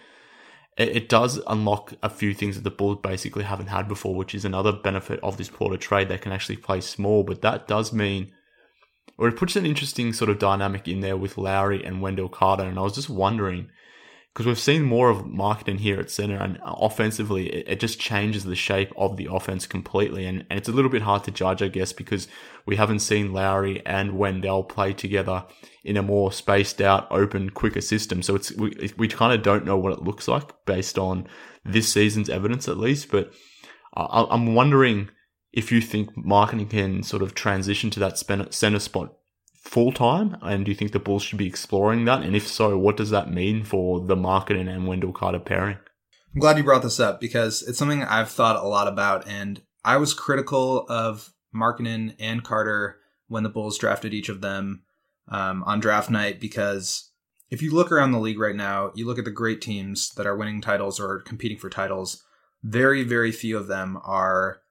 it, 0.77 0.89
it 0.89 1.09
does 1.09 1.39
unlock 1.47 1.93
a 2.01 2.09
few 2.09 2.33
things 2.33 2.55
that 2.55 2.63
the 2.63 2.71
Bulls 2.71 2.99
basically 3.01 3.43
haven't 3.43 3.67
had 3.67 3.87
before, 3.87 4.15
which 4.15 4.35
is 4.35 4.45
another 4.45 4.71
benefit 4.71 5.19
of 5.21 5.37
this 5.37 5.49
Porter 5.49 5.77
trade. 5.77 6.09
They 6.09 6.17
can 6.17 6.31
actually 6.31 6.57
play 6.57 6.81
small, 6.81 7.23
but 7.23 7.41
that 7.41 7.67
does 7.67 7.93
mean, 7.93 8.31
or 9.17 9.27
it 9.27 9.37
puts 9.37 9.55
an 9.55 9.65
interesting 9.65 10.13
sort 10.13 10.29
of 10.29 10.39
dynamic 10.39 10.87
in 10.87 11.01
there 11.01 11.17
with 11.17 11.37
Lauri 11.37 11.83
and 11.83 12.01
Wendell 12.01 12.29
Carter. 12.29 12.63
And 12.63 12.79
I 12.79 12.81
was 12.81 12.95
just 12.95 13.09
wondering, 13.09 13.69
because 14.33 14.47
we've 14.47 14.59
seen 14.59 14.81
more 14.81 15.11
of 15.11 15.25
Markkanen 15.25 15.79
here 15.79 15.99
at 15.99 16.09
center, 16.09 16.37
and 16.37 16.59
offensively, 16.63 17.49
it, 17.49 17.67
it 17.67 17.79
just 17.79 17.99
changes 17.99 18.45
the 18.45 18.55
shape 18.55 18.91
of 18.97 19.15
the 19.15 19.27
offense 19.31 19.67
completely. 19.67 20.25
And, 20.25 20.45
and 20.49 20.57
it's 20.57 20.69
a 20.69 20.71
little 20.71 20.89
bit 20.89 21.03
hard 21.03 21.23
to 21.25 21.31
judge, 21.31 21.61
I 21.61 21.67
guess, 21.67 21.93
because 21.93 22.27
we 22.65 22.77
haven't 22.77 22.99
seen 22.99 23.31
Lauri 23.31 23.85
and 23.85 24.17
Wendell 24.17 24.63
play 24.63 24.93
together 24.93 25.45
in 25.83 25.97
a 25.97 26.01
more 26.01 26.31
spaced 26.31 26.81
out, 26.81 27.07
open, 27.11 27.49
quicker 27.49 27.81
system. 27.81 28.21
So 28.21 28.35
it's 28.35 28.51
we, 28.53 28.91
we 28.97 29.07
kind 29.07 29.33
of 29.33 29.43
don't 29.43 29.65
know 29.65 29.77
what 29.77 29.93
it 29.93 30.03
looks 30.03 30.27
like 30.27 30.65
based 30.65 30.97
on 30.97 31.27
this 31.65 31.91
season's 31.91 32.29
evidence, 32.29 32.67
at 32.67 32.77
least. 32.77 33.11
But 33.11 33.33
I, 33.93 34.25
I'm 34.29 34.55
wondering 34.55 35.09
if 35.51 35.71
you 35.71 35.81
think 35.81 36.15
Markkanen 36.15 36.69
can 36.69 37.03
sort 37.03 37.21
of 37.21 37.35
transition 37.35 37.89
to 37.91 37.99
that 37.99 38.17
center 38.53 38.79
spot 38.79 39.13
full 39.63 39.91
time, 39.91 40.37
and 40.41 40.65
do 40.65 40.71
you 40.71 40.75
think 40.75 40.91
the 40.91 40.99
Bulls 40.99 41.23
should 41.23 41.37
be 41.37 41.47
exploring 41.47 42.05
that? 42.05 42.21
And 42.21 42.35
if 42.35 42.47
so, 42.47 42.77
what 42.77 42.97
does 42.97 43.11
that 43.11 43.31
mean 43.31 43.63
for 43.63 44.05
the 44.05 44.15
Markkanen 44.15 44.73
and 44.73 44.87
Wendell 44.87 45.13
Carter 45.13 45.39
pairing? 45.39 45.77
I'm 46.33 46.39
glad 46.39 46.57
you 46.57 46.63
brought 46.63 46.81
this 46.81 46.99
up 46.99 47.21
because 47.21 47.61
it's 47.61 47.77
something 47.77 48.03
I've 48.03 48.31
thought 48.31 48.63
a 48.63 48.67
lot 48.67 48.87
about, 48.87 49.27
and 49.27 49.61
I 49.85 49.97
was 49.97 50.13
critical 50.13 50.85
of 50.89 51.31
Markkanen 51.55 52.15
and 52.19 52.43
Carter 52.43 52.97
when 53.27 53.43
the 53.43 53.49
Bulls 53.49 53.77
drafted 53.77 54.13
each 54.13 54.29
of 54.29 54.41
them 54.41 54.83
um, 55.29 55.63
on 55.63 55.79
draft 55.79 56.09
night 56.09 56.39
because 56.39 57.11
if 57.49 57.61
you 57.61 57.71
look 57.71 57.91
around 57.91 58.11
the 58.11 58.19
league 58.19 58.39
right 58.39 58.55
now, 58.55 58.91
you 58.95 59.05
look 59.05 59.19
at 59.19 59.25
the 59.25 59.31
great 59.31 59.61
teams 59.61 60.11
that 60.15 60.25
are 60.25 60.35
winning 60.35 60.59
titles 60.59 60.99
or 60.99 61.19
competing 61.19 61.57
for 61.57 61.69
titles. 61.69 62.23
Very, 62.63 63.03
very 63.03 63.31
few 63.31 63.57
of 63.57 63.67
them 63.67 63.99
are 64.03 64.61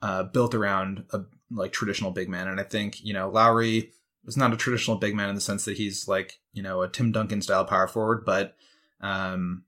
uh, 0.00 0.22
built 0.22 0.54
around 0.54 1.04
a 1.12 1.20
like 1.50 1.72
traditional 1.72 2.10
big 2.10 2.28
man, 2.28 2.48
and 2.48 2.58
I 2.58 2.64
think 2.64 3.04
you 3.04 3.12
know 3.12 3.28
Lauri 3.28 3.92
is 4.24 4.36
not 4.36 4.52
a 4.52 4.56
traditional 4.56 4.96
big 4.96 5.14
man 5.14 5.28
in 5.28 5.34
the 5.34 5.40
sense 5.40 5.64
that 5.64 5.76
he's 5.76 6.08
like 6.08 6.38
you 6.52 6.62
know 6.62 6.82
a 6.82 6.88
Tim 6.88 7.12
Duncan 7.12 7.42
style 7.42 7.64
power 7.64 7.86
forward, 7.86 8.24
but 8.24 8.54
um, 9.00 9.64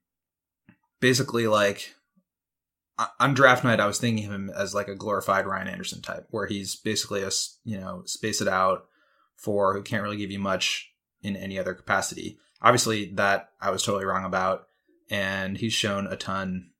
basically 1.01 1.47
like 1.47 1.95
on 3.19 3.35
draft 3.35 3.65
night, 3.65 3.81
I 3.81 3.87
was 3.87 3.99
thinking 3.99 4.25
of 4.25 4.33
him 4.33 4.51
as 4.57 4.75
like 4.75 4.89
a 4.89 4.95
glorified 4.95 5.47
Ryan 5.47 5.69
Anderson 5.69 6.01
type, 6.01 6.27
where 6.31 6.47
he's 6.47 6.77
basically 6.77 7.23
a 7.23 7.31
you 7.65 7.79
know 7.79 8.03
space 8.07 8.41
it 8.41 8.49
out 8.49 8.87
for 9.37 9.75
who 9.75 9.83
can't 9.83 10.03
really 10.03 10.17
give 10.17 10.31
you 10.31 10.39
much 10.39 10.93
in 11.23 11.37
any 11.37 11.59
other 11.59 11.75
capacity. 11.75 12.39
Obviously, 12.63 13.13
that 13.15 13.51
I 13.61 13.71
was 13.71 13.83
totally 13.83 14.05
wrong 14.05 14.25
about, 14.25 14.69
and 15.11 15.57
he's 15.57 15.73
shown 15.73 16.07
a 16.07 16.17
ton 16.17 16.71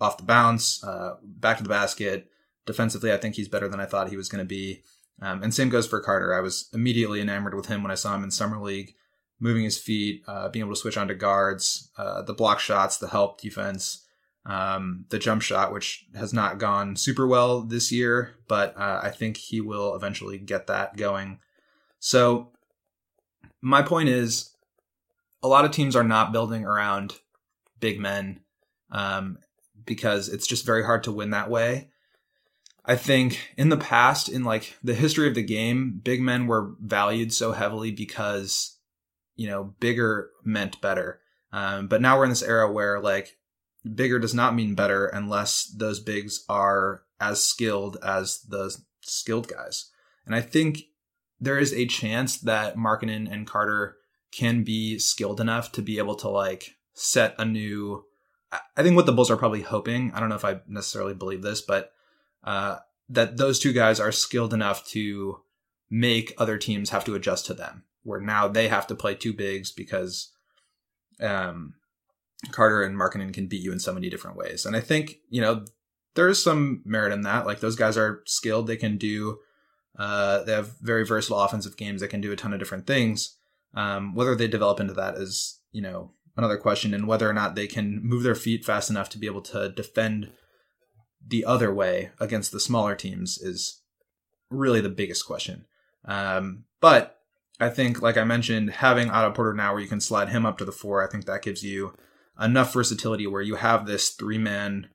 off 0.00 0.18
the 0.18 0.24
bounce, 0.24 0.82
uh, 0.84 1.16
back 1.22 1.58
to 1.58 1.62
the 1.62 1.68
basket. 1.68 2.28
Defensively, 2.66 3.12
I 3.12 3.16
think 3.16 3.34
he's 3.34 3.48
better 3.48 3.68
than 3.68 3.80
I 3.80 3.86
thought 3.86 4.10
he 4.10 4.16
was 4.16 4.28
going 4.28 4.44
to 4.44 4.48
be. 4.48 4.82
Um, 5.20 5.42
and 5.42 5.54
same 5.54 5.68
goes 5.68 5.86
for 5.86 6.00
Carter. 6.00 6.34
I 6.34 6.40
was 6.40 6.68
immediately 6.72 7.20
enamored 7.20 7.54
with 7.54 7.66
him 7.66 7.82
when 7.82 7.92
I 7.92 7.96
saw 7.96 8.14
him 8.14 8.24
in 8.24 8.30
summer 8.30 8.58
league, 8.60 8.94
moving 9.40 9.64
his 9.64 9.78
feet, 9.78 10.22
uh, 10.26 10.48
being 10.48 10.64
able 10.64 10.74
to 10.74 10.80
switch 10.80 10.96
onto 10.96 11.14
guards, 11.14 11.90
uh, 11.96 12.22
the 12.22 12.34
block 12.34 12.60
shots, 12.60 12.98
the 12.98 13.08
help 13.08 13.40
defense 13.40 14.04
um, 14.44 15.04
the 15.10 15.18
jump 15.18 15.42
shot, 15.42 15.72
which 15.72 16.06
has 16.14 16.32
not 16.32 16.58
gone 16.58 16.96
super 16.96 17.26
well 17.26 17.62
this 17.62 17.92
year, 17.92 18.34
but 18.48 18.76
uh, 18.76 19.00
I 19.02 19.10
think 19.10 19.36
he 19.36 19.60
will 19.60 19.94
eventually 19.94 20.38
get 20.38 20.66
that 20.66 20.96
going. 20.96 21.38
So, 22.04 22.50
my 23.60 23.80
point 23.82 24.08
is, 24.08 24.50
a 25.40 25.46
lot 25.46 25.64
of 25.64 25.70
teams 25.70 25.94
are 25.94 26.02
not 26.02 26.32
building 26.32 26.64
around 26.64 27.14
big 27.78 28.00
men 28.00 28.40
um, 28.90 29.38
because 29.86 30.28
it's 30.28 30.48
just 30.48 30.66
very 30.66 30.84
hard 30.84 31.04
to 31.04 31.12
win 31.12 31.30
that 31.30 31.48
way. 31.48 31.90
I 32.84 32.96
think 32.96 33.52
in 33.56 33.68
the 33.68 33.76
past, 33.76 34.28
in 34.28 34.42
like 34.42 34.76
the 34.82 34.94
history 34.94 35.28
of 35.28 35.36
the 35.36 35.44
game, 35.44 36.00
big 36.02 36.20
men 36.20 36.48
were 36.48 36.74
valued 36.80 37.32
so 37.32 37.52
heavily 37.52 37.92
because, 37.92 38.76
you 39.36 39.48
know, 39.48 39.72
bigger 39.78 40.30
meant 40.42 40.80
better. 40.80 41.20
Um, 41.52 41.86
but 41.86 42.00
now 42.00 42.18
we're 42.18 42.24
in 42.24 42.30
this 42.30 42.42
era 42.42 42.70
where 42.70 42.98
like 42.98 43.36
bigger 43.94 44.18
does 44.18 44.34
not 44.34 44.56
mean 44.56 44.74
better 44.74 45.06
unless 45.06 45.66
those 45.66 46.00
bigs 46.00 46.44
are 46.48 47.04
as 47.20 47.44
skilled 47.44 47.96
as 48.02 48.40
the 48.40 48.76
skilled 49.02 49.46
guys. 49.46 49.88
And 50.26 50.34
I 50.34 50.40
think 50.40 50.82
there 51.42 51.58
is 51.58 51.74
a 51.74 51.86
chance 51.86 52.38
that 52.38 52.76
Markkanen 52.76 53.30
and 53.30 53.46
Carter 53.46 53.96
can 54.30 54.62
be 54.62 54.98
skilled 54.98 55.40
enough 55.40 55.72
to 55.72 55.82
be 55.82 55.98
able 55.98 56.14
to 56.14 56.28
like 56.28 56.76
set 56.94 57.34
a 57.36 57.44
new. 57.44 58.04
I 58.76 58.82
think 58.82 58.96
what 58.96 59.06
the 59.06 59.12
Bulls 59.12 59.30
are 59.30 59.36
probably 59.36 59.62
hoping. 59.62 60.12
I 60.12 60.20
don't 60.20 60.28
know 60.28 60.36
if 60.36 60.44
I 60.44 60.60
necessarily 60.68 61.14
believe 61.14 61.42
this, 61.42 61.60
but 61.60 61.92
uh, 62.44 62.76
that 63.08 63.38
those 63.38 63.58
two 63.58 63.72
guys 63.72 63.98
are 63.98 64.12
skilled 64.12 64.54
enough 64.54 64.86
to 64.88 65.40
make 65.90 66.32
other 66.38 66.58
teams 66.58 66.90
have 66.90 67.04
to 67.06 67.14
adjust 67.14 67.46
to 67.46 67.54
them. 67.54 67.84
Where 68.04 68.20
now 68.20 68.46
they 68.48 68.68
have 68.68 68.86
to 68.88 68.94
play 68.94 69.14
two 69.14 69.32
bigs 69.32 69.72
because 69.72 70.30
um, 71.20 71.74
Carter 72.52 72.82
and 72.82 72.96
Markkanen 72.96 73.32
can 73.32 73.46
beat 73.46 73.62
you 73.62 73.72
in 73.72 73.80
so 73.80 73.92
many 73.92 74.10
different 74.10 74.36
ways. 74.36 74.64
And 74.64 74.76
I 74.76 74.80
think, 74.80 75.16
you 75.28 75.40
know, 75.40 75.64
there 76.14 76.28
is 76.28 76.42
some 76.42 76.82
merit 76.84 77.12
in 77.12 77.22
that. 77.22 77.46
Like 77.46 77.60
those 77.60 77.76
guys 77.76 77.96
are 77.96 78.22
skilled. 78.26 78.66
They 78.66 78.76
can 78.76 78.96
do, 78.96 79.38
uh, 79.98 80.42
they 80.44 80.52
have 80.52 80.78
very 80.80 81.04
versatile 81.04 81.40
offensive 81.40 81.76
games. 81.76 82.00
They 82.00 82.08
can 82.08 82.20
do 82.20 82.32
a 82.32 82.36
ton 82.36 82.52
of 82.52 82.58
different 82.58 82.86
things. 82.86 83.36
Um, 83.74 84.14
whether 84.14 84.34
they 84.34 84.48
develop 84.48 84.80
into 84.80 84.94
that 84.94 85.16
is, 85.16 85.60
you 85.70 85.82
know, 85.82 86.12
another 86.36 86.56
question. 86.56 86.94
And 86.94 87.06
whether 87.06 87.28
or 87.28 87.32
not 87.32 87.54
they 87.54 87.66
can 87.66 88.00
move 88.02 88.22
their 88.22 88.34
feet 88.34 88.64
fast 88.64 88.90
enough 88.90 89.08
to 89.10 89.18
be 89.18 89.26
able 89.26 89.42
to 89.42 89.68
defend 89.68 90.30
the 91.26 91.44
other 91.44 91.72
way 91.72 92.10
against 92.18 92.52
the 92.52 92.60
smaller 92.60 92.94
teams 92.94 93.38
is 93.38 93.82
really 94.50 94.80
the 94.80 94.88
biggest 94.88 95.26
question. 95.26 95.66
Um, 96.04 96.64
but 96.80 97.18
I 97.60 97.68
think, 97.68 98.02
like 98.02 98.16
I 98.16 98.24
mentioned, 98.24 98.70
having 98.70 99.10
Otto 99.10 99.30
Porter 99.32 99.54
now 99.54 99.72
where 99.72 99.82
you 99.82 99.88
can 99.88 100.00
slide 100.00 100.30
him 100.30 100.44
up 100.44 100.58
to 100.58 100.64
the 100.64 100.72
four, 100.72 101.06
I 101.06 101.10
think 101.10 101.26
that 101.26 101.42
gives 101.42 101.62
you 101.62 101.94
enough 102.40 102.72
versatility 102.72 103.26
where 103.26 103.42
you 103.42 103.56
have 103.56 103.86
this 103.86 104.10
three 104.10 104.38
man 104.38 104.88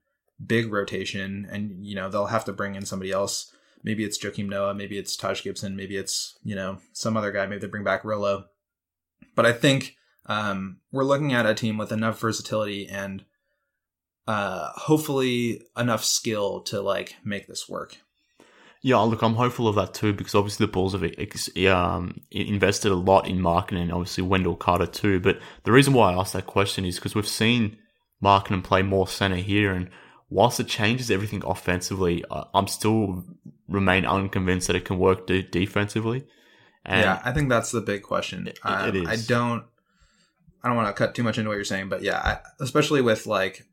big 0.43 0.71
rotation 0.71 1.47
and 1.51 1.83
you 1.83 1.95
know 1.95 2.09
they'll 2.09 2.27
have 2.27 2.45
to 2.45 2.53
bring 2.53 2.75
in 2.75 2.85
somebody 2.85 3.11
else 3.11 3.51
maybe 3.83 4.03
it's 4.03 4.23
Joakim 4.23 4.49
Noah 4.49 4.73
maybe 4.73 4.97
it's 4.97 5.15
Taj 5.15 5.43
Gibson 5.43 5.75
maybe 5.75 5.97
it's 5.97 6.37
you 6.43 6.55
know 6.55 6.79
some 6.93 7.17
other 7.17 7.31
guy 7.31 7.45
maybe 7.45 7.61
they 7.61 7.67
bring 7.67 7.83
back 7.83 8.03
Rolo 8.03 8.45
but 9.35 9.45
I 9.45 9.53
think 9.53 9.95
um, 10.25 10.79
we're 10.91 11.03
looking 11.03 11.33
at 11.33 11.45
a 11.45 11.53
team 11.53 11.77
with 11.77 11.91
enough 11.91 12.19
versatility 12.19 12.87
and 12.87 13.23
uh, 14.27 14.71
hopefully 14.75 15.61
enough 15.77 16.03
skill 16.03 16.61
to 16.61 16.81
like 16.81 17.15
make 17.23 17.47
this 17.47 17.69
work 17.69 17.97
yeah, 18.81 18.97
look, 18.99 19.21
I'm 19.21 19.33
hopeful 19.33 19.67
of 19.67 19.75
that 19.75 19.93
too 19.93 20.13
because 20.13 20.35
obviously 20.35 20.65
the 20.65 20.71
Bulls 20.71 20.93
have 20.93 21.03
um, 21.67 22.21
invested 22.31 22.91
a 22.91 22.95
lot 22.95 23.27
in 23.27 23.39
Markkanen 23.39 23.81
and 23.81 23.91
obviously 23.91 24.23
Wendell 24.23 24.55
Carter 24.55 24.85
too. 24.85 25.19
But 25.19 25.39
the 25.63 25.71
reason 25.71 25.93
why 25.93 26.13
I 26.13 26.19
asked 26.19 26.33
that 26.33 26.45
question 26.45 26.85
is 26.85 26.95
because 26.95 27.15
we've 27.15 27.27
seen 27.27 27.77
Markkanen 28.23 28.63
play 28.63 28.83
more 28.83 29.07
center 29.07 29.37
here, 29.37 29.73
and 29.73 29.89
whilst 30.29 30.59
it 30.59 30.67
changes 30.67 31.09
everything 31.09 31.43
offensively, 31.45 32.23
I'm 32.53 32.67
still 32.67 33.25
remain 33.67 34.05
unconvinced 34.05 34.67
that 34.67 34.75
it 34.75 34.85
can 34.85 34.97
work 34.97 35.27
de- 35.27 35.43
defensively. 35.43 36.25
And 36.85 37.01
yeah, 37.01 37.21
I 37.23 37.31
think 37.33 37.49
that's 37.49 37.71
the 37.71 37.81
big 37.81 38.03
question. 38.03 38.47
It, 38.47 38.59
um, 38.63 38.89
it 38.89 38.95
is. 38.95 39.07
I 39.07 39.17
don't. 39.27 39.65
I 40.63 40.69
don't 40.69 40.77
want 40.77 40.87
to 40.87 40.93
cut 40.93 41.15
too 41.15 41.23
much 41.23 41.37
into 41.37 41.49
what 41.49 41.55
you're 41.55 41.63
saying, 41.63 41.89
but 41.89 42.01
yeah, 42.01 42.17
I, 42.17 42.39
especially 42.59 43.01
with 43.01 43.27
like 43.27 43.63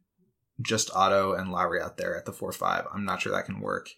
just 0.60 0.90
Otto 0.94 1.32
and 1.32 1.50
Lauri 1.50 1.80
out 1.80 1.96
there 1.96 2.16
at 2.16 2.24
the 2.24 2.32
four 2.32 2.52
five, 2.52 2.86
I'm 2.92 3.04
not 3.04 3.22
sure 3.22 3.32
that 3.32 3.46
can 3.46 3.60
work. 3.60 3.88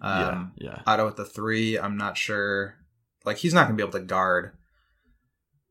Um, 0.00 0.52
yeah, 0.56 0.70
yeah. 0.70 0.82
Otto 0.86 1.08
at 1.08 1.16
the 1.16 1.24
three, 1.24 1.78
I'm 1.78 1.96
not 1.96 2.16
sure. 2.16 2.74
Like 3.24 3.38
he's 3.38 3.54
not 3.54 3.66
gonna 3.66 3.76
be 3.76 3.82
able 3.82 3.98
to 3.98 4.00
guard 4.00 4.52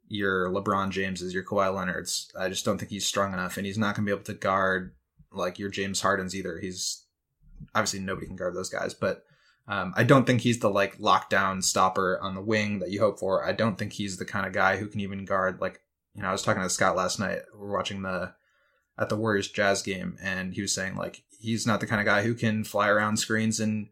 your 0.08 0.50
LeBron 0.50 0.90
Jameses, 0.90 1.34
your 1.34 1.44
Kawhi 1.44 1.74
Leonard's. 1.74 2.32
I 2.38 2.50
just 2.50 2.66
don't 2.66 2.78
think 2.78 2.92
he's 2.92 3.06
strong 3.06 3.34
enough, 3.34 3.58
and 3.58 3.66
he's 3.66 3.78
not 3.78 3.96
gonna 3.96 4.06
be 4.06 4.12
able 4.12 4.24
to 4.24 4.34
guard 4.34 4.94
like 5.32 5.60
your 5.60 5.70
James 5.70 6.02
Hardens 6.02 6.36
either. 6.36 6.60
He's 6.60 7.06
obviously 7.76 8.00
nobody 8.00 8.28
can 8.28 8.36
guard 8.36 8.56
those 8.56 8.70
guys, 8.70 8.94
but 8.94 9.24
um, 9.68 9.94
I 9.96 10.04
don't 10.04 10.26
think 10.26 10.42
he's 10.42 10.60
the 10.60 10.70
like 10.70 10.98
lockdown 10.98 11.64
stopper 11.64 12.20
on 12.22 12.36
the 12.36 12.42
wing 12.42 12.80
that 12.80 12.90
you 12.90 13.00
hope 13.00 13.20
for. 13.20 13.46
I 13.46 13.52
don't 13.52 13.78
think 13.78 13.94
he's 13.94 14.18
the 14.18 14.26
kind 14.26 14.46
of 14.46 14.54
guy 14.54 14.78
who 14.78 14.88
can 14.88 15.02
even 15.02 15.26
guard 15.26 15.60
like 15.60 15.82
you 16.16 16.22
know 16.22 16.30
I 16.30 16.32
was 16.32 16.42
talking 16.42 16.64
to 16.64 16.70
Scott 16.70 16.96
last 16.96 17.20
night. 17.20 17.40
We 17.54 17.60
we're 17.60 17.76
watching 17.76 18.02
the 18.02 18.34
at 18.98 19.10
the 19.10 19.18
Warriors 19.18 19.50
Jazz 19.50 19.82
game, 19.82 20.18
and 20.22 20.54
he 20.54 20.62
was 20.62 20.74
saying 20.74 20.96
like 20.96 21.24
he's 21.40 21.68
not 21.68 21.80
the 21.82 21.88
kind 21.88 22.00
of 22.00 22.06
guy 22.06 22.24
who 22.24 22.34
can 22.34 22.64
fly 22.64 22.88
around 22.88 23.18
screens 23.18 23.60
and 23.60 23.90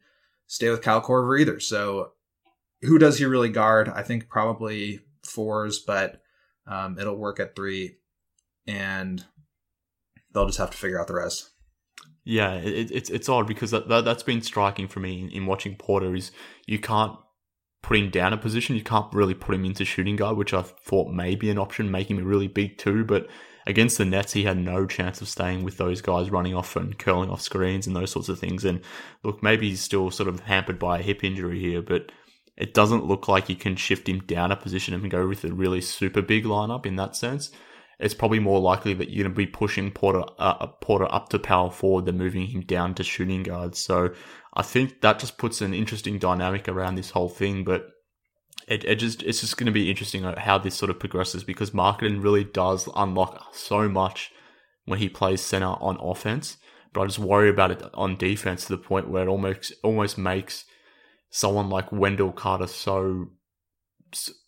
stay 0.47 0.69
with 0.69 0.81
Kyle 0.81 1.01
Korver 1.01 1.39
either. 1.39 1.59
So 1.59 2.13
who 2.81 2.97
does 2.97 3.17
he 3.17 3.25
really 3.25 3.49
guard? 3.49 3.89
I 3.89 4.01
think 4.01 4.29
probably 4.29 5.01
fours, 5.23 5.79
but 5.79 6.21
um, 6.67 6.97
it'll 6.97 7.17
work 7.17 7.39
at 7.39 7.55
three, 7.55 7.97
and 8.65 9.23
they'll 10.33 10.47
just 10.47 10.57
have 10.57 10.71
to 10.71 10.77
figure 10.77 10.99
out 10.99 11.07
the 11.07 11.15
rest. 11.15 11.51
Yeah, 12.25 12.55
it, 12.55 12.91
it's 12.91 13.09
it's 13.11 13.29
odd 13.29 13.47
because 13.47 13.71
that, 13.71 13.87
that 13.87 14.05
has 14.07 14.23
been 14.23 14.41
striking 14.41 14.87
for 14.87 14.99
me 14.99 15.21
in, 15.21 15.29
in, 15.29 15.45
watching 15.45 15.75
Porter 15.75 16.15
is 16.15 16.31
you 16.65 16.79
can't 16.79 17.15
put 17.83 17.97
him 17.97 18.09
down 18.09 18.33
a 18.33 18.37
position, 18.37 18.75
you 18.75 18.81
can't 18.81 19.13
really 19.13 19.35
put 19.35 19.53
him 19.53 19.63
into 19.63 19.85
shooting 19.85 20.15
guard, 20.15 20.35
which 20.35 20.53
I 20.53 20.63
thought 20.63 21.13
may 21.13 21.35
be 21.35 21.51
an 21.51 21.59
option, 21.59 21.91
making 21.91 22.17
him 22.17 22.25
really 22.25 22.47
big 22.47 22.79
too. 22.79 23.05
But 23.05 23.27
against 23.67 23.99
the 23.99 24.05
Nets, 24.05 24.33
he 24.33 24.43
had 24.43 24.57
no 24.57 24.87
chance 24.87 25.21
of 25.21 25.29
staying 25.29 25.63
with 25.63 25.77
those 25.77 26.01
guys 26.01 26.31
running 26.31 26.55
off 26.55 26.75
and 26.75 26.97
curling 26.97 27.29
off 27.29 27.41
screens 27.41 27.85
and 27.85 27.95
those 27.95 28.09
sorts 28.09 28.27
of 28.27 28.39
things. 28.39 28.65
And 28.65 28.81
look, 29.23 29.43
maybe 29.43 29.69
he's 29.69 29.81
still 29.81 30.09
sort 30.09 30.27
of 30.27 30.39
hampered 30.41 30.79
by 30.79 30.97
a 30.97 31.03
hip 31.03 31.23
injury 31.23 31.59
here, 31.59 31.83
but 31.83 32.11
it 32.57 32.73
doesn't 32.73 33.05
look 33.05 33.27
like 33.27 33.49
you 33.49 33.55
can 33.55 33.75
shift 33.75 34.09
him 34.09 34.19
down 34.21 34.51
a 34.51 34.55
position 34.55 34.95
and 34.95 35.11
go 35.11 35.27
with 35.27 35.43
a 35.43 35.53
really 35.53 35.81
super 35.81 36.23
big 36.23 36.45
lineup 36.45 36.87
in 36.87 36.95
that 36.95 37.15
sense. 37.15 37.51
It's 37.99 38.13
probably 38.13 38.39
more 38.39 38.59
likely 38.59 38.93
that 38.95 39.09
you're 39.09 39.23
going 39.23 39.33
to 39.33 39.37
be 39.37 39.47
pushing 39.47 39.91
Porter 39.91 40.23
uh, 40.37 40.67
Porter 40.67 41.07
up 41.13 41.29
to 41.29 41.39
power 41.39 41.71
forward 41.71 42.05
than 42.05 42.17
moving 42.17 42.47
him 42.47 42.61
down 42.61 42.93
to 42.95 43.03
shooting 43.03 43.43
guard. 43.43 43.75
So 43.75 44.13
I 44.53 44.63
think 44.63 45.01
that 45.01 45.19
just 45.19 45.37
puts 45.37 45.61
an 45.61 45.73
interesting 45.73 46.19
dynamic 46.19 46.67
around 46.67 46.95
this 46.95 47.11
whole 47.11 47.29
thing. 47.29 47.63
But 47.63 47.87
it, 48.67 48.83
it 48.83 48.95
just 48.95 49.23
it's 49.23 49.41
just 49.41 49.57
going 49.57 49.67
to 49.67 49.71
be 49.71 49.89
interesting 49.89 50.23
how 50.23 50.57
this 50.57 50.75
sort 50.75 50.89
of 50.89 50.99
progresses 50.99 51.43
because 51.43 51.71
Markkanen 51.71 52.23
really 52.23 52.43
does 52.43 52.89
unlock 52.95 53.53
so 53.53 53.87
much 53.87 54.31
when 54.85 54.99
he 54.99 55.09
plays 55.09 55.41
center 55.41 55.75
on 55.79 55.97
offense. 55.99 56.57
but 56.93 57.01
I 57.01 57.05
just 57.05 57.19
worry 57.19 57.49
about 57.49 57.71
it 57.71 57.83
on 57.93 58.17
defense 58.17 58.65
to 58.65 58.75
the 58.75 58.81
point 58.81 59.09
where 59.09 59.23
it 59.23 59.29
almost 59.29 59.73
almost 59.83 60.17
makes 60.17 60.65
someone 61.29 61.69
like 61.69 61.91
Wendell 61.91 62.31
Carter 62.31 62.67
so. 62.67 63.27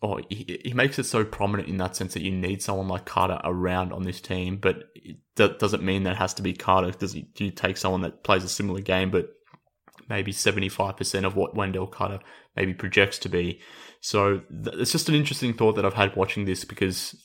Oh, 0.01 0.20
he, 0.30 0.61
he 0.63 0.74
makes 0.74 0.99
it 0.99 1.05
so 1.05 1.26
prominent 1.26 1.70
in 1.70 1.78
that 1.78 1.95
sense 1.95 2.13
that 2.13 2.24
you 2.24 2.32
need 2.32 2.61
someone 2.61 2.88
like 2.88 3.05
Carter 3.05 3.39
around 3.43 3.91
on 3.91 4.03
this 4.03 4.22
team, 4.22 4.57
but 4.57 4.84
that 5.36 5.59
doesn't 5.59 5.84
mean 5.84 6.03
that 6.03 6.18
has 6.18 6.34
to 6.36 6.41
be 6.41 6.53
Carter. 6.53 6.91
Does 6.91 7.13
he, 7.13 7.24
do 7.34 7.45
you 7.45 7.51
take 7.51 7.78
someone 7.78 8.01
that 8.01 8.24
plays 8.24 8.43
a 8.43 8.49
similar 8.49 8.82
game, 8.82 9.09
but 9.09 9.30
maybe 10.09 10.32
75% 10.32 11.26
of 11.26 11.36
what 11.36 11.55
Wendell 11.55 11.88
Carter 11.88 12.20
maybe 12.55 12.74
projects 12.74 13.20
to 13.20 13.30
be. 13.30 13.59
So 14.01 14.41
th- 14.63 14.76
it's 14.78 14.91
just 14.91 15.09
an 15.09 15.15
interesting 15.15 15.53
thought 15.53 15.76
that 15.76 15.86
I've 15.86 15.93
had 15.93 16.15
watching 16.15 16.45
this 16.45 16.65
because 16.65 17.15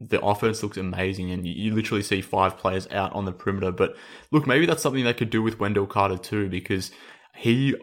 the 0.00 0.20
offense 0.20 0.62
looks 0.62 0.76
amazing 0.76 1.30
and 1.30 1.46
you, 1.46 1.52
you, 1.54 1.74
literally 1.74 2.02
see 2.02 2.20
five 2.20 2.58
players 2.58 2.88
out 2.90 3.12
on 3.12 3.24
the 3.24 3.32
perimeter. 3.32 3.70
But 3.70 3.94
look, 4.30 4.46
maybe 4.46 4.66
that's 4.66 4.82
something 4.82 5.04
they 5.04 5.14
could 5.14 5.30
do 5.30 5.42
with 5.42 5.60
Wendell 5.60 5.86
Carter 5.86 6.16
too 6.16 6.48
because 6.48 6.90
he 7.36 7.74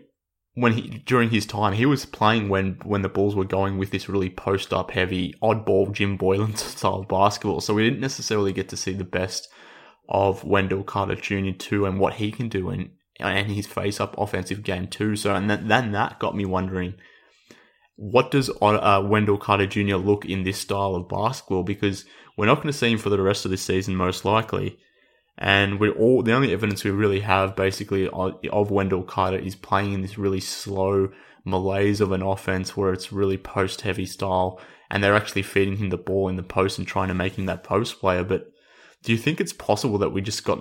when 0.56 0.74
he 0.74 1.04
during 1.06 1.30
his 1.30 1.46
time 1.46 1.74
he 1.74 1.86
was 1.86 2.06
playing 2.06 2.50
when 2.50 2.78
when 2.84 3.02
the 3.02 3.10
Bulls 3.10 3.36
were 3.36 3.46
going 3.46 3.78
with 3.78 3.92
this 3.92 4.10
really 4.10 4.30
post 4.30 4.74
up 4.74 4.92
heavy 4.92 5.34
oddball 5.42 5.92
Jim 5.92 6.18
Boylen 6.18 6.58
style 6.58 7.04
basketball. 7.04 7.62
So 7.62 7.74
we 7.74 7.84
didn't 7.84 8.02
necessarily 8.02 8.54
get 8.54 8.70
to 8.70 8.78
see 8.78 8.94
the 8.94 9.04
best 9.04 9.48
of 10.10 10.44
Wendell 10.44 10.84
Carter 10.84 11.16
Jr. 11.16 11.52
too 11.52 11.86
and 11.86 12.00
what 12.00 12.16
he 12.16 12.32
can 12.32 12.50
do 12.50 12.70
and 12.70 12.92
and 13.20 13.52
his 13.52 13.68
face 13.68 14.00
up 14.00 14.18
offensive 14.18 14.64
game 14.64 14.88
too. 14.88 15.16
So 15.16 15.36
and 15.36 15.50
then, 15.50 15.68
then 15.68 15.92
that 15.92 16.20
got 16.20 16.36
me 16.36 16.46
wondering 16.46 16.96
what 18.00 18.32
does 18.32 18.50
uh, 18.62 19.04
Wendell 19.06 19.38
Carter 19.38 19.68
Jr. 19.68 19.98
look 19.98 20.24
in 20.24 20.44
this 20.44 20.58
style 20.58 20.96
of 20.96 21.10
basketball? 21.10 21.64
Because 21.64 22.06
we're 22.38 22.46
not 22.46 22.56
going 22.56 22.68
to 22.68 22.74
see 22.74 22.92
him 22.94 22.98
for 22.98 23.10
the 23.10 23.22
rest 23.22 23.44
of 23.44 23.52
this 23.52 23.62
season, 23.62 23.94
most 23.94 24.24
likely. 24.24 24.80
And 25.42 25.80
we're 25.80 25.94
all 25.94 26.22
the 26.22 26.34
only 26.34 26.52
evidence 26.52 26.84
we 26.84 26.92
really 26.92 27.22
have, 27.22 27.56
basically, 27.56 28.10
of 28.10 28.72
Wendell 28.72 29.04
Carter 29.04 29.38
is 29.38 29.56
playing 29.56 29.94
in 29.94 30.02
this 30.02 30.18
really 30.18 30.42
slow 30.42 31.12
malaise 31.46 32.02
of 32.02 32.12
an 32.12 32.22
offense 32.22 32.76
where 32.76 32.92
it's 32.92 33.14
really 33.14 33.38
post 33.38 33.82
heavy 33.82 34.06
style, 34.06 34.60
and 34.92 35.02
they're 35.02 35.16
actually 35.16 35.44
feeding 35.44 35.78
him 35.78 35.90
the 35.90 35.98
ball 35.98 36.28
in 36.28 36.36
the 36.36 36.44
post 36.44 36.78
and 36.78 36.86
trying 36.86 37.08
to 37.08 37.14
make 37.14 37.38
him 37.38 37.46
that 37.46 37.64
post 37.64 38.02
player. 38.02 38.26
But 38.26 38.52
do 39.02 39.14
you 39.14 39.18
think 39.18 39.40
it's 39.40 39.54
possible 39.54 39.98
that 40.00 40.10
we 40.10 40.22
just 40.22 40.44
got 40.44 40.60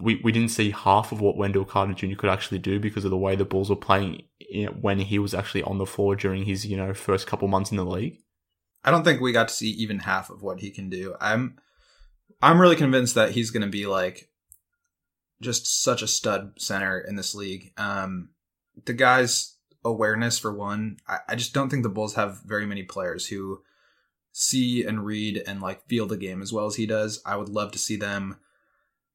we, 0.00 0.20
we 0.24 0.32
didn't 0.32 0.50
see 0.50 0.72
half 0.72 1.12
of 1.12 1.20
what 1.20 1.36
Wendell 1.36 1.64
Carter 1.64 1.92
Jr. 1.92 2.16
could 2.16 2.30
actually 2.30 2.58
do 2.58 2.80
because 2.80 3.04
of 3.04 3.10
the 3.10 3.16
way 3.16 3.36
the 3.36 3.44
Bulls 3.44 3.70
were 3.70 3.76
playing 3.76 4.22
when 4.80 4.98
he 4.98 5.18
was 5.18 5.34
actually 5.34 5.62
on 5.62 5.78
the 5.78 5.86
floor 5.86 6.16
during 6.16 6.44
his 6.44 6.66
you 6.66 6.76
know 6.76 6.92
first 6.92 7.28
couple 7.28 7.46
months 7.46 7.70
in 7.70 7.76
the 7.76 7.84
league. 7.84 8.18
I 8.84 8.90
don't 8.90 9.04
think 9.04 9.20
we 9.20 9.30
got 9.30 9.46
to 9.46 9.54
see 9.54 9.70
even 9.70 10.00
half 10.00 10.28
of 10.28 10.42
what 10.42 10.58
he 10.58 10.72
can 10.72 10.90
do. 10.90 11.14
I'm 11.20 11.58
I'm 12.42 12.60
really 12.60 12.76
convinced 12.76 13.14
that 13.14 13.30
he's 13.30 13.50
going 13.50 13.62
to 13.62 13.68
be 13.68 13.86
like 13.86 14.28
just 15.40 15.82
such 15.82 16.02
a 16.02 16.08
stud 16.08 16.54
center 16.58 16.98
in 16.98 17.16
this 17.16 17.34
league. 17.34 17.72
Um, 17.76 18.30
the 18.84 18.92
guy's 18.92 19.56
awareness 19.84 20.38
for 20.38 20.52
one, 20.52 20.98
I, 21.08 21.18
I 21.30 21.34
just 21.34 21.54
don't 21.54 21.68
think 21.68 21.82
the 21.82 21.88
Bulls 21.88 22.14
have 22.14 22.42
very 22.44 22.66
many 22.66 22.82
players 22.82 23.26
who 23.26 23.62
see 24.32 24.84
and 24.84 25.04
read 25.04 25.42
and 25.46 25.60
like 25.60 25.86
feel 25.86 26.06
the 26.06 26.16
game 26.16 26.42
as 26.42 26.52
well 26.52 26.66
as 26.66 26.76
he 26.76 26.86
does. 26.86 27.20
I 27.26 27.36
would 27.36 27.48
love 27.48 27.72
to 27.72 27.78
see 27.78 27.96
them 27.96 28.36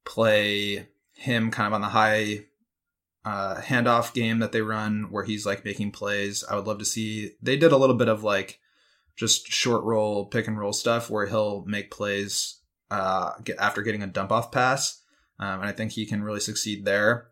play 0.06 0.88
him 1.14 1.52
kind 1.52 1.68
of 1.68 1.74
on 1.74 1.82
the 1.82 1.88
high 1.88 2.46
uh, 3.26 3.56
handoff 3.56 4.14
game 4.14 4.40
that 4.40 4.52
they 4.52 4.62
run 4.62 5.08
where 5.10 5.24
he's 5.24 5.46
like 5.46 5.66
making 5.66 5.92
plays. 5.92 6.44
I 6.50 6.56
would 6.56 6.68
love 6.68 6.80
to 6.80 6.86
see. 6.86 7.32
They 7.42 7.58
did 7.58 7.72
a 7.72 7.78
little 7.78 7.96
bit 7.96 8.08
of 8.08 8.24
like 8.24 8.60
just 9.16 9.48
short 9.48 9.84
roll, 9.84 10.26
pick 10.26 10.48
and 10.48 10.58
roll 10.58 10.74
stuff 10.74 11.10
where 11.10 11.26
he'll 11.26 11.66
make 11.66 11.90
plays 11.90 12.57
uh, 12.92 13.32
get, 13.44 13.58
after 13.58 13.82
getting 13.82 14.04
a 14.04 14.08
dump 14.08 14.32
off 14.32 14.52
pass. 14.52 15.02
Um, 15.40 15.62
and 15.62 15.70
I 15.70 15.72
think 15.72 15.92
he 15.92 16.06
can 16.06 16.24
really 16.24 16.40
succeed 16.40 16.86
there. 16.86 17.28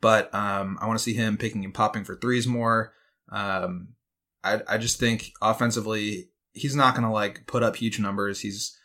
But 0.00 0.34
um, 0.34 0.78
I 0.80 0.86
want 0.86 0.98
to 0.98 1.02
see 1.02 1.14
him 1.14 1.36
picking 1.36 1.64
and 1.64 1.74
popping 1.74 2.04
for 2.04 2.16
threes 2.16 2.46
more. 2.46 2.92
Um, 3.30 3.94
I, 4.42 4.60
I 4.68 4.78
just 4.78 5.00
think 5.00 5.32
offensively, 5.42 6.30
he's 6.52 6.76
not 6.76 6.94
going 6.94 7.06
to 7.06 7.12
like 7.12 7.46
put 7.46 7.62
up 7.62 7.76
huge 7.76 7.98
numbers. 7.98 8.40
He's 8.40 8.76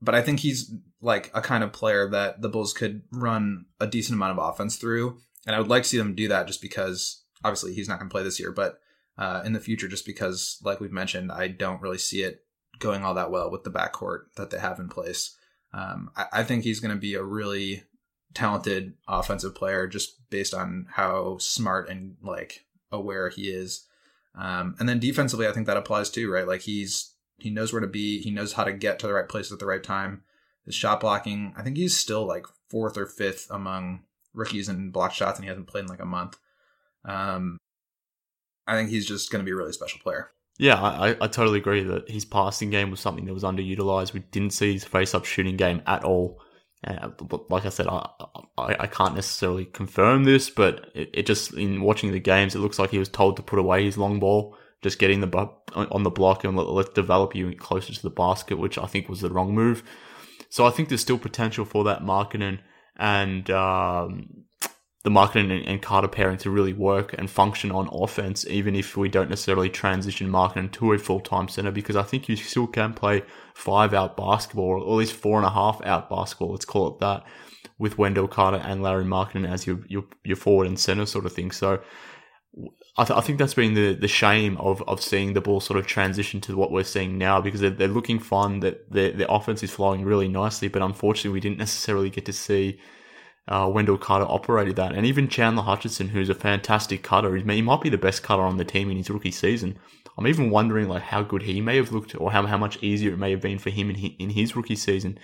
but 0.00 0.14
I 0.14 0.22
think 0.22 0.40
he's 0.40 0.72
like 1.00 1.30
a 1.34 1.40
kind 1.40 1.64
of 1.64 1.72
player 1.72 2.08
that 2.10 2.42
the 2.42 2.48
Bulls 2.48 2.72
could 2.72 3.02
run 3.12 3.66
a 3.80 3.86
decent 3.86 4.16
amount 4.16 4.38
of 4.38 4.44
offense 4.44 4.76
through. 4.76 5.18
And 5.46 5.54
I 5.54 5.58
would 5.58 5.68
like 5.68 5.84
to 5.84 5.88
see 5.88 5.98
them 5.98 6.14
do 6.14 6.28
that 6.28 6.46
just 6.46 6.60
because 6.60 7.24
obviously 7.44 7.74
he's 7.74 7.88
not 7.88 7.98
going 7.98 8.08
to 8.08 8.12
play 8.12 8.22
this 8.22 8.40
year, 8.40 8.52
but 8.52 8.78
uh, 9.16 9.42
in 9.44 9.52
the 9.52 9.60
future, 9.60 9.88
just 9.88 10.04
because, 10.04 10.58
like 10.62 10.80
we've 10.80 10.92
mentioned, 10.92 11.32
I 11.32 11.48
don't 11.48 11.80
really 11.80 11.98
see 11.98 12.22
it 12.22 12.40
going 12.78 13.04
all 13.04 13.14
that 13.14 13.30
well 13.30 13.50
with 13.50 13.64
the 13.64 13.70
backcourt 13.70 14.24
that 14.36 14.50
they 14.50 14.58
have 14.58 14.78
in 14.78 14.88
place. 14.88 15.36
Um, 15.72 16.10
I, 16.16 16.26
I 16.32 16.42
think 16.42 16.64
he's 16.64 16.80
going 16.80 16.94
to 16.94 17.00
be 17.00 17.14
a 17.14 17.22
really 17.22 17.84
talented 18.34 18.94
offensive 19.08 19.54
player 19.54 19.86
just 19.86 20.28
based 20.30 20.54
on 20.54 20.86
how 20.92 21.38
smart 21.38 21.88
and 21.88 22.16
like 22.22 22.66
aware 22.92 23.28
he 23.28 23.48
is. 23.48 23.86
Um, 24.34 24.76
and 24.78 24.88
then 24.88 24.98
defensively, 24.98 25.46
I 25.46 25.52
think 25.52 25.66
that 25.66 25.76
applies 25.76 26.10
too, 26.10 26.30
right? 26.30 26.46
Like 26.46 26.62
he's 26.62 27.14
he 27.38 27.50
knows 27.50 27.72
where 27.72 27.80
to 27.80 27.86
be. 27.86 28.20
He 28.20 28.30
knows 28.30 28.54
how 28.54 28.64
to 28.64 28.72
get 28.72 28.98
to 28.98 29.06
the 29.06 29.14
right 29.14 29.28
place 29.28 29.52
at 29.52 29.58
the 29.58 29.66
right 29.66 29.82
time. 29.82 30.22
His 30.64 30.74
shot 30.74 31.00
blocking, 31.00 31.54
I 31.56 31.62
think 31.62 31.76
he's 31.76 31.96
still 31.96 32.26
like 32.26 32.46
fourth 32.68 32.98
or 32.98 33.06
fifth 33.06 33.46
among 33.50 34.02
rookies 34.34 34.68
in 34.68 34.90
block 34.90 35.12
shots, 35.12 35.38
and 35.38 35.44
he 35.44 35.48
hasn't 35.48 35.68
played 35.68 35.82
in 35.82 35.88
like 35.88 36.00
a 36.00 36.06
month. 36.06 36.38
Um, 37.04 37.58
I 38.66 38.74
think 38.74 38.90
he's 38.90 39.06
just 39.06 39.30
going 39.30 39.40
to 39.40 39.44
be 39.44 39.52
a 39.52 39.56
really 39.56 39.72
special 39.72 40.00
player. 40.00 40.30
Yeah, 40.58 40.80
I, 40.80 41.10
I 41.20 41.26
totally 41.28 41.58
agree 41.58 41.82
that 41.82 42.10
his 42.10 42.24
passing 42.24 42.70
game 42.70 42.90
was 42.90 43.00
something 43.00 43.26
that 43.26 43.34
was 43.34 43.42
underutilized. 43.42 44.14
We 44.14 44.20
didn't 44.20 44.54
see 44.54 44.72
his 44.72 44.84
face-up 44.84 45.24
shooting 45.24 45.56
game 45.56 45.82
at 45.86 46.02
all. 46.02 46.40
Uh, 46.86 47.10
like 47.50 47.66
I 47.66 47.70
said, 47.70 47.88
I, 47.88 48.08
I, 48.56 48.76
I 48.80 48.86
can't 48.86 49.14
necessarily 49.14 49.64
confirm 49.66 50.24
this, 50.24 50.48
but 50.48 50.90
it, 50.94 51.10
it, 51.12 51.26
just 51.26 51.52
in 51.54 51.82
watching 51.82 52.12
the 52.12 52.20
games, 52.20 52.54
it 52.54 52.60
looks 52.60 52.78
like 52.78 52.90
he 52.90 52.98
was 52.98 53.08
told 53.08 53.36
to 53.36 53.42
put 53.42 53.58
away 53.58 53.84
his 53.84 53.98
long 53.98 54.18
ball 54.18 54.56
just 54.82 54.98
getting 54.98 55.20
the 55.20 55.50
on 55.74 56.02
the 56.02 56.10
block 56.10 56.44
and 56.44 56.56
let, 56.56 56.68
let 56.68 56.94
develop 56.94 57.34
you 57.34 57.54
closer 57.56 57.92
to 57.92 58.02
the 58.02 58.10
basket, 58.10 58.56
which 58.56 58.78
I 58.78 58.86
think 58.86 59.08
was 59.08 59.20
the 59.20 59.30
wrong 59.30 59.54
move. 59.54 59.82
So 60.48 60.66
I 60.66 60.70
think 60.70 60.88
there's 60.88 61.00
still 61.00 61.18
potential 61.18 61.64
for 61.64 61.84
that 61.84 62.02
Markkanen 62.02 62.60
and 62.96 63.50
um, 63.50 64.44
the 65.06 65.10
Markkanen 65.12 65.62
and, 65.64 65.80
Carter 65.80 66.08
pairing 66.08 66.36
to 66.38 66.50
really 66.50 66.72
work 66.72 67.14
and 67.16 67.30
function 67.30 67.70
on 67.70 67.88
offense, 67.92 68.44
even 68.48 68.74
if 68.74 68.96
we 68.96 69.08
don't 69.08 69.30
necessarily 69.30 69.70
transition 69.70 70.28
Markkanen 70.28 70.72
to 70.72 70.92
a 70.92 70.98
full 70.98 71.20
time 71.20 71.46
center, 71.46 71.70
because 71.70 71.94
I 71.94 72.02
think 72.02 72.28
you 72.28 72.34
still 72.34 72.66
can 72.66 72.92
play 72.92 73.22
five 73.54 73.94
out 73.94 74.16
basketball, 74.16 74.64
or 74.64 74.78
at 74.78 74.88
least 74.88 75.12
four 75.12 75.38
and 75.38 75.46
a 75.46 75.50
half 75.50 75.80
out 75.86 76.10
basketball. 76.10 76.50
Let's 76.50 76.64
call 76.64 76.88
it 76.88 76.98
that, 76.98 77.22
with 77.78 77.98
Wendell 77.98 78.26
Carter 78.26 78.56
and 78.56 78.82
Lauri 78.82 79.04
Markkanen 79.04 79.48
as 79.48 79.64
your 79.64 79.78
your, 79.86 80.06
your 80.24 80.36
forward 80.36 80.66
and 80.66 80.76
center 80.76 81.06
sort 81.06 81.24
of 81.24 81.32
thing. 81.32 81.52
So 81.52 81.80
I, 82.98 83.04
th- 83.04 83.16
I, 83.16 83.20
think 83.20 83.38
that's 83.38 83.54
been 83.54 83.74
the, 83.74 83.92
the 83.92 84.08
shame 84.08 84.56
of, 84.56 84.82
of 84.88 85.00
seeing 85.00 85.34
the 85.34 85.40
ball 85.40 85.60
sort 85.60 85.78
of 85.78 85.86
transition 85.86 86.40
to 86.40 86.56
what 86.56 86.72
we're 86.72 86.82
seeing 86.82 87.16
now 87.16 87.40
because 87.40 87.60
they're, 87.60 87.70
they're 87.70 87.86
looking 87.86 88.18
fun, 88.18 88.58
that 88.58 88.90
their, 88.90 89.12
their 89.12 89.28
offense 89.30 89.62
is 89.62 89.70
flowing 89.70 90.04
really 90.04 90.26
nicely, 90.26 90.66
but 90.66 90.82
unfortunately 90.82 91.30
we 91.30 91.40
didn't 91.40 91.58
necessarily 91.58 92.10
get 92.10 92.26
to 92.26 92.32
see 92.32 92.80
uh, 93.48 93.70
Wendell 93.72 93.98
Carter 93.98 94.26
operated 94.28 94.76
that. 94.76 94.92
And 94.92 95.06
even 95.06 95.28
Chandler 95.28 95.62
Hutchison, 95.62 96.08
who's 96.08 96.28
a 96.28 96.34
fantastic 96.34 97.02
cutter, 97.02 97.36
he 97.36 97.62
might 97.62 97.80
be 97.80 97.88
the 97.88 97.98
best 97.98 98.22
cutter 98.22 98.42
on 98.42 98.56
the 98.56 98.64
team 98.64 98.90
in 98.90 98.96
his 98.96 99.10
rookie 99.10 99.30
season. 99.30 99.78
I'm 100.18 100.26
even 100.26 100.50
wondering 100.50 100.88
like 100.88 101.02
how 101.02 101.22
good 101.22 101.42
he 101.42 101.60
may 101.60 101.76
have 101.76 101.92
looked 101.92 102.18
or 102.18 102.32
how, 102.32 102.46
how 102.46 102.56
much 102.56 102.82
easier 102.82 103.12
it 103.12 103.18
may 103.18 103.30
have 103.30 103.42
been 103.42 103.58
for 103.58 103.70
him 103.70 103.90
in 103.90 103.96
in 103.96 104.30
his 104.30 104.56
rookie 104.56 104.76
season 104.76 105.18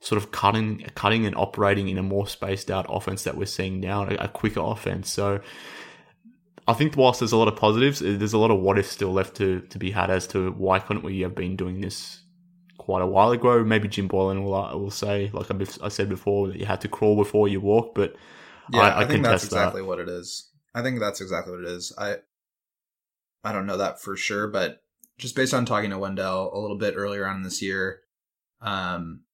sort 0.00 0.22
of 0.22 0.30
cutting 0.30 0.86
cutting 0.94 1.26
and 1.26 1.36
operating 1.36 1.88
in 1.88 1.98
a 1.98 2.02
more 2.02 2.26
spaced 2.26 2.70
out 2.70 2.86
offense 2.88 3.24
that 3.24 3.36
we're 3.36 3.46
seeing 3.46 3.80
now, 3.80 4.04
a, 4.04 4.14
a 4.14 4.28
quicker 4.28 4.60
offense. 4.60 5.10
So 5.10 5.40
I 6.66 6.72
think 6.74 6.96
whilst 6.96 7.20
there's 7.20 7.32
a 7.32 7.36
lot 7.36 7.48
of 7.48 7.56
positives, 7.56 8.00
there's 8.00 8.32
a 8.32 8.38
lot 8.38 8.50
of 8.50 8.60
what 8.60 8.78
if 8.78 8.86
still 8.86 9.12
left 9.12 9.36
to, 9.36 9.60
to 9.62 9.78
be 9.78 9.90
had 9.90 10.10
as 10.10 10.26
to 10.28 10.52
why 10.52 10.78
couldn't 10.78 11.02
we 11.02 11.20
have 11.20 11.34
been 11.34 11.56
doing 11.56 11.80
this 11.80 12.22
quite 12.88 13.02
a 13.02 13.06
while 13.06 13.32
ago. 13.32 13.62
Maybe 13.62 13.86
Jim 13.86 14.08
Boylen 14.08 14.42
will, 14.42 14.54
uh, 14.54 14.74
will 14.74 14.90
say, 14.90 15.28
like 15.34 15.50
I 15.82 15.88
said 15.88 16.08
before, 16.08 16.48
that 16.48 16.56
you 16.56 16.64
had 16.64 16.80
to 16.80 16.88
crawl 16.88 17.16
before 17.16 17.46
you 17.46 17.60
walk, 17.60 17.94
but 17.94 18.16
yeah, 18.72 18.80
I, 18.80 18.88
I, 18.88 19.00
I 19.02 19.06
think 19.06 19.24
that's 19.24 19.44
exactly 19.44 19.82
that. 19.82 19.86
what 19.86 19.98
it 19.98 20.08
is. 20.08 20.48
I 20.74 20.80
think 20.80 20.98
that's 20.98 21.20
exactly 21.20 21.52
what 21.52 21.64
it 21.64 21.68
is. 21.68 21.92
I 21.98 22.16
I 23.44 23.52
don't 23.52 23.66
know 23.66 23.76
that 23.76 24.00
for 24.00 24.16
sure, 24.16 24.48
but 24.48 24.82
just 25.18 25.36
based 25.36 25.52
on 25.52 25.66
talking 25.66 25.90
to 25.90 25.98
Wendell 25.98 26.50
a 26.54 26.58
little 26.58 26.78
bit 26.78 26.94
earlier 26.96 27.26
on 27.26 27.42
this 27.42 27.60
year, 27.60 28.00
um, 28.62 29.24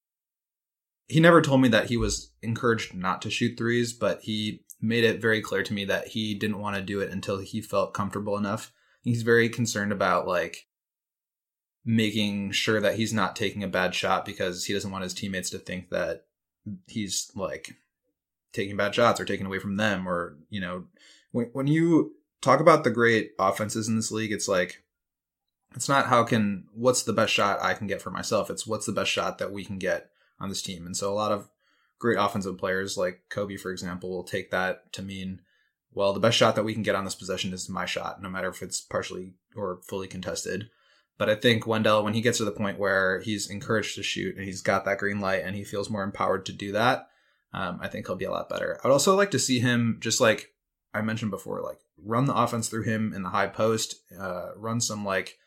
he 1.06 1.20
never 1.20 1.40
told 1.40 1.60
me 1.60 1.68
that 1.68 1.86
he 1.86 1.96
was 1.96 2.32
encouraged 2.42 2.92
not 2.92 3.22
to 3.22 3.30
shoot 3.30 3.56
threes, 3.56 3.92
but 3.92 4.22
he 4.22 4.64
made 4.80 5.04
it 5.04 5.22
very 5.22 5.40
clear 5.40 5.62
to 5.62 5.72
me 5.72 5.84
that 5.84 6.08
he 6.08 6.34
didn't 6.34 6.58
want 6.58 6.74
to 6.74 6.82
do 6.82 6.98
it 6.98 7.12
until 7.12 7.38
he 7.38 7.60
felt 7.60 7.94
comfortable 7.94 8.36
enough. 8.36 8.72
He's 9.02 9.22
very 9.22 9.48
concerned 9.48 9.92
about 9.92 10.26
like 10.26 10.66
making 11.84 12.50
sure 12.52 12.80
that 12.80 12.94
he's 12.94 13.12
not 13.12 13.36
taking 13.36 13.62
a 13.62 13.68
bad 13.68 13.94
shot 13.94 14.24
because 14.24 14.64
he 14.64 14.72
doesn't 14.72 14.90
want 14.90 15.04
his 15.04 15.14
teammates 15.14 15.50
to 15.50 15.58
think 15.58 15.90
that 15.90 16.24
he's 16.86 17.30
like 17.34 17.76
taking 18.52 18.76
bad 18.76 18.94
shots 18.94 19.20
or 19.20 19.24
taking 19.24 19.46
away 19.46 19.58
from 19.58 19.76
them 19.76 20.08
or 20.08 20.36
you 20.48 20.60
know 20.60 20.84
when 21.32 21.46
when 21.52 21.66
you 21.66 22.14
talk 22.40 22.60
about 22.60 22.84
the 22.84 22.90
great 22.90 23.32
offenses 23.38 23.88
in 23.88 23.96
this 23.96 24.10
league 24.10 24.32
it's 24.32 24.48
like 24.48 24.82
it's 25.74 25.88
not 25.88 26.06
how 26.06 26.24
can 26.24 26.64
what's 26.72 27.02
the 27.02 27.12
best 27.12 27.32
shot 27.32 27.60
I 27.60 27.74
can 27.74 27.86
get 27.86 28.00
for 28.00 28.10
myself 28.10 28.48
it's 28.48 28.66
what's 28.66 28.86
the 28.86 28.92
best 28.92 29.10
shot 29.10 29.38
that 29.38 29.52
we 29.52 29.64
can 29.64 29.78
get 29.78 30.10
on 30.40 30.48
this 30.48 30.62
team 30.62 30.86
and 30.86 30.96
so 30.96 31.12
a 31.12 31.14
lot 31.14 31.32
of 31.32 31.50
great 32.04 32.18
offensive 32.18 32.58
players 32.58 32.98
like 32.98 33.22
Kobe, 33.30 33.56
for 33.56 33.70
example, 33.70 34.10
will 34.10 34.24
take 34.24 34.50
that 34.50 34.92
to 34.92 35.00
mean, 35.00 35.40
well, 35.92 36.12
the 36.12 36.20
best 36.20 36.36
shot 36.36 36.54
that 36.54 36.64
we 36.64 36.74
can 36.74 36.82
get 36.82 36.94
on 36.94 37.06
this 37.06 37.14
possession 37.14 37.54
is 37.54 37.66
my 37.66 37.86
shot, 37.86 38.20
no 38.20 38.28
matter 38.28 38.48
if 38.48 38.62
it's 38.62 38.78
partially 38.78 39.32
or 39.56 39.80
fully 39.82 40.06
contested. 40.06 40.68
But 41.16 41.30
I 41.30 41.36
think 41.36 41.66
Wendell, 41.66 42.02
when 42.02 42.14
he 42.14 42.20
gets 42.20 42.38
to 42.38 42.44
the 42.44 42.50
point 42.50 42.78
where 42.78 43.20
he's 43.20 43.48
encouraged 43.48 43.94
to 43.94 44.02
shoot 44.02 44.36
and 44.36 44.44
he's 44.44 44.62
got 44.62 44.84
that 44.84 44.98
green 44.98 45.20
light 45.20 45.42
and 45.44 45.54
he 45.54 45.62
feels 45.62 45.90
more 45.90 46.02
empowered 46.02 46.44
to 46.46 46.52
do 46.52 46.72
that, 46.72 47.08
um, 47.52 47.78
I 47.80 47.88
think 47.88 48.06
he'll 48.06 48.16
be 48.16 48.24
a 48.24 48.32
lot 48.32 48.48
better. 48.48 48.80
I'd 48.82 48.90
also 48.90 49.14
like 49.14 49.30
to 49.30 49.38
see 49.38 49.60
him 49.60 49.98
just 50.00 50.20
like 50.20 50.50
I 50.92 51.02
mentioned 51.02 51.30
before, 51.30 51.62
like 51.62 51.78
run 52.02 52.24
the 52.24 52.34
offense 52.34 52.68
through 52.68 52.82
him 52.82 53.12
in 53.14 53.22
the 53.22 53.28
high 53.28 53.46
post, 53.46 53.96
uh, 54.18 54.50
run 54.56 54.80
some 54.80 55.04
like 55.04 55.38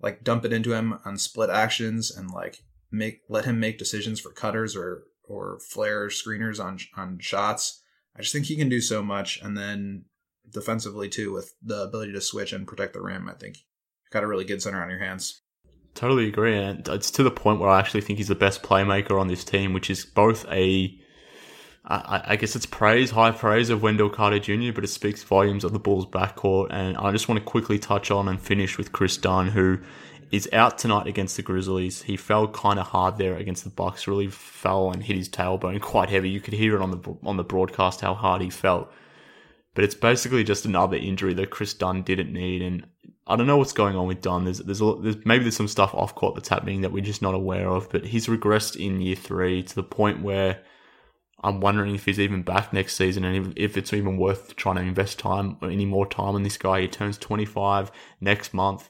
like 0.00 0.24
dump 0.24 0.44
it 0.44 0.52
into 0.52 0.72
him 0.72 0.98
on 1.04 1.16
split 1.16 1.50
actions 1.50 2.10
and 2.10 2.30
like 2.30 2.62
make 2.90 3.20
let 3.28 3.44
him 3.44 3.60
make 3.60 3.78
decisions 3.78 4.18
for 4.18 4.30
cutters 4.30 4.74
or 4.74 5.04
or 5.24 5.58
flare 5.60 6.08
screeners 6.08 6.62
on 6.62 6.78
on 6.96 7.18
shots. 7.20 7.82
I 8.16 8.22
just 8.22 8.32
think 8.32 8.46
he 8.46 8.56
can 8.56 8.68
do 8.68 8.80
so 8.80 9.02
much, 9.02 9.40
and 9.40 9.56
then 9.56 10.06
defensively 10.50 11.08
too, 11.08 11.32
with 11.32 11.54
the 11.62 11.82
ability 11.82 12.12
to 12.14 12.20
switch 12.20 12.52
and 12.52 12.66
protect 12.66 12.94
the 12.94 13.02
rim. 13.02 13.28
I 13.28 13.34
think 13.34 13.58
got 14.10 14.24
a 14.24 14.26
really 14.26 14.44
good 14.44 14.62
center 14.62 14.82
on 14.82 14.90
your 14.90 14.98
hands. 14.98 15.42
Totally 15.94 16.28
agree, 16.28 16.56
and 16.56 16.86
it's 16.88 17.10
to 17.12 17.22
the 17.22 17.30
point 17.30 17.60
where 17.60 17.70
I 17.70 17.80
actually 17.80 18.02
think 18.02 18.18
he's 18.18 18.28
the 18.28 18.34
best 18.34 18.62
playmaker 18.62 19.20
on 19.20 19.28
this 19.28 19.44
team, 19.44 19.72
which 19.72 19.90
is 19.90 20.04
both 20.04 20.46
a 20.50 20.96
I, 21.88 22.22
I, 22.26 22.36
guess 22.36 22.54
it's 22.54 22.66
praise, 22.66 23.10
high 23.10 23.30
praise 23.30 23.70
of 23.70 23.82
Wendell 23.82 24.10
Carter 24.10 24.38
Jr., 24.38 24.72
but 24.74 24.84
it 24.84 24.88
speaks 24.88 25.22
volumes 25.22 25.64
of 25.64 25.72
the 25.72 25.78
Bulls' 25.78 26.04
backcourt. 26.04 26.68
And 26.70 26.98
I 26.98 27.10
just 27.12 27.28
want 27.28 27.40
to 27.40 27.44
quickly 27.44 27.78
touch 27.78 28.10
on 28.10 28.28
and 28.28 28.38
finish 28.38 28.76
with 28.76 28.92
Kris 28.92 29.16
Dunn, 29.16 29.48
who 29.48 29.78
is 30.30 30.48
out 30.52 30.76
tonight 30.76 31.06
against 31.06 31.36
the 31.36 31.42
Grizzlies. 31.42 32.02
He 32.02 32.18
fell 32.18 32.46
kind 32.48 32.78
of 32.78 32.88
hard 32.88 33.16
there 33.16 33.36
against 33.36 33.64
the 33.64 33.70
Bucks. 33.70 34.06
Really 34.06 34.28
fell 34.28 34.90
and 34.92 35.02
hit 35.02 35.16
his 35.16 35.30
tailbone 35.30 35.80
quite 35.80 36.10
heavy. 36.10 36.28
You 36.28 36.42
could 36.42 36.52
hear 36.52 36.76
it 36.76 36.82
on 36.82 36.90
the 36.90 37.16
on 37.24 37.38
the 37.38 37.44
broadcast 37.44 38.02
how 38.02 38.12
hard 38.12 38.42
he 38.42 38.50
felt. 38.50 38.92
But 39.74 39.84
it's 39.84 39.94
basically 39.94 40.44
just 40.44 40.66
another 40.66 40.96
injury 40.96 41.32
that 41.34 41.50
Kris 41.50 41.72
Dunn 41.72 42.02
didn't 42.02 42.32
need. 42.32 42.60
And 42.60 42.86
I 43.28 43.36
don't 43.36 43.46
know 43.46 43.58
what's 43.58 43.72
going 43.72 43.94
on 43.94 44.06
with 44.06 44.22
Dunn. 44.22 44.44
There's 44.44 44.58
there's, 44.58 44.80
a, 44.80 44.94
there's 45.00 45.24
maybe 45.26 45.44
there's 45.44 45.56
some 45.56 45.68
stuff 45.68 45.94
off 45.94 46.14
court 46.14 46.34
that's 46.34 46.48
happening 46.48 46.80
that 46.80 46.92
we're 46.92 47.04
just 47.04 47.22
not 47.22 47.34
aware 47.34 47.68
of. 47.68 47.90
But 47.90 48.06
he's 48.06 48.26
regressed 48.26 48.76
in 48.76 49.00
year 49.00 49.16
three 49.16 49.62
to 49.62 49.74
the 49.74 49.82
point 49.82 50.22
where 50.22 50.62
I'm 51.42 51.60
wondering 51.60 51.94
if 51.94 52.06
he's 52.06 52.18
even 52.18 52.42
back 52.42 52.72
next 52.72 52.96
season 52.96 53.24
and 53.24 53.56
if 53.56 53.76
it's 53.76 53.92
even 53.92 54.16
worth 54.16 54.56
trying 54.56 54.76
to 54.76 54.82
invest 54.82 55.18
time 55.18 55.56
or 55.60 55.70
any 55.70 55.84
more 55.84 56.06
time 56.06 56.34
on 56.34 56.42
this 56.42 56.56
guy. 56.56 56.80
He 56.80 56.88
turns 56.88 57.18
25 57.18 57.92
next 58.20 58.54
month. 58.54 58.88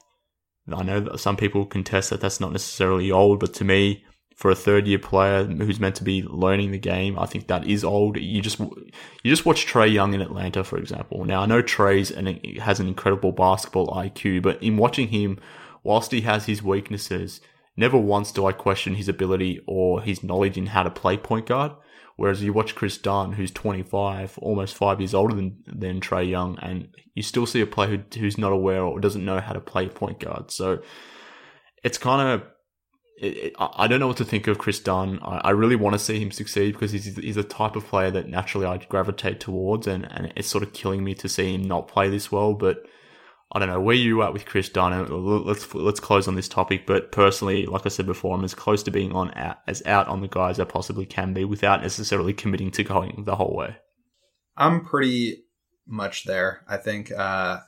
I 0.71 0.83
know 0.83 0.99
that 0.99 1.19
some 1.19 1.35
people 1.35 1.65
contest 1.65 2.09
that 2.09 2.21
that's 2.21 2.39
not 2.39 2.51
necessarily 2.51 3.11
old, 3.11 3.39
but 3.39 3.53
to 3.55 3.65
me, 3.65 4.05
for 4.39 4.49
a 4.49 4.55
third 4.55 4.87
year 4.87 4.97
player 4.97 5.43
who's 5.43 5.81
meant 5.81 5.95
to 5.95 6.03
be 6.05 6.23
learning 6.23 6.71
the 6.71 6.79
game, 6.79 7.19
I 7.19 7.25
think 7.25 7.47
that 7.47 7.67
is 7.67 7.83
old. 7.83 8.15
You 8.15 8.41
just 8.41 8.57
you 8.57 8.89
just 9.25 9.45
watch 9.45 9.67
Trae 9.67 9.91
Young 9.91 10.13
in 10.13 10.21
Atlanta, 10.21 10.63
for 10.63 10.77
example. 10.77 11.25
Now 11.25 11.41
I 11.41 11.45
know 11.45 11.61
Trae's 11.61 12.09
and 12.09 12.39
has 12.57 12.79
an 12.79 12.87
incredible 12.87 13.33
basketball 13.33 13.87
IQ, 13.87 14.41
but 14.41 14.63
in 14.63 14.77
watching 14.77 15.09
him, 15.09 15.39
whilst 15.83 16.13
he 16.13 16.21
has 16.21 16.45
his 16.45 16.63
weaknesses, 16.63 17.41
never 17.75 17.97
once 17.97 18.31
do 18.31 18.45
I 18.45 18.53
question 18.53 18.95
his 18.95 19.09
ability 19.09 19.59
or 19.67 20.01
his 20.01 20.23
knowledge 20.23 20.57
in 20.57 20.67
how 20.67 20.83
to 20.83 20.89
play 20.89 21.17
point 21.17 21.45
guard. 21.45 21.73
Whereas 22.15 22.41
you 22.41 22.53
watch 22.53 22.75
Kris 22.75 22.97
Dunn, 22.97 23.33
who's 23.33 23.51
25, 23.51 24.37
almost 24.37 24.73
five 24.73 25.01
years 25.01 25.13
older 25.13 25.35
than, 25.35 25.57
than 25.67 25.99
Trae 25.99 26.29
Young, 26.29 26.57
and 26.61 26.87
you 27.13 27.23
still 27.23 27.45
see 27.45 27.59
a 27.59 27.65
player 27.65 27.89
who, 27.89 28.19
who's 28.19 28.37
not 28.37 28.53
aware 28.53 28.83
or 28.83 29.01
doesn't 29.01 29.25
know 29.25 29.41
how 29.41 29.51
to 29.51 29.59
play 29.59 29.89
point 29.89 30.21
guard. 30.21 30.49
So 30.49 30.79
it's 31.83 31.97
kind 31.97 32.29
of, 32.29 32.47
it, 33.21 33.53
I 33.59 33.87
don't 33.87 33.99
know 33.99 34.07
what 34.07 34.17
to 34.17 34.25
think 34.25 34.47
of 34.47 34.57
Kris 34.57 34.79
Dunn. 34.79 35.19
I, 35.21 35.37
I 35.37 35.49
really 35.51 35.75
want 35.75 35.93
to 35.93 35.99
see 35.99 36.19
him 36.19 36.31
succeed 36.31 36.73
because 36.73 36.91
he's, 36.91 37.15
he's 37.17 37.35
the 37.35 37.43
type 37.43 37.75
of 37.75 37.85
player 37.85 38.11
that 38.11 38.27
naturally 38.27 38.65
I 38.65 38.77
gravitate 38.77 39.39
towards, 39.39 39.87
and, 39.87 40.09
and 40.11 40.31
it's 40.35 40.47
sort 40.47 40.63
of 40.63 40.73
killing 40.73 41.03
me 41.03 41.15
to 41.15 41.29
see 41.29 41.53
him 41.53 41.63
not 41.63 41.87
play 41.87 42.09
this 42.09 42.31
well. 42.31 42.53
But 42.53 42.85
I 43.51 43.59
don't 43.59 43.69
know 43.69 43.81
where 43.81 43.95
you 43.95 44.21
at 44.21 44.31
with 44.31 44.45
Kris 44.45 44.69
Dunn. 44.69 45.07
Let's 45.45 45.73
let's 45.73 45.99
close 45.99 46.27
on 46.27 46.35
this 46.35 46.47
topic. 46.47 46.85
But 46.85 47.11
personally, 47.11 47.65
like 47.65 47.85
I 47.85 47.89
said 47.89 48.05
before, 48.05 48.37
I'm 48.37 48.43
as 48.43 48.53
close 48.53 48.83
to 48.83 48.91
being 48.91 49.11
on 49.13 49.33
out, 49.35 49.57
as 49.67 49.83
out 49.85 50.07
on 50.07 50.21
the 50.21 50.27
guys 50.27 50.59
I 50.59 50.65
possibly 50.65 51.05
can 51.05 51.33
be 51.33 51.45
without 51.45 51.81
necessarily 51.81 52.33
committing 52.33 52.71
to 52.71 52.83
going 52.83 53.23
the 53.25 53.35
whole 53.35 53.55
way. 53.55 53.77
I'm 54.55 54.85
pretty 54.85 55.45
much 55.87 56.25
there. 56.25 56.63
I 56.67 56.77
think 56.77 57.11
uh, 57.11 57.59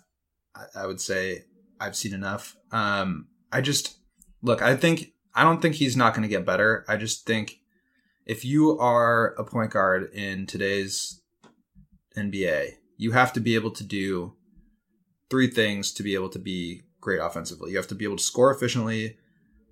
I, 0.76 0.86
would 0.86 1.02
say 1.02 1.46
I've 1.80 1.96
seen 1.96 2.14
enough. 2.14 2.56
Um, 2.72 3.28
I 3.52 3.62
just 3.62 3.98
look. 4.44 4.62
I 4.62 4.76
think 4.76 5.14
I 5.34 5.44
don't 5.44 5.62
think 5.62 5.76
he's 5.76 5.98
not 5.98 6.14
going 6.14 6.24
to 6.24 6.30
get 6.30 6.46
better. 6.46 6.86
I 6.88 6.98
just 6.98 7.26
think 7.26 7.60
if 8.26 8.46
you 8.46 8.78
are 8.80 9.34
a 9.38 9.44
point 9.44 9.72
guard 9.72 10.12
in 10.14 10.46
today's 10.46 11.22
NBA, 12.18 12.74
you 12.98 13.12
have 13.12 13.34
to 13.34 13.40
be 13.40 13.56
able 13.56 13.72
to 13.72 13.84
do 13.84 14.36
three 15.30 15.48
things 15.48 15.92
to 15.94 16.04
be 16.04 16.14
able 16.14 16.30
to 16.30 16.40
be 16.40 16.84
great 17.00 17.20
offensively. 17.20 17.72
You 17.72 17.78
have 17.78 17.88
to 17.88 17.96
be 17.96 18.06
able 18.06 18.18
to 18.18 18.24
score 18.24 18.54
efficiently, 18.54 19.18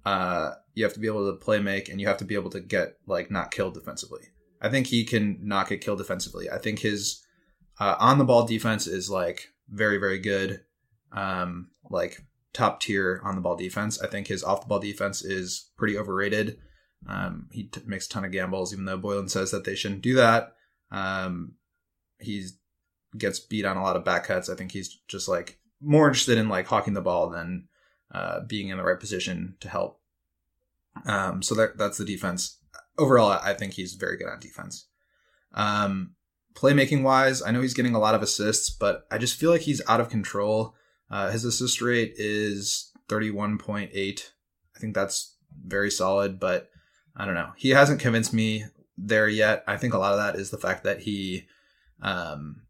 uh, 0.05 0.53
you 0.73 0.83
have 0.83 0.93
to 0.93 0.99
be 0.99 1.07
able 1.07 1.31
to 1.31 1.37
play 1.37 1.59
make, 1.59 1.89
and 1.89 1.99
you 1.99 2.07
have 2.07 2.17
to 2.17 2.25
be 2.25 2.35
able 2.35 2.49
to 2.51 2.59
get 2.59 2.95
like 3.05 3.29
not 3.29 3.51
killed 3.51 3.73
defensively. 3.73 4.21
I 4.61 4.69
think 4.69 4.87
he 4.87 5.03
can 5.03 5.39
not 5.41 5.69
get 5.69 5.81
killed 5.81 5.99
defensively. 5.99 6.49
I 6.49 6.57
think 6.57 6.79
his 6.79 7.23
uh, 7.79 7.95
on 7.99 8.17
the 8.17 8.25
ball 8.25 8.45
defense 8.45 8.87
is 8.87 9.09
like 9.09 9.49
very 9.69 9.97
very 9.97 10.19
good, 10.19 10.61
um, 11.11 11.69
like 11.89 12.21
top 12.53 12.81
tier 12.81 13.21
on 13.23 13.35
the 13.35 13.41
ball 13.41 13.55
defense. 13.55 14.01
I 14.01 14.07
think 14.07 14.27
his 14.27 14.43
off 14.43 14.61
the 14.61 14.67
ball 14.67 14.79
defense 14.79 15.23
is 15.23 15.69
pretty 15.77 15.97
overrated. 15.97 16.57
Um, 17.07 17.47
he 17.51 17.63
t- 17.63 17.81
makes 17.85 18.07
a 18.07 18.09
ton 18.09 18.25
of 18.25 18.31
gambles, 18.31 18.73
even 18.73 18.85
though 18.85 18.99
Boylen 18.99 19.29
says 19.29 19.51
that 19.51 19.63
they 19.63 19.75
shouldn't 19.75 20.01
do 20.01 20.15
that. 20.15 20.55
Um, 20.91 21.53
he's 22.19 22.57
gets 23.17 23.39
beat 23.39 23.65
on 23.65 23.77
a 23.77 23.81
lot 23.81 23.95
of 23.95 24.05
back 24.05 24.25
cuts. 24.25 24.49
I 24.49 24.55
think 24.55 24.71
he's 24.71 24.99
just 25.07 25.27
like 25.27 25.59
more 25.81 26.07
interested 26.07 26.37
in 26.37 26.49
like 26.49 26.67
hawking 26.67 26.93
the 26.93 27.01
ball 27.01 27.29
than 27.29 27.67
uh, 28.13 28.41
being 28.41 28.69
in 28.69 28.77
the 28.77 28.83
right 28.83 28.99
position 28.99 29.55
to 29.61 29.69
help. 29.69 29.99
Um, 31.05 31.41
so 31.41 31.55
that 31.55 31.77
that's 31.77 31.97
the 31.97 32.05
defense. 32.05 32.57
Overall, 32.97 33.39
I 33.41 33.53
think 33.53 33.73
he's 33.73 33.93
very 33.93 34.17
good 34.17 34.27
on 34.27 34.39
defense. 34.39 34.87
Um, 35.53 36.15
playmaking 36.53 37.03
wise, 37.03 37.41
I 37.41 37.51
know 37.51 37.61
he's 37.61 37.73
getting 37.73 37.95
a 37.95 37.99
lot 37.99 38.15
of 38.15 38.21
assists, 38.21 38.69
but 38.69 39.07
I 39.09 39.17
just 39.17 39.39
feel 39.39 39.51
like 39.51 39.61
he's 39.61 39.81
out 39.87 40.01
of 40.01 40.09
control. 40.09 40.75
Uh, 41.11 41.31
his 41.31 41.45
assist 41.45 41.81
rate 41.81 42.13
is 42.17 42.91
31.8. 43.07 44.29
I 44.75 44.79
think 44.79 44.93
that's 44.93 45.35
very 45.65 45.91
solid, 45.91 46.39
but 46.39 46.69
I 47.15 47.25
don't 47.25 47.33
know. 47.33 47.51
He 47.57 47.71
hasn't 47.71 47.99
convinced 47.99 48.33
me 48.33 48.65
there 48.97 49.27
yet. 49.27 49.63
I 49.67 49.77
think 49.77 49.93
a 49.93 49.97
lot 49.97 50.13
of 50.13 50.19
that 50.19 50.39
is 50.39 50.51
the 50.51 50.57
fact 50.57 50.83
that 50.83 51.01
he 51.01 51.47
um, 52.01 52.63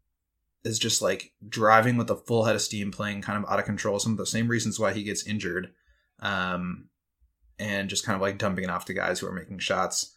is 0.64 0.78
just 0.78 1.02
like 1.02 1.32
driving 1.46 1.96
with 1.96 2.10
a 2.10 2.16
full 2.16 2.44
head 2.44 2.54
of 2.54 2.62
steam, 2.62 2.90
playing 2.90 3.22
kind 3.22 3.42
of 3.42 3.50
out 3.50 3.58
of 3.58 3.64
control. 3.64 3.98
Some 3.98 4.12
of 4.12 4.18
the 4.18 4.26
same 4.26 4.48
reasons 4.48 4.78
why 4.78 4.92
he 4.92 5.02
gets 5.02 5.26
injured, 5.26 5.72
um, 6.20 6.88
and 7.58 7.90
just 7.90 8.04
kind 8.04 8.16
of 8.16 8.22
like 8.22 8.38
dumping 8.38 8.64
it 8.64 8.70
off 8.70 8.86
to 8.86 8.94
guys 8.94 9.20
who 9.20 9.26
are 9.26 9.32
making 9.32 9.58
shots. 9.58 10.16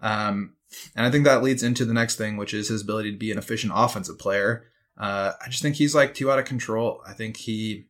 Um, 0.00 0.54
and 0.94 1.06
I 1.06 1.10
think 1.10 1.24
that 1.24 1.42
leads 1.42 1.62
into 1.62 1.84
the 1.84 1.94
next 1.94 2.16
thing, 2.16 2.36
which 2.36 2.54
is 2.54 2.68
his 2.68 2.82
ability 2.82 3.12
to 3.12 3.18
be 3.18 3.30
an 3.30 3.38
efficient 3.38 3.72
offensive 3.74 4.18
player. 4.18 4.64
Uh, 4.98 5.32
I 5.44 5.48
just 5.48 5.62
think 5.62 5.76
he's 5.76 5.94
like 5.94 6.14
too 6.14 6.30
out 6.30 6.38
of 6.38 6.44
control. 6.44 7.02
I 7.06 7.12
think 7.12 7.36
he, 7.36 7.86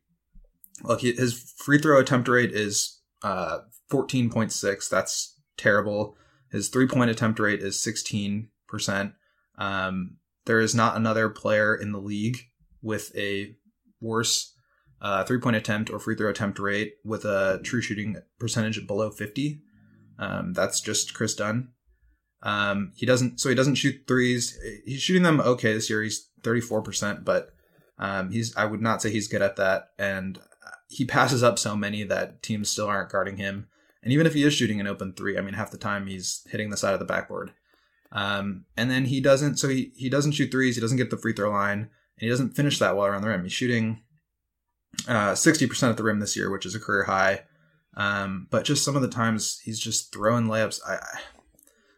look, 0.83 1.01
his 1.01 1.55
free 1.57 1.79
throw 1.79 2.01
attempt 2.01 2.29
rate 2.29 2.53
is 2.53 3.01
uh, 3.23 3.59
14.6. 3.91 4.89
That's 4.89 5.41
terrible. 5.57 6.17
His 6.51 6.69
three 6.69 6.87
point 6.87 7.11
attempt 7.11 7.39
rate 7.39 7.61
is 7.61 7.77
16%. 7.77 8.49
Um, 9.59 10.17
there 10.47 10.61
is 10.61 10.75
not 10.75 10.97
another 10.97 11.29
player 11.29 11.75
in 11.75 11.93
the 11.93 12.01
league 12.01 12.39
with 12.83 13.17
a 13.17 13.57
worse 14.01 14.55
uh, 15.01 15.25
three 15.25 15.39
point 15.39 15.57
attempt 15.57 15.91
or 15.91 15.99
free 15.99 16.17
throw 16.17 16.31
attempt 16.31 16.59
rate 16.59 16.95
with 17.05 17.25
a 17.25 17.61
true 17.63 17.83
shooting 17.83 18.17
percentage 18.39 18.87
below 18.87 19.11
50. 19.11 19.61
Um, 20.19 20.53
that's 20.53 20.81
just 20.81 21.15
Kris 21.15 21.35
Dunn. 21.35 21.69
Um, 22.43 22.93
he 22.97 23.07
doesn't, 23.07 23.41
so 23.41 23.49
he 23.49 23.55
doesn't 23.55 23.75
shoot 23.75 24.03
threes. 24.07 24.59
He's 24.85 25.03
shooting 25.03 25.23
them 25.23 25.41
okay 25.41 25.73
this 25.73 25.91
year. 25.91 26.03
He's 26.03 26.29
34%, 26.47 27.25
but 27.25 27.51
um, 27.99 28.31
he's, 28.31 28.57
I 28.57 28.65
would 28.65 28.81
not 28.81 29.03
say 29.03 29.11
he's 29.11 29.29
good 29.29 29.43
at 29.43 29.57
that. 29.57 29.91
And 29.99 30.39
he 30.89 31.05
passes 31.05 31.43
up 31.43 31.59
so 31.59 31.77
many 31.77 32.05
that 32.05 32.43
teams 32.43 32.71
still 32.71 32.87
aren't 32.87 33.11
guarding 33.11 33.37
him. 33.37 33.69
And 34.03 34.13
even 34.13 34.27
if 34.27 34.35
he 34.35 34.45
is 34.45 34.55
shooting 34.55 34.81
an 34.81 34.87
open 34.87 35.13
three, 35.13 35.37
I 35.37 35.41
mean, 35.41 35.55
half 35.55 35.71
the 35.71 35.79
time 35.79 36.07
he's 36.07 36.47
hitting 36.51 36.71
the 36.71 36.77
side 36.77 36.95
of 36.95 37.01
the 37.01 37.07
backboard. 37.07 37.53
Um, 38.13 38.67
and 38.77 38.91
then 38.91 39.07
he 39.07 39.21
doesn't, 39.21 39.57
so 39.57 39.69
he, 39.69 39.93
he 39.97 40.09
doesn't 40.09 40.33
shoot 40.33 40.51
threes. 40.51 40.77
He 40.77 40.81
doesn't 40.81 40.97
get 40.97 41.11
the 41.11 41.17
free 41.17 41.33
throw 41.33 41.51
line 41.51 41.79
and 41.81 41.91
he 42.19 42.29
doesn't 42.29 42.55
finish 42.55 42.79
that 42.79 42.97
well 42.97 43.07
around 43.07 43.23
the 43.23 43.29
rim. 43.29 43.43
He's 43.43 43.53
shooting, 43.53 44.03
uh, 45.09 45.33
60% 45.33 45.91
at 45.91 45.97
the 45.97 46.05
rim 46.05 46.21
this 46.21 46.37
year, 46.37 46.51
which 46.51 46.65
is 46.65 46.75
a 46.75 46.81
career 46.81 47.05
high. 47.05 47.43
Um, 47.97 48.47
but 48.51 48.65
just 48.65 48.85
some 48.85 48.95
of 48.95 49.03
the 49.03 49.09
times 49.09 49.61
he's 49.65 49.81
just 49.81 50.13
throwing 50.13 50.47
layups. 50.47 50.81
I, 50.87 50.99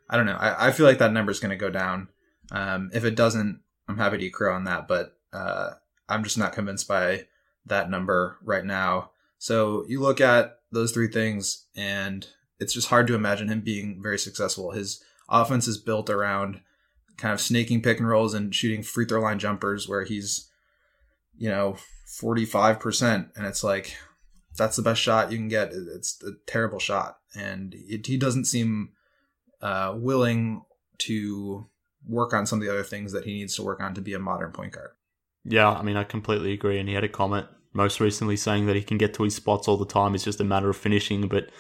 I 0.09 0.17
don't 0.17 0.27
know. 0.27 0.37
I, 0.37 0.69
I 0.69 0.73
feel 0.73 0.87
like 0.87 0.99
that 0.99 1.13
number 1.13 1.31
is 1.31 1.41
going 1.41 1.51
to 1.51 1.57
go 1.57 1.71
down. 1.71 2.09
Um, 2.51 2.91
if 2.95 3.05
it 3.05 3.15
doesn't, 3.15 3.61
I'm 3.89 3.97
happy 3.99 4.19
to 4.19 4.31
crow 4.31 4.55
on 4.55 4.65
that, 4.65 4.87
but, 4.87 5.19
uh, 5.33 5.71
I'm 6.09 6.25
just 6.25 6.39
not 6.39 6.53
convinced 6.53 6.89
by 6.89 7.27
that 7.67 7.91
number 7.91 8.39
right 8.43 8.65
now. 8.65 9.11
So 9.39 9.85
you 9.89 10.01
look 10.01 10.21
at 10.21 10.59
those 10.73 10.93
three 10.93 11.09
things 11.09 11.67
and 11.77 12.27
it's 12.59 12.73
just 12.73 12.89
hard 12.89 13.07
to 13.07 13.15
imagine 13.15 13.49
him 13.49 13.61
being 13.61 14.03
very 14.03 14.19
successful. 14.19 14.73
His 14.73 15.03
offense 15.29 15.69
is 15.69 15.79
built 15.79 16.11
around 16.11 16.61
kind 17.17 17.33
of 17.33 17.41
snaking 17.41 17.83
pick 17.83 17.99
and 17.99 18.09
rolls 18.09 18.35
and 18.35 18.55
shooting 18.55 18.83
free 18.83 19.05
throw 19.05 19.21
line 19.21 19.39
jumpers 19.39 19.89
where 19.89 20.05
he's, 20.05 20.51
you 21.37 21.49
know, 21.49 21.77
45%. 22.21 23.37
And 23.37 23.47
it's 23.47 23.63
like, 23.63 23.97
that's 24.57 24.77
the 24.77 24.83
best 24.83 25.01
shot 25.01 25.31
you 25.31 25.39
can 25.39 25.49
get. 25.49 25.73
It's 25.73 26.23
a 26.23 26.33
terrible 26.47 26.79
shot. 26.79 27.19
And 27.37 27.75
it, 27.77 28.07
he 28.07 28.17
doesn't 28.17 28.47
seem 28.47 28.91
uh, 29.61 29.95
willing 29.97 30.63
to 30.99 31.67
work 32.09 32.33
on 32.33 32.47
some 32.47 32.59
of 32.59 32.67
the 32.67 32.73
other 32.73 32.83
things 32.83 33.13
that 33.13 33.25
he 33.25 33.35
needs 33.35 33.55
to 33.57 33.63
work 33.63 33.81
on 33.81 33.95
to 33.95 34.01
be 34.01 34.15
a 34.15 34.19
modern 34.19 34.51
point 34.51 34.73
guard. 34.73 34.91
Yeah, 35.45 35.71
I 35.71 35.83
mean, 35.83 35.97
I 35.97 36.05
completely 36.05 36.53
agree. 36.53 36.79
And 36.79 36.89
he 36.89 36.95
had 36.95 37.05
a 37.05 37.09
comment 37.09 37.47
most 37.73 38.01
recently 38.01 38.37
saying 38.37 38.67
that 38.67 38.77
he 38.77 38.83
can 38.83 38.99
get 38.99 39.15
to 39.15 39.23
his 39.23 39.35
spots 39.35 39.69
all 39.69 39.77
the 39.77 39.87
time. 39.87 40.15
It's 40.15 40.25
just 40.25 40.41
a 40.41 40.45
matter 40.45 40.69
of 40.69 40.77
finishing. 40.77 41.29
But 41.29 41.51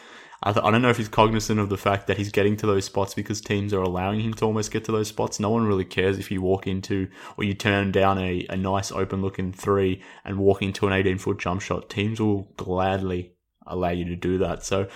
I, 0.42 0.53
th- 0.53 0.64
I 0.64 0.70
don't 0.70 0.82
know 0.82 0.90
if 0.90 0.96
he's 0.96 1.09
cognizant 1.09 1.61
of 1.61 1.68
the 1.68 1.76
fact 1.76 2.07
that 2.07 2.16
he's 2.16 2.30
getting 2.30 2.57
to 2.59 2.66
those 2.66 2.84
spots 2.84 3.14
because 3.14 3.40
teams 3.40 3.72
are 3.74 3.82
allowing 3.82 4.20
him 4.20 4.34
to 4.34 4.44
almost 4.44 4.70
get 4.70 4.84
to 4.84 4.92
those 4.92 5.09
spots. 5.09 5.40
No 5.40 5.51
one 5.51 5.66
really 5.66 5.84
cares 5.84 6.18
if 6.18 6.30
you 6.30 6.40
walk 6.40 6.66
into 6.66 7.09
or 7.36 7.44
you 7.44 7.55
turn 7.55 7.92
down 7.92 8.18
a, 8.18 8.46
a 8.49 8.57
nice 8.57 8.92
open 8.92 9.20
looking 9.20 9.53
three 9.53 10.03
and 10.24 10.38
walk 10.38 10.62
into 10.62 10.86
an 10.86 10.92
18 10.92 11.18
foot 11.18 11.38
jump 11.38 11.61
shot. 11.61 11.90
Teams 11.90 12.20
will 12.20 12.53
gladly 12.57 13.34
allow 13.66 13.90
you 13.90 14.05
to 14.07 14.16
do 14.16 14.38
that. 14.38 14.64
So, 14.64 14.88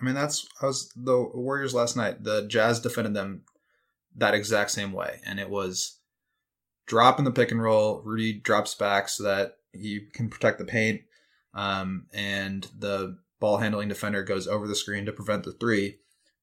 I 0.00 0.04
mean, 0.04 0.14
that's 0.14 0.46
I 0.60 0.66
was 0.66 0.92
the 0.94 1.30
Warriors 1.34 1.74
last 1.74 1.96
night. 1.96 2.22
The 2.22 2.46
Jazz 2.46 2.80
defended 2.80 3.14
them 3.14 3.42
that 4.16 4.34
exact 4.34 4.70
same 4.70 4.92
way, 4.92 5.20
and 5.24 5.38
it 5.38 5.50
was 5.50 5.98
drop 6.86 7.18
in 7.18 7.24
the 7.24 7.30
pick 7.30 7.50
and 7.50 7.62
roll. 7.62 8.02
Rudy 8.04 8.32
drops 8.32 8.74
back 8.74 9.08
so 9.08 9.24
that 9.24 9.56
he 9.72 10.06
can 10.12 10.28
protect 10.28 10.58
the 10.58 10.64
paint, 10.64 11.02
um, 11.54 12.06
and 12.12 12.68
the 12.78 13.18
ball 13.40 13.58
handling 13.58 13.88
defender 13.88 14.22
goes 14.22 14.46
over 14.46 14.66
the 14.66 14.74
screen 14.74 15.04
to 15.06 15.12
prevent 15.12 15.44
the 15.44 15.52
three. 15.52 15.98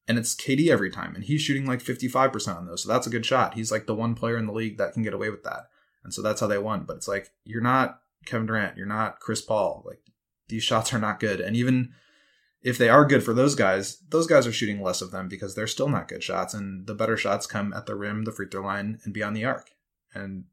And 0.06 0.18
it's 0.18 0.34
KD 0.34 0.68
every 0.68 0.90
time, 0.90 1.14
and 1.14 1.24
he's 1.24 1.40
shooting 1.40 1.64
like 1.64 1.82
55% 1.82 2.56
on 2.56 2.66
those. 2.66 2.82
So 2.82 2.90
that's 2.90 3.06
a 3.06 3.10
good 3.10 3.24
shot. 3.24 3.54
He's 3.54 3.72
like 3.72 3.86
the 3.86 3.94
one 3.94 4.14
player 4.14 4.36
in 4.36 4.46
the 4.46 4.52
league 4.52 4.76
that 4.76 4.92
can 4.92 5.02
get 5.02 5.14
away 5.14 5.30
with 5.30 5.44
that. 5.44 5.68
And 6.04 6.12
so 6.12 6.20
that's 6.20 6.42
how 6.42 6.46
they 6.46 6.58
won. 6.58 6.84
But 6.84 6.96
it's 6.96 7.08
like, 7.08 7.30
you're 7.44 7.62
not 7.62 8.00
Kevin 8.26 8.46
Durant, 8.46 8.76
you're 8.76 8.86
not 8.86 9.20
Chris 9.20 9.40
Paul. 9.40 9.82
Like, 9.86 10.00
these 10.48 10.62
shots 10.62 10.92
are 10.92 10.98
not 10.98 11.20
good. 11.20 11.40
And 11.40 11.56
even 11.56 11.94
if 12.64 12.78
they 12.78 12.88
are 12.88 13.04
good 13.04 13.22
for 13.22 13.34
those 13.34 13.54
guys, 13.54 13.98
those 14.08 14.26
guys 14.26 14.46
are 14.46 14.52
shooting 14.52 14.82
less 14.82 15.02
of 15.02 15.10
them 15.10 15.28
because 15.28 15.54
they're 15.54 15.66
still 15.66 15.88
not 15.88 16.08
good 16.08 16.22
shots. 16.22 16.54
And 16.54 16.86
the 16.86 16.94
better 16.94 17.16
shots 17.16 17.46
come 17.46 17.74
at 17.74 17.84
the 17.84 17.94
rim, 17.94 18.24
the 18.24 18.32
free 18.32 18.46
throw 18.50 18.62
line, 18.62 18.98
and 19.04 19.12
beyond 19.12 19.36
the 19.36 19.44
arc. 19.44 19.70
And 20.14 20.44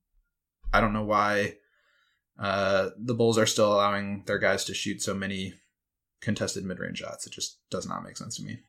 I 0.74 0.82
don't 0.82 0.91
know 0.91 1.05
why 1.05 1.55
uh, 2.38 2.89
the 2.97 3.14
Bulls 3.14 3.38
are 3.38 3.45
still 3.45 3.72
allowing 3.74 4.24
their 4.28 4.39
guys 4.39 4.66
to 4.66 4.74
shoot 4.74 5.01
so 5.01 5.14
many 5.14 5.53
contested 6.20 6.66
mid 6.66 6.80
range 6.80 6.97
shots. 6.97 7.26
It 7.26 7.32
just 7.32 7.57
does 7.70 7.88
not 7.88 8.03
make 8.03 8.18
sense 8.18 8.36
to 8.38 8.43
me. 8.43 8.59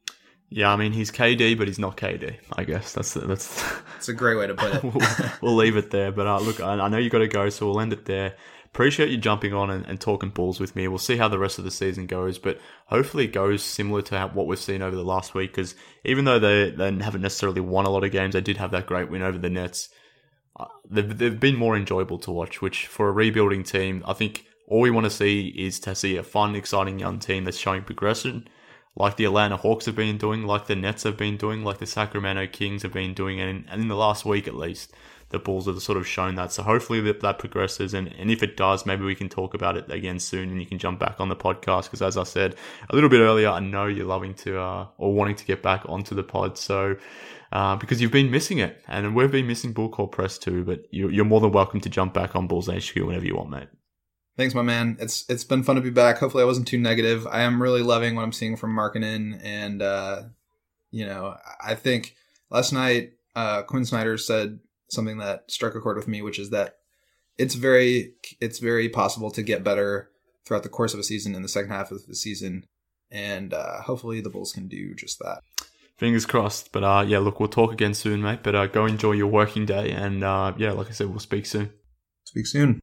Yeah, 0.49 0.71
I 0.71 0.77
mean 0.77 0.93
he's 0.93 1.11
KD, 1.11 1.59
but 1.59 1.67
he's 1.67 1.79
not 1.79 1.97
KD. 1.97 2.37
I 2.53 2.65
guess 2.65 2.93
that's 2.93 3.15
that's. 3.15 3.65
It's 3.97 4.09
a 4.09 4.15
great 4.15 4.37
way 4.37 4.47
to 4.47 4.55
put 4.55 4.75
it. 4.75 4.83
we'll, 4.85 5.33
we'll, 5.41 5.57
leave 5.57 5.77
it 5.77 5.91
there. 5.91 6.13
But 6.13 6.27
uh, 6.27 6.41
look, 6.41 6.61
I, 6.61 6.75
I 6.75 6.89
know 6.89 6.99
you 6.99 7.09
got 7.09 7.21
to 7.21 7.29
go, 7.29 7.49
so 7.49 7.67
we'll 7.67 7.81
end 7.81 7.93
it 7.93 8.05
there. 8.05 8.37
Appreciate 8.73 9.11
you 9.11 9.19
jumping 9.19 9.53
on 9.53 9.71
and, 9.71 9.85
and, 9.85 10.01
talking 10.01 10.31
balls 10.31 10.59
with 10.59 10.75
me. 10.75 10.89
We'll 10.89 10.97
see 10.97 11.19
how 11.19 11.29
the 11.29 11.39
rest 11.39 11.59
of 11.59 11.65
the 11.65 11.71
season 11.71 12.07
goes, 12.07 12.39
but 12.39 12.59
hopefully 12.87 13.25
it 13.25 13.33
goes 13.35 13.63
similar 13.63 14.01
to 14.03 14.31
what 14.33 14.47
we've 14.47 14.59
seen 14.59 14.81
over 14.81 14.97
the 14.97 15.05
last 15.05 15.35
week. 15.35 15.51
Because 15.51 15.75
even 16.05 16.25
though 16.25 16.39
they 16.39 16.71
they 16.71 16.91
haven't 17.05 17.21
necessarily 17.21 17.61
won 17.61 17.85
a 17.85 17.91
lot 17.91 18.03
of 18.03 18.13
games, 18.13 18.33
they 18.33 18.41
did 18.41 18.57
have 18.57 18.71
that 18.71 18.87
great 18.87 19.11
win 19.11 19.21
over 19.21 19.37
the 19.37 19.51
Nets. 19.51 19.91
Uh, 20.59 20.69
they've, 20.89 21.19
they've 21.19 21.39
been 21.39 21.57
more 21.57 21.77
enjoyable 21.77 22.19
to 22.21 22.31
watch, 22.31 22.63
which 22.63 22.87
for 22.87 23.09
a 23.09 23.13
rebuilding 23.13 23.63
team, 23.63 24.03
I 24.07 24.15
think 24.15 24.47
all 24.67 24.81
we 24.81 24.91
want 24.91 25.05
to 25.05 25.11
see 25.11 25.49
is 25.49 25.79
to 25.81 25.95
see 25.95 26.17
a 26.17 26.23
fun, 26.23 26.57
exciting 26.57 26.99
young 26.99 27.19
team 27.19 27.45
that's 27.45 27.59
showing 27.59 27.83
progression, 27.83 28.49
like 28.97 29.17
the 29.17 29.27
Atlanta 29.27 29.59
Hawks 29.59 29.85
have 29.85 29.97
been 29.97 30.17
doing, 30.17 30.45
like 30.45 30.67
the 30.67 30.77
Nets 30.77 31.03
have 31.03 31.19
been 31.19 31.37
doing, 31.37 31.63
like 31.63 31.77
the 31.77 31.87
Sacramento 31.87 32.47
Kings 32.47 32.83
have 32.83 32.93
been 32.95 33.13
doing, 33.13 33.39
and, 33.39 33.67
and 33.69 33.83
in 33.83 33.89
the 33.89 33.97
last 33.97 34.25
week 34.25 34.49
at 34.49 34.55
least, 34.55 34.95
the 35.33 35.39
Bulls 35.39 35.67
have 35.67 35.81
sort 35.83 35.99
of 35.99 36.07
shown 36.07 36.37
that. 36.37 36.53
So 36.53 36.63
hopefully 36.63 37.01
that, 37.03 37.21
that 37.21 37.39
progresses, 37.39 37.95
and, 37.95 38.09
and 38.09 38.31
if 38.31 38.43
it 38.43 38.57
does, 38.57 38.87
maybe 38.87 39.05
we 39.05 39.15
can 39.15 39.29
talk 39.29 39.55
about 39.55 39.77
it 39.77 39.91
again 39.91 40.19
soon, 40.19 40.51
and 40.51 40.61
you 40.61 40.67
can 40.67 40.79
jump 40.79 41.01
back 41.01 41.21
on 41.21 41.29
the 41.29 41.37
podcast 41.37 41.85
because, 41.85 42.03
as 42.03 42.17
I 42.17 42.23
said 42.23 42.55
a 42.91 42.95
little 42.95 43.11
bit 43.11 43.21
earlier, 43.21 43.49
I 43.49 43.61
know 43.61 43.87
you're 43.87 44.07
loving 44.07 44.35
to 44.35 44.61
uh, 44.61 44.87
or 44.99 45.15
wanting 45.15 45.37
to 45.37 45.45
get 45.45 45.63
back 45.63 45.83
onto 45.87 46.15
the 46.15 46.23
pod. 46.23 46.59
So. 46.59 46.97
Uh, 47.51 47.77
because 47.77 48.01
you've 48.01 48.11
been 48.11 48.31
missing 48.31 48.57
it, 48.57 48.83
and 48.89 49.15
we've 49.15 49.31
been 49.31 49.47
missing 49.47 49.75
Bull 49.75 49.91
Call 49.91 50.07
Press 50.07 50.39
too. 50.39 50.65
But 50.65 50.87
you, 50.91 51.11
you're 51.11 51.27
more 51.27 51.39
than 51.39 51.53
welcome 51.53 51.83
to 51.83 51.91
jump 51.91 52.15
back 52.15 52.35
on 52.35 52.47
Bulls 52.47 52.67
HQ 52.67 52.97
whenever 52.97 53.27
you 53.27 53.37
want, 53.37 53.51
mate. 53.51 53.69
Thanks, 54.39 54.55
my 54.55 54.63
man. 54.63 54.97
It's 54.99 55.27
it's 55.29 55.45
been 55.45 55.63
fun 55.63 55.77
to 55.77 55.83
be 55.83 55.91
back. 55.91 56.17
Hopefully, 56.17 56.43
I 56.43 56.47
wasn't 56.47 56.67
too 56.67 56.79
negative. 56.79 57.27
I 57.27 57.43
am 57.43 57.61
really 57.61 57.83
loving 57.83 58.17
what 58.17 58.23
I'm 58.23 58.33
seeing 58.33 58.57
from 58.57 58.75
Markkanen, 58.75 59.39
and 59.45 59.83
uh, 59.83 60.23
you 60.91 61.05
know, 61.05 61.37
I 61.63 61.75
think 61.75 62.17
last 62.49 62.73
night 62.73 63.13
uh, 63.35 63.63
Quinn 63.63 63.85
Snyder 63.85 64.17
said 64.17 64.61
something 64.93 65.19
that 65.19 65.51
struck 65.51 65.75
a 65.75 65.81
chord 65.81 65.97
with 65.97 66.07
me, 66.07 66.23
which 66.23 66.39
is 66.39 66.51
that 66.51 66.77
it's 67.39 67.55
very 67.55 68.15
it's 68.41 68.59
very 68.59 68.89
possible 68.89 69.31
to 69.31 69.43
get 69.43 69.65
better 69.65 70.11
throughout 70.45 70.63
the 70.63 70.69
course 70.69 70.93
of 70.93 71.01
a 71.01 71.05
season 71.05 71.35
in 71.35 71.43
the 71.43 71.49
second 71.49 71.71
half 71.71 71.91
of 71.91 72.07
the 72.07 72.15
season, 72.15 72.67
and 73.11 73.55
uh, 73.55 73.81
hopefully 73.83 74.21
the 74.21 74.31
Bulls 74.31 74.53
can 74.53 74.69
do 74.69 74.95
just 74.95 75.19
that. 75.19 75.41
Fingers 75.97 76.27
crossed. 76.27 76.73
But 76.73 76.85
uh, 76.85 77.05
yeah, 77.07 77.19
look, 77.19 77.41
we'll 77.41 77.49
talk 77.49 77.73
again 77.73 77.95
soon, 77.95 78.23
mate. 78.23 78.41
But 78.43 78.55
uh, 78.55 78.67
go 78.67 78.87
enjoy 78.87 79.13
your 79.13 79.29
working 79.29 79.67
day, 79.67 79.91
and 79.91 80.23
uh, 80.23 80.53
yeah, 80.57 80.73
like 80.73 80.89
I 80.89 80.93
said, 80.93 81.09
we'll 81.09 81.21
speak 81.21 81.47
soon. 81.47 81.71
Speak 82.25 82.47
soon. 82.47 82.81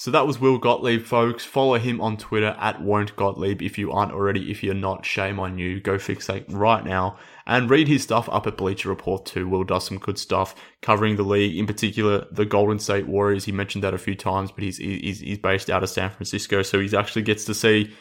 So 0.00 0.10
that 0.12 0.26
was 0.26 0.40
Will 0.40 0.56
Gottlieb, 0.56 1.04
folks. 1.04 1.44
Follow 1.44 1.78
him 1.78 2.00
on 2.00 2.16
Twitter 2.16 2.56
at 2.58 2.80
won't 2.80 3.14
Gottlieb 3.16 3.60
if 3.60 3.76
you 3.76 3.92
aren't 3.92 4.12
already. 4.12 4.50
If 4.50 4.62
you're 4.62 4.72
not, 4.72 5.04
shame 5.04 5.38
on 5.38 5.58
you. 5.58 5.78
Go 5.78 5.98
fix 5.98 6.26
that 6.28 6.50
right 6.50 6.82
now 6.82 7.18
and 7.46 7.68
read 7.68 7.86
his 7.86 8.02
stuff 8.02 8.26
up 8.32 8.46
at 8.46 8.56
Bleacher 8.56 8.88
Report 8.88 9.26
too. 9.26 9.46
Will 9.46 9.62
does 9.62 9.84
some 9.84 9.98
good 9.98 10.18
stuff 10.18 10.54
covering 10.80 11.16
the 11.16 11.22
league, 11.22 11.54
in 11.54 11.66
particular 11.66 12.26
the 12.30 12.46
Golden 12.46 12.78
State 12.78 13.08
Warriors. 13.08 13.44
He 13.44 13.52
mentioned 13.52 13.84
that 13.84 13.92
a 13.92 13.98
few 13.98 14.14
times, 14.14 14.50
but 14.50 14.64
he's 14.64 14.78
he's, 14.78 15.20
he's 15.20 15.36
based 15.36 15.68
out 15.68 15.82
of 15.82 15.90
San 15.90 16.08
Francisco, 16.08 16.62
so 16.62 16.80
he 16.80 16.96
actually 16.96 17.20
gets 17.20 17.44
to 17.44 17.52
see 17.52 17.92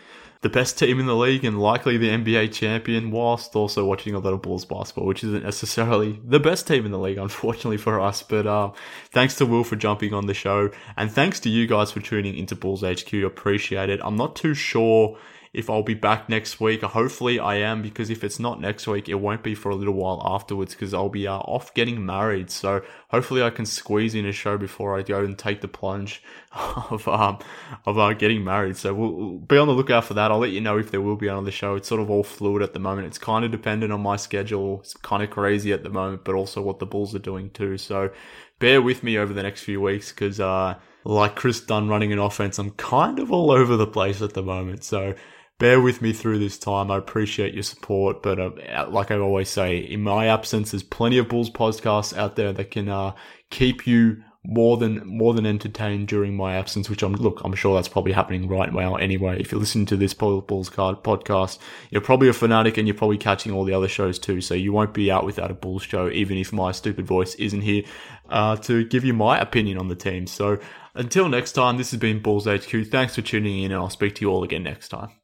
the 0.42 0.50
best 0.50 0.80
team 0.80 1.00
in 1.00 1.06
the 1.06 1.16
league 1.16 1.44
and 1.44 1.60
likely 1.60 1.98
the 1.98 2.10
NBA 2.10 2.54
champion, 2.54 3.12
whilst 3.12 3.56
also 3.56 3.86
watching 3.86 4.16
a 4.16 4.20
lot 4.20 4.34
of 4.34 4.42
Bulls 4.42 4.64
basketball, 4.64 5.06
which 5.06 5.24
isn't 5.24 5.44
necessarily 5.44 6.20
the 6.24 6.40
best 6.40 6.66
team 6.66 6.86
in 6.86 6.92
the 6.92 7.00
league, 7.00 7.18
unfortunately 7.30 7.78
for 7.78 8.00
us. 8.00 8.24
But 8.24 8.48
uh, 8.48 8.72
thanks 9.12 9.36
to 9.36 9.46
Will 9.46 9.64
for 9.64 9.76
jumping 9.76 10.14
on 10.14 10.28
the 10.28 10.34
show, 10.34 10.72
and 10.96 11.12
thanks 11.12 11.40
to 11.42 11.50
you 11.50 11.68
guys 11.68 11.92
for 11.92 12.00
tuning 12.00 12.38
into 12.38 12.56
Bulls 12.56 12.84
HQ. 12.84 13.14
Appreciate 13.14 13.90
it. 13.90 14.00
I'm 14.04 14.16
not 14.16 14.36
too 14.36 14.54
sure 14.54 15.18
if 15.52 15.70
I'll 15.70 15.84
be 15.84 15.96
back 15.96 16.30
next 16.30 16.60
week. 16.60 16.84
Hopefully 16.84 17.40
I 17.40 17.56
am 17.56 17.82
because 17.82 18.10
if 18.12 18.24
it's 18.24 18.40
not 18.40 18.62
next 18.62 18.86
week, 18.86 19.10
it 19.10 19.16
won't 19.16 19.42
be 19.42 19.56
for 19.56 19.70
a 19.70 19.76
little 19.76 19.96
while 19.96 20.22
afterwards 20.24 20.76
because 20.76 20.94
I'll 20.94 21.10
be 21.10 21.28
uh, 21.28 21.38
off 21.38 21.74
getting 21.74 22.06
married. 22.06 22.52
So 22.52 22.84
hopefully 23.10 23.42
I 23.42 23.50
can 23.50 23.66
squeeze 23.66 24.14
in 24.14 24.26
a 24.28 24.32
show 24.32 24.58
before 24.58 24.98
I 24.98 25.02
go 25.02 25.24
and 25.24 25.38
take 25.38 25.62
the 25.62 25.68
plunge 25.68 26.22
of 26.52 27.08
um 27.08 27.40
of 27.86 27.98
uh, 27.98 28.14
getting 28.14 28.44
married. 28.44 28.78
So 28.78 28.94
we'll, 28.94 29.40
be 29.40 29.58
on 29.58 29.68
the 29.68 29.74
lookout 29.74 30.06
for 30.06 30.14
that. 30.14 30.32
I'll 30.32 30.40
let 30.40 30.52
you 30.52 30.62
know 30.62 30.78
if 30.78 30.92
there 30.92 31.02
will 31.02 31.16
be 31.16 31.28
another 31.28 31.52
show. 31.52 31.76
It's 31.76 31.88
sort 31.88 32.02
of 32.02 32.12
all 32.12 32.24
fluid 32.24 32.62
at 32.62 32.74
the 32.74 32.80
moment. 32.80 33.08
It's 33.08 33.18
kind 33.18 33.44
of 33.44 33.52
dependent 33.52 33.92
on 33.92 34.02
my 34.02 34.18
schedule. 34.18 34.82
It's 34.82 34.94
kind 34.96 35.24
of 35.24 35.32
crazy 35.32 35.74
at 35.74 35.84
the 35.84 35.90
moment, 35.90 36.26
but 36.26 36.36
also 36.36 36.62
what 36.62 36.78
the 36.80 36.86
Bulls 36.86 37.16
are 37.16 37.20
doing 37.20 37.50
too. 37.50 37.78
So 37.78 38.12
bear 38.60 38.82
with 38.82 39.02
me 39.04 39.18
over 39.18 39.34
the 39.34 39.44
next 39.44 39.64
few 39.64 39.82
weeks 39.82 40.12
because 40.12 40.40
uh 40.40 40.76
like 41.06 41.36
Kris 41.36 41.62
Dunn 41.62 41.88
running 41.88 42.14
an 42.14 42.20
offense, 42.20 42.60
I'm 42.60 42.72
kind 42.72 43.20
of 43.20 43.32
all 43.32 43.52
over 43.52 43.76
the 43.76 43.88
place 43.88 44.22
at 44.22 44.34
the 44.34 44.44
moment. 44.44 44.84
So 44.84 45.16
bear 45.60 45.80
with 45.80 46.02
me 46.02 46.14
through 46.14 46.40
this 46.40 46.58
time. 46.58 46.90
I 46.90 46.98
appreciate 46.98 47.54
your 47.54 47.64
support, 47.64 48.24
but 48.24 48.40
uh, 48.40 48.88
like 48.90 49.12
I 49.12 49.18
always 49.18 49.50
say, 49.50 49.78
in 49.78 50.02
my 50.02 50.28
absence, 50.28 50.72
there's 50.72 50.84
plenty 50.84 51.20
of 51.20 51.28
Bulls 51.28 51.52
podcasts 51.52 52.18
out 52.18 52.36
there 52.36 52.52
that 52.54 52.72
can 52.72 52.90
uh, 52.90 53.14
keep 53.52 53.86
you 53.86 54.24
more 54.46 54.78
than 54.78 55.06
more 55.06 55.34
than 55.34 55.46
entertained 55.46 56.08
during 56.08 56.36
my 56.36 56.56
absence. 56.56 56.90
Which 56.90 57.04
I'm 57.04 57.14
look, 57.14 57.42
I'm 57.44 57.54
sure 57.54 57.76
that's 57.76 57.90
probably 57.90 58.14
happening 58.14 58.48
right 58.48 58.74
now. 58.74 58.96
Anyway, 58.96 59.40
if 59.40 59.52
you're 59.52 59.60
listening 59.60 59.86
to 59.88 59.98
this 59.98 60.14
Bulls 60.14 60.70
card 60.70 61.04
podcast, 61.04 61.60
you're 61.92 62.02
probably 62.02 62.30
a 62.30 62.34
fanatic 62.34 62.78
and 62.78 62.88
you're 62.88 62.96
probably 62.96 63.18
catching 63.18 63.52
all 63.52 63.66
the 63.66 63.74
other 63.74 63.90
shows 63.90 64.18
too. 64.18 64.40
So 64.40 64.54
you 64.54 64.72
won't 64.72 64.94
be 64.94 65.12
out 65.12 65.26
without 65.26 65.52
a 65.52 65.56
Bulls 65.56 65.84
show, 65.84 66.10
even 66.10 66.38
if 66.38 66.54
my 66.54 66.72
stupid 66.72 67.06
voice 67.06 67.36
isn't 67.36 67.62
here 67.62 67.84
uh, 68.30 68.56
to 68.58 68.86
give 68.86 69.04
you 69.04 69.14
my 69.14 69.38
opinion 69.38 69.78
on 69.78 69.90
the 69.90 69.96
team. 69.96 70.26
So 70.26 70.58
until 70.96 71.28
next 71.28 71.52
time, 71.52 71.78
this 71.78 71.92
has 71.92 72.00
been 72.00 72.22
Bulls 72.22 72.46
HQ. 72.46 72.88
Thanks 72.90 73.16
for 73.16 73.22
tuning 73.22 73.64
in, 73.64 73.72
and 73.72 73.82
I'll 73.82 73.90
speak 73.90 74.16
to 74.16 74.22
you 74.22 74.32
all 74.32 74.44
again 74.44 74.64
next 74.64 74.88
time. 74.88 75.19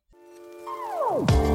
I'm 1.07 1.54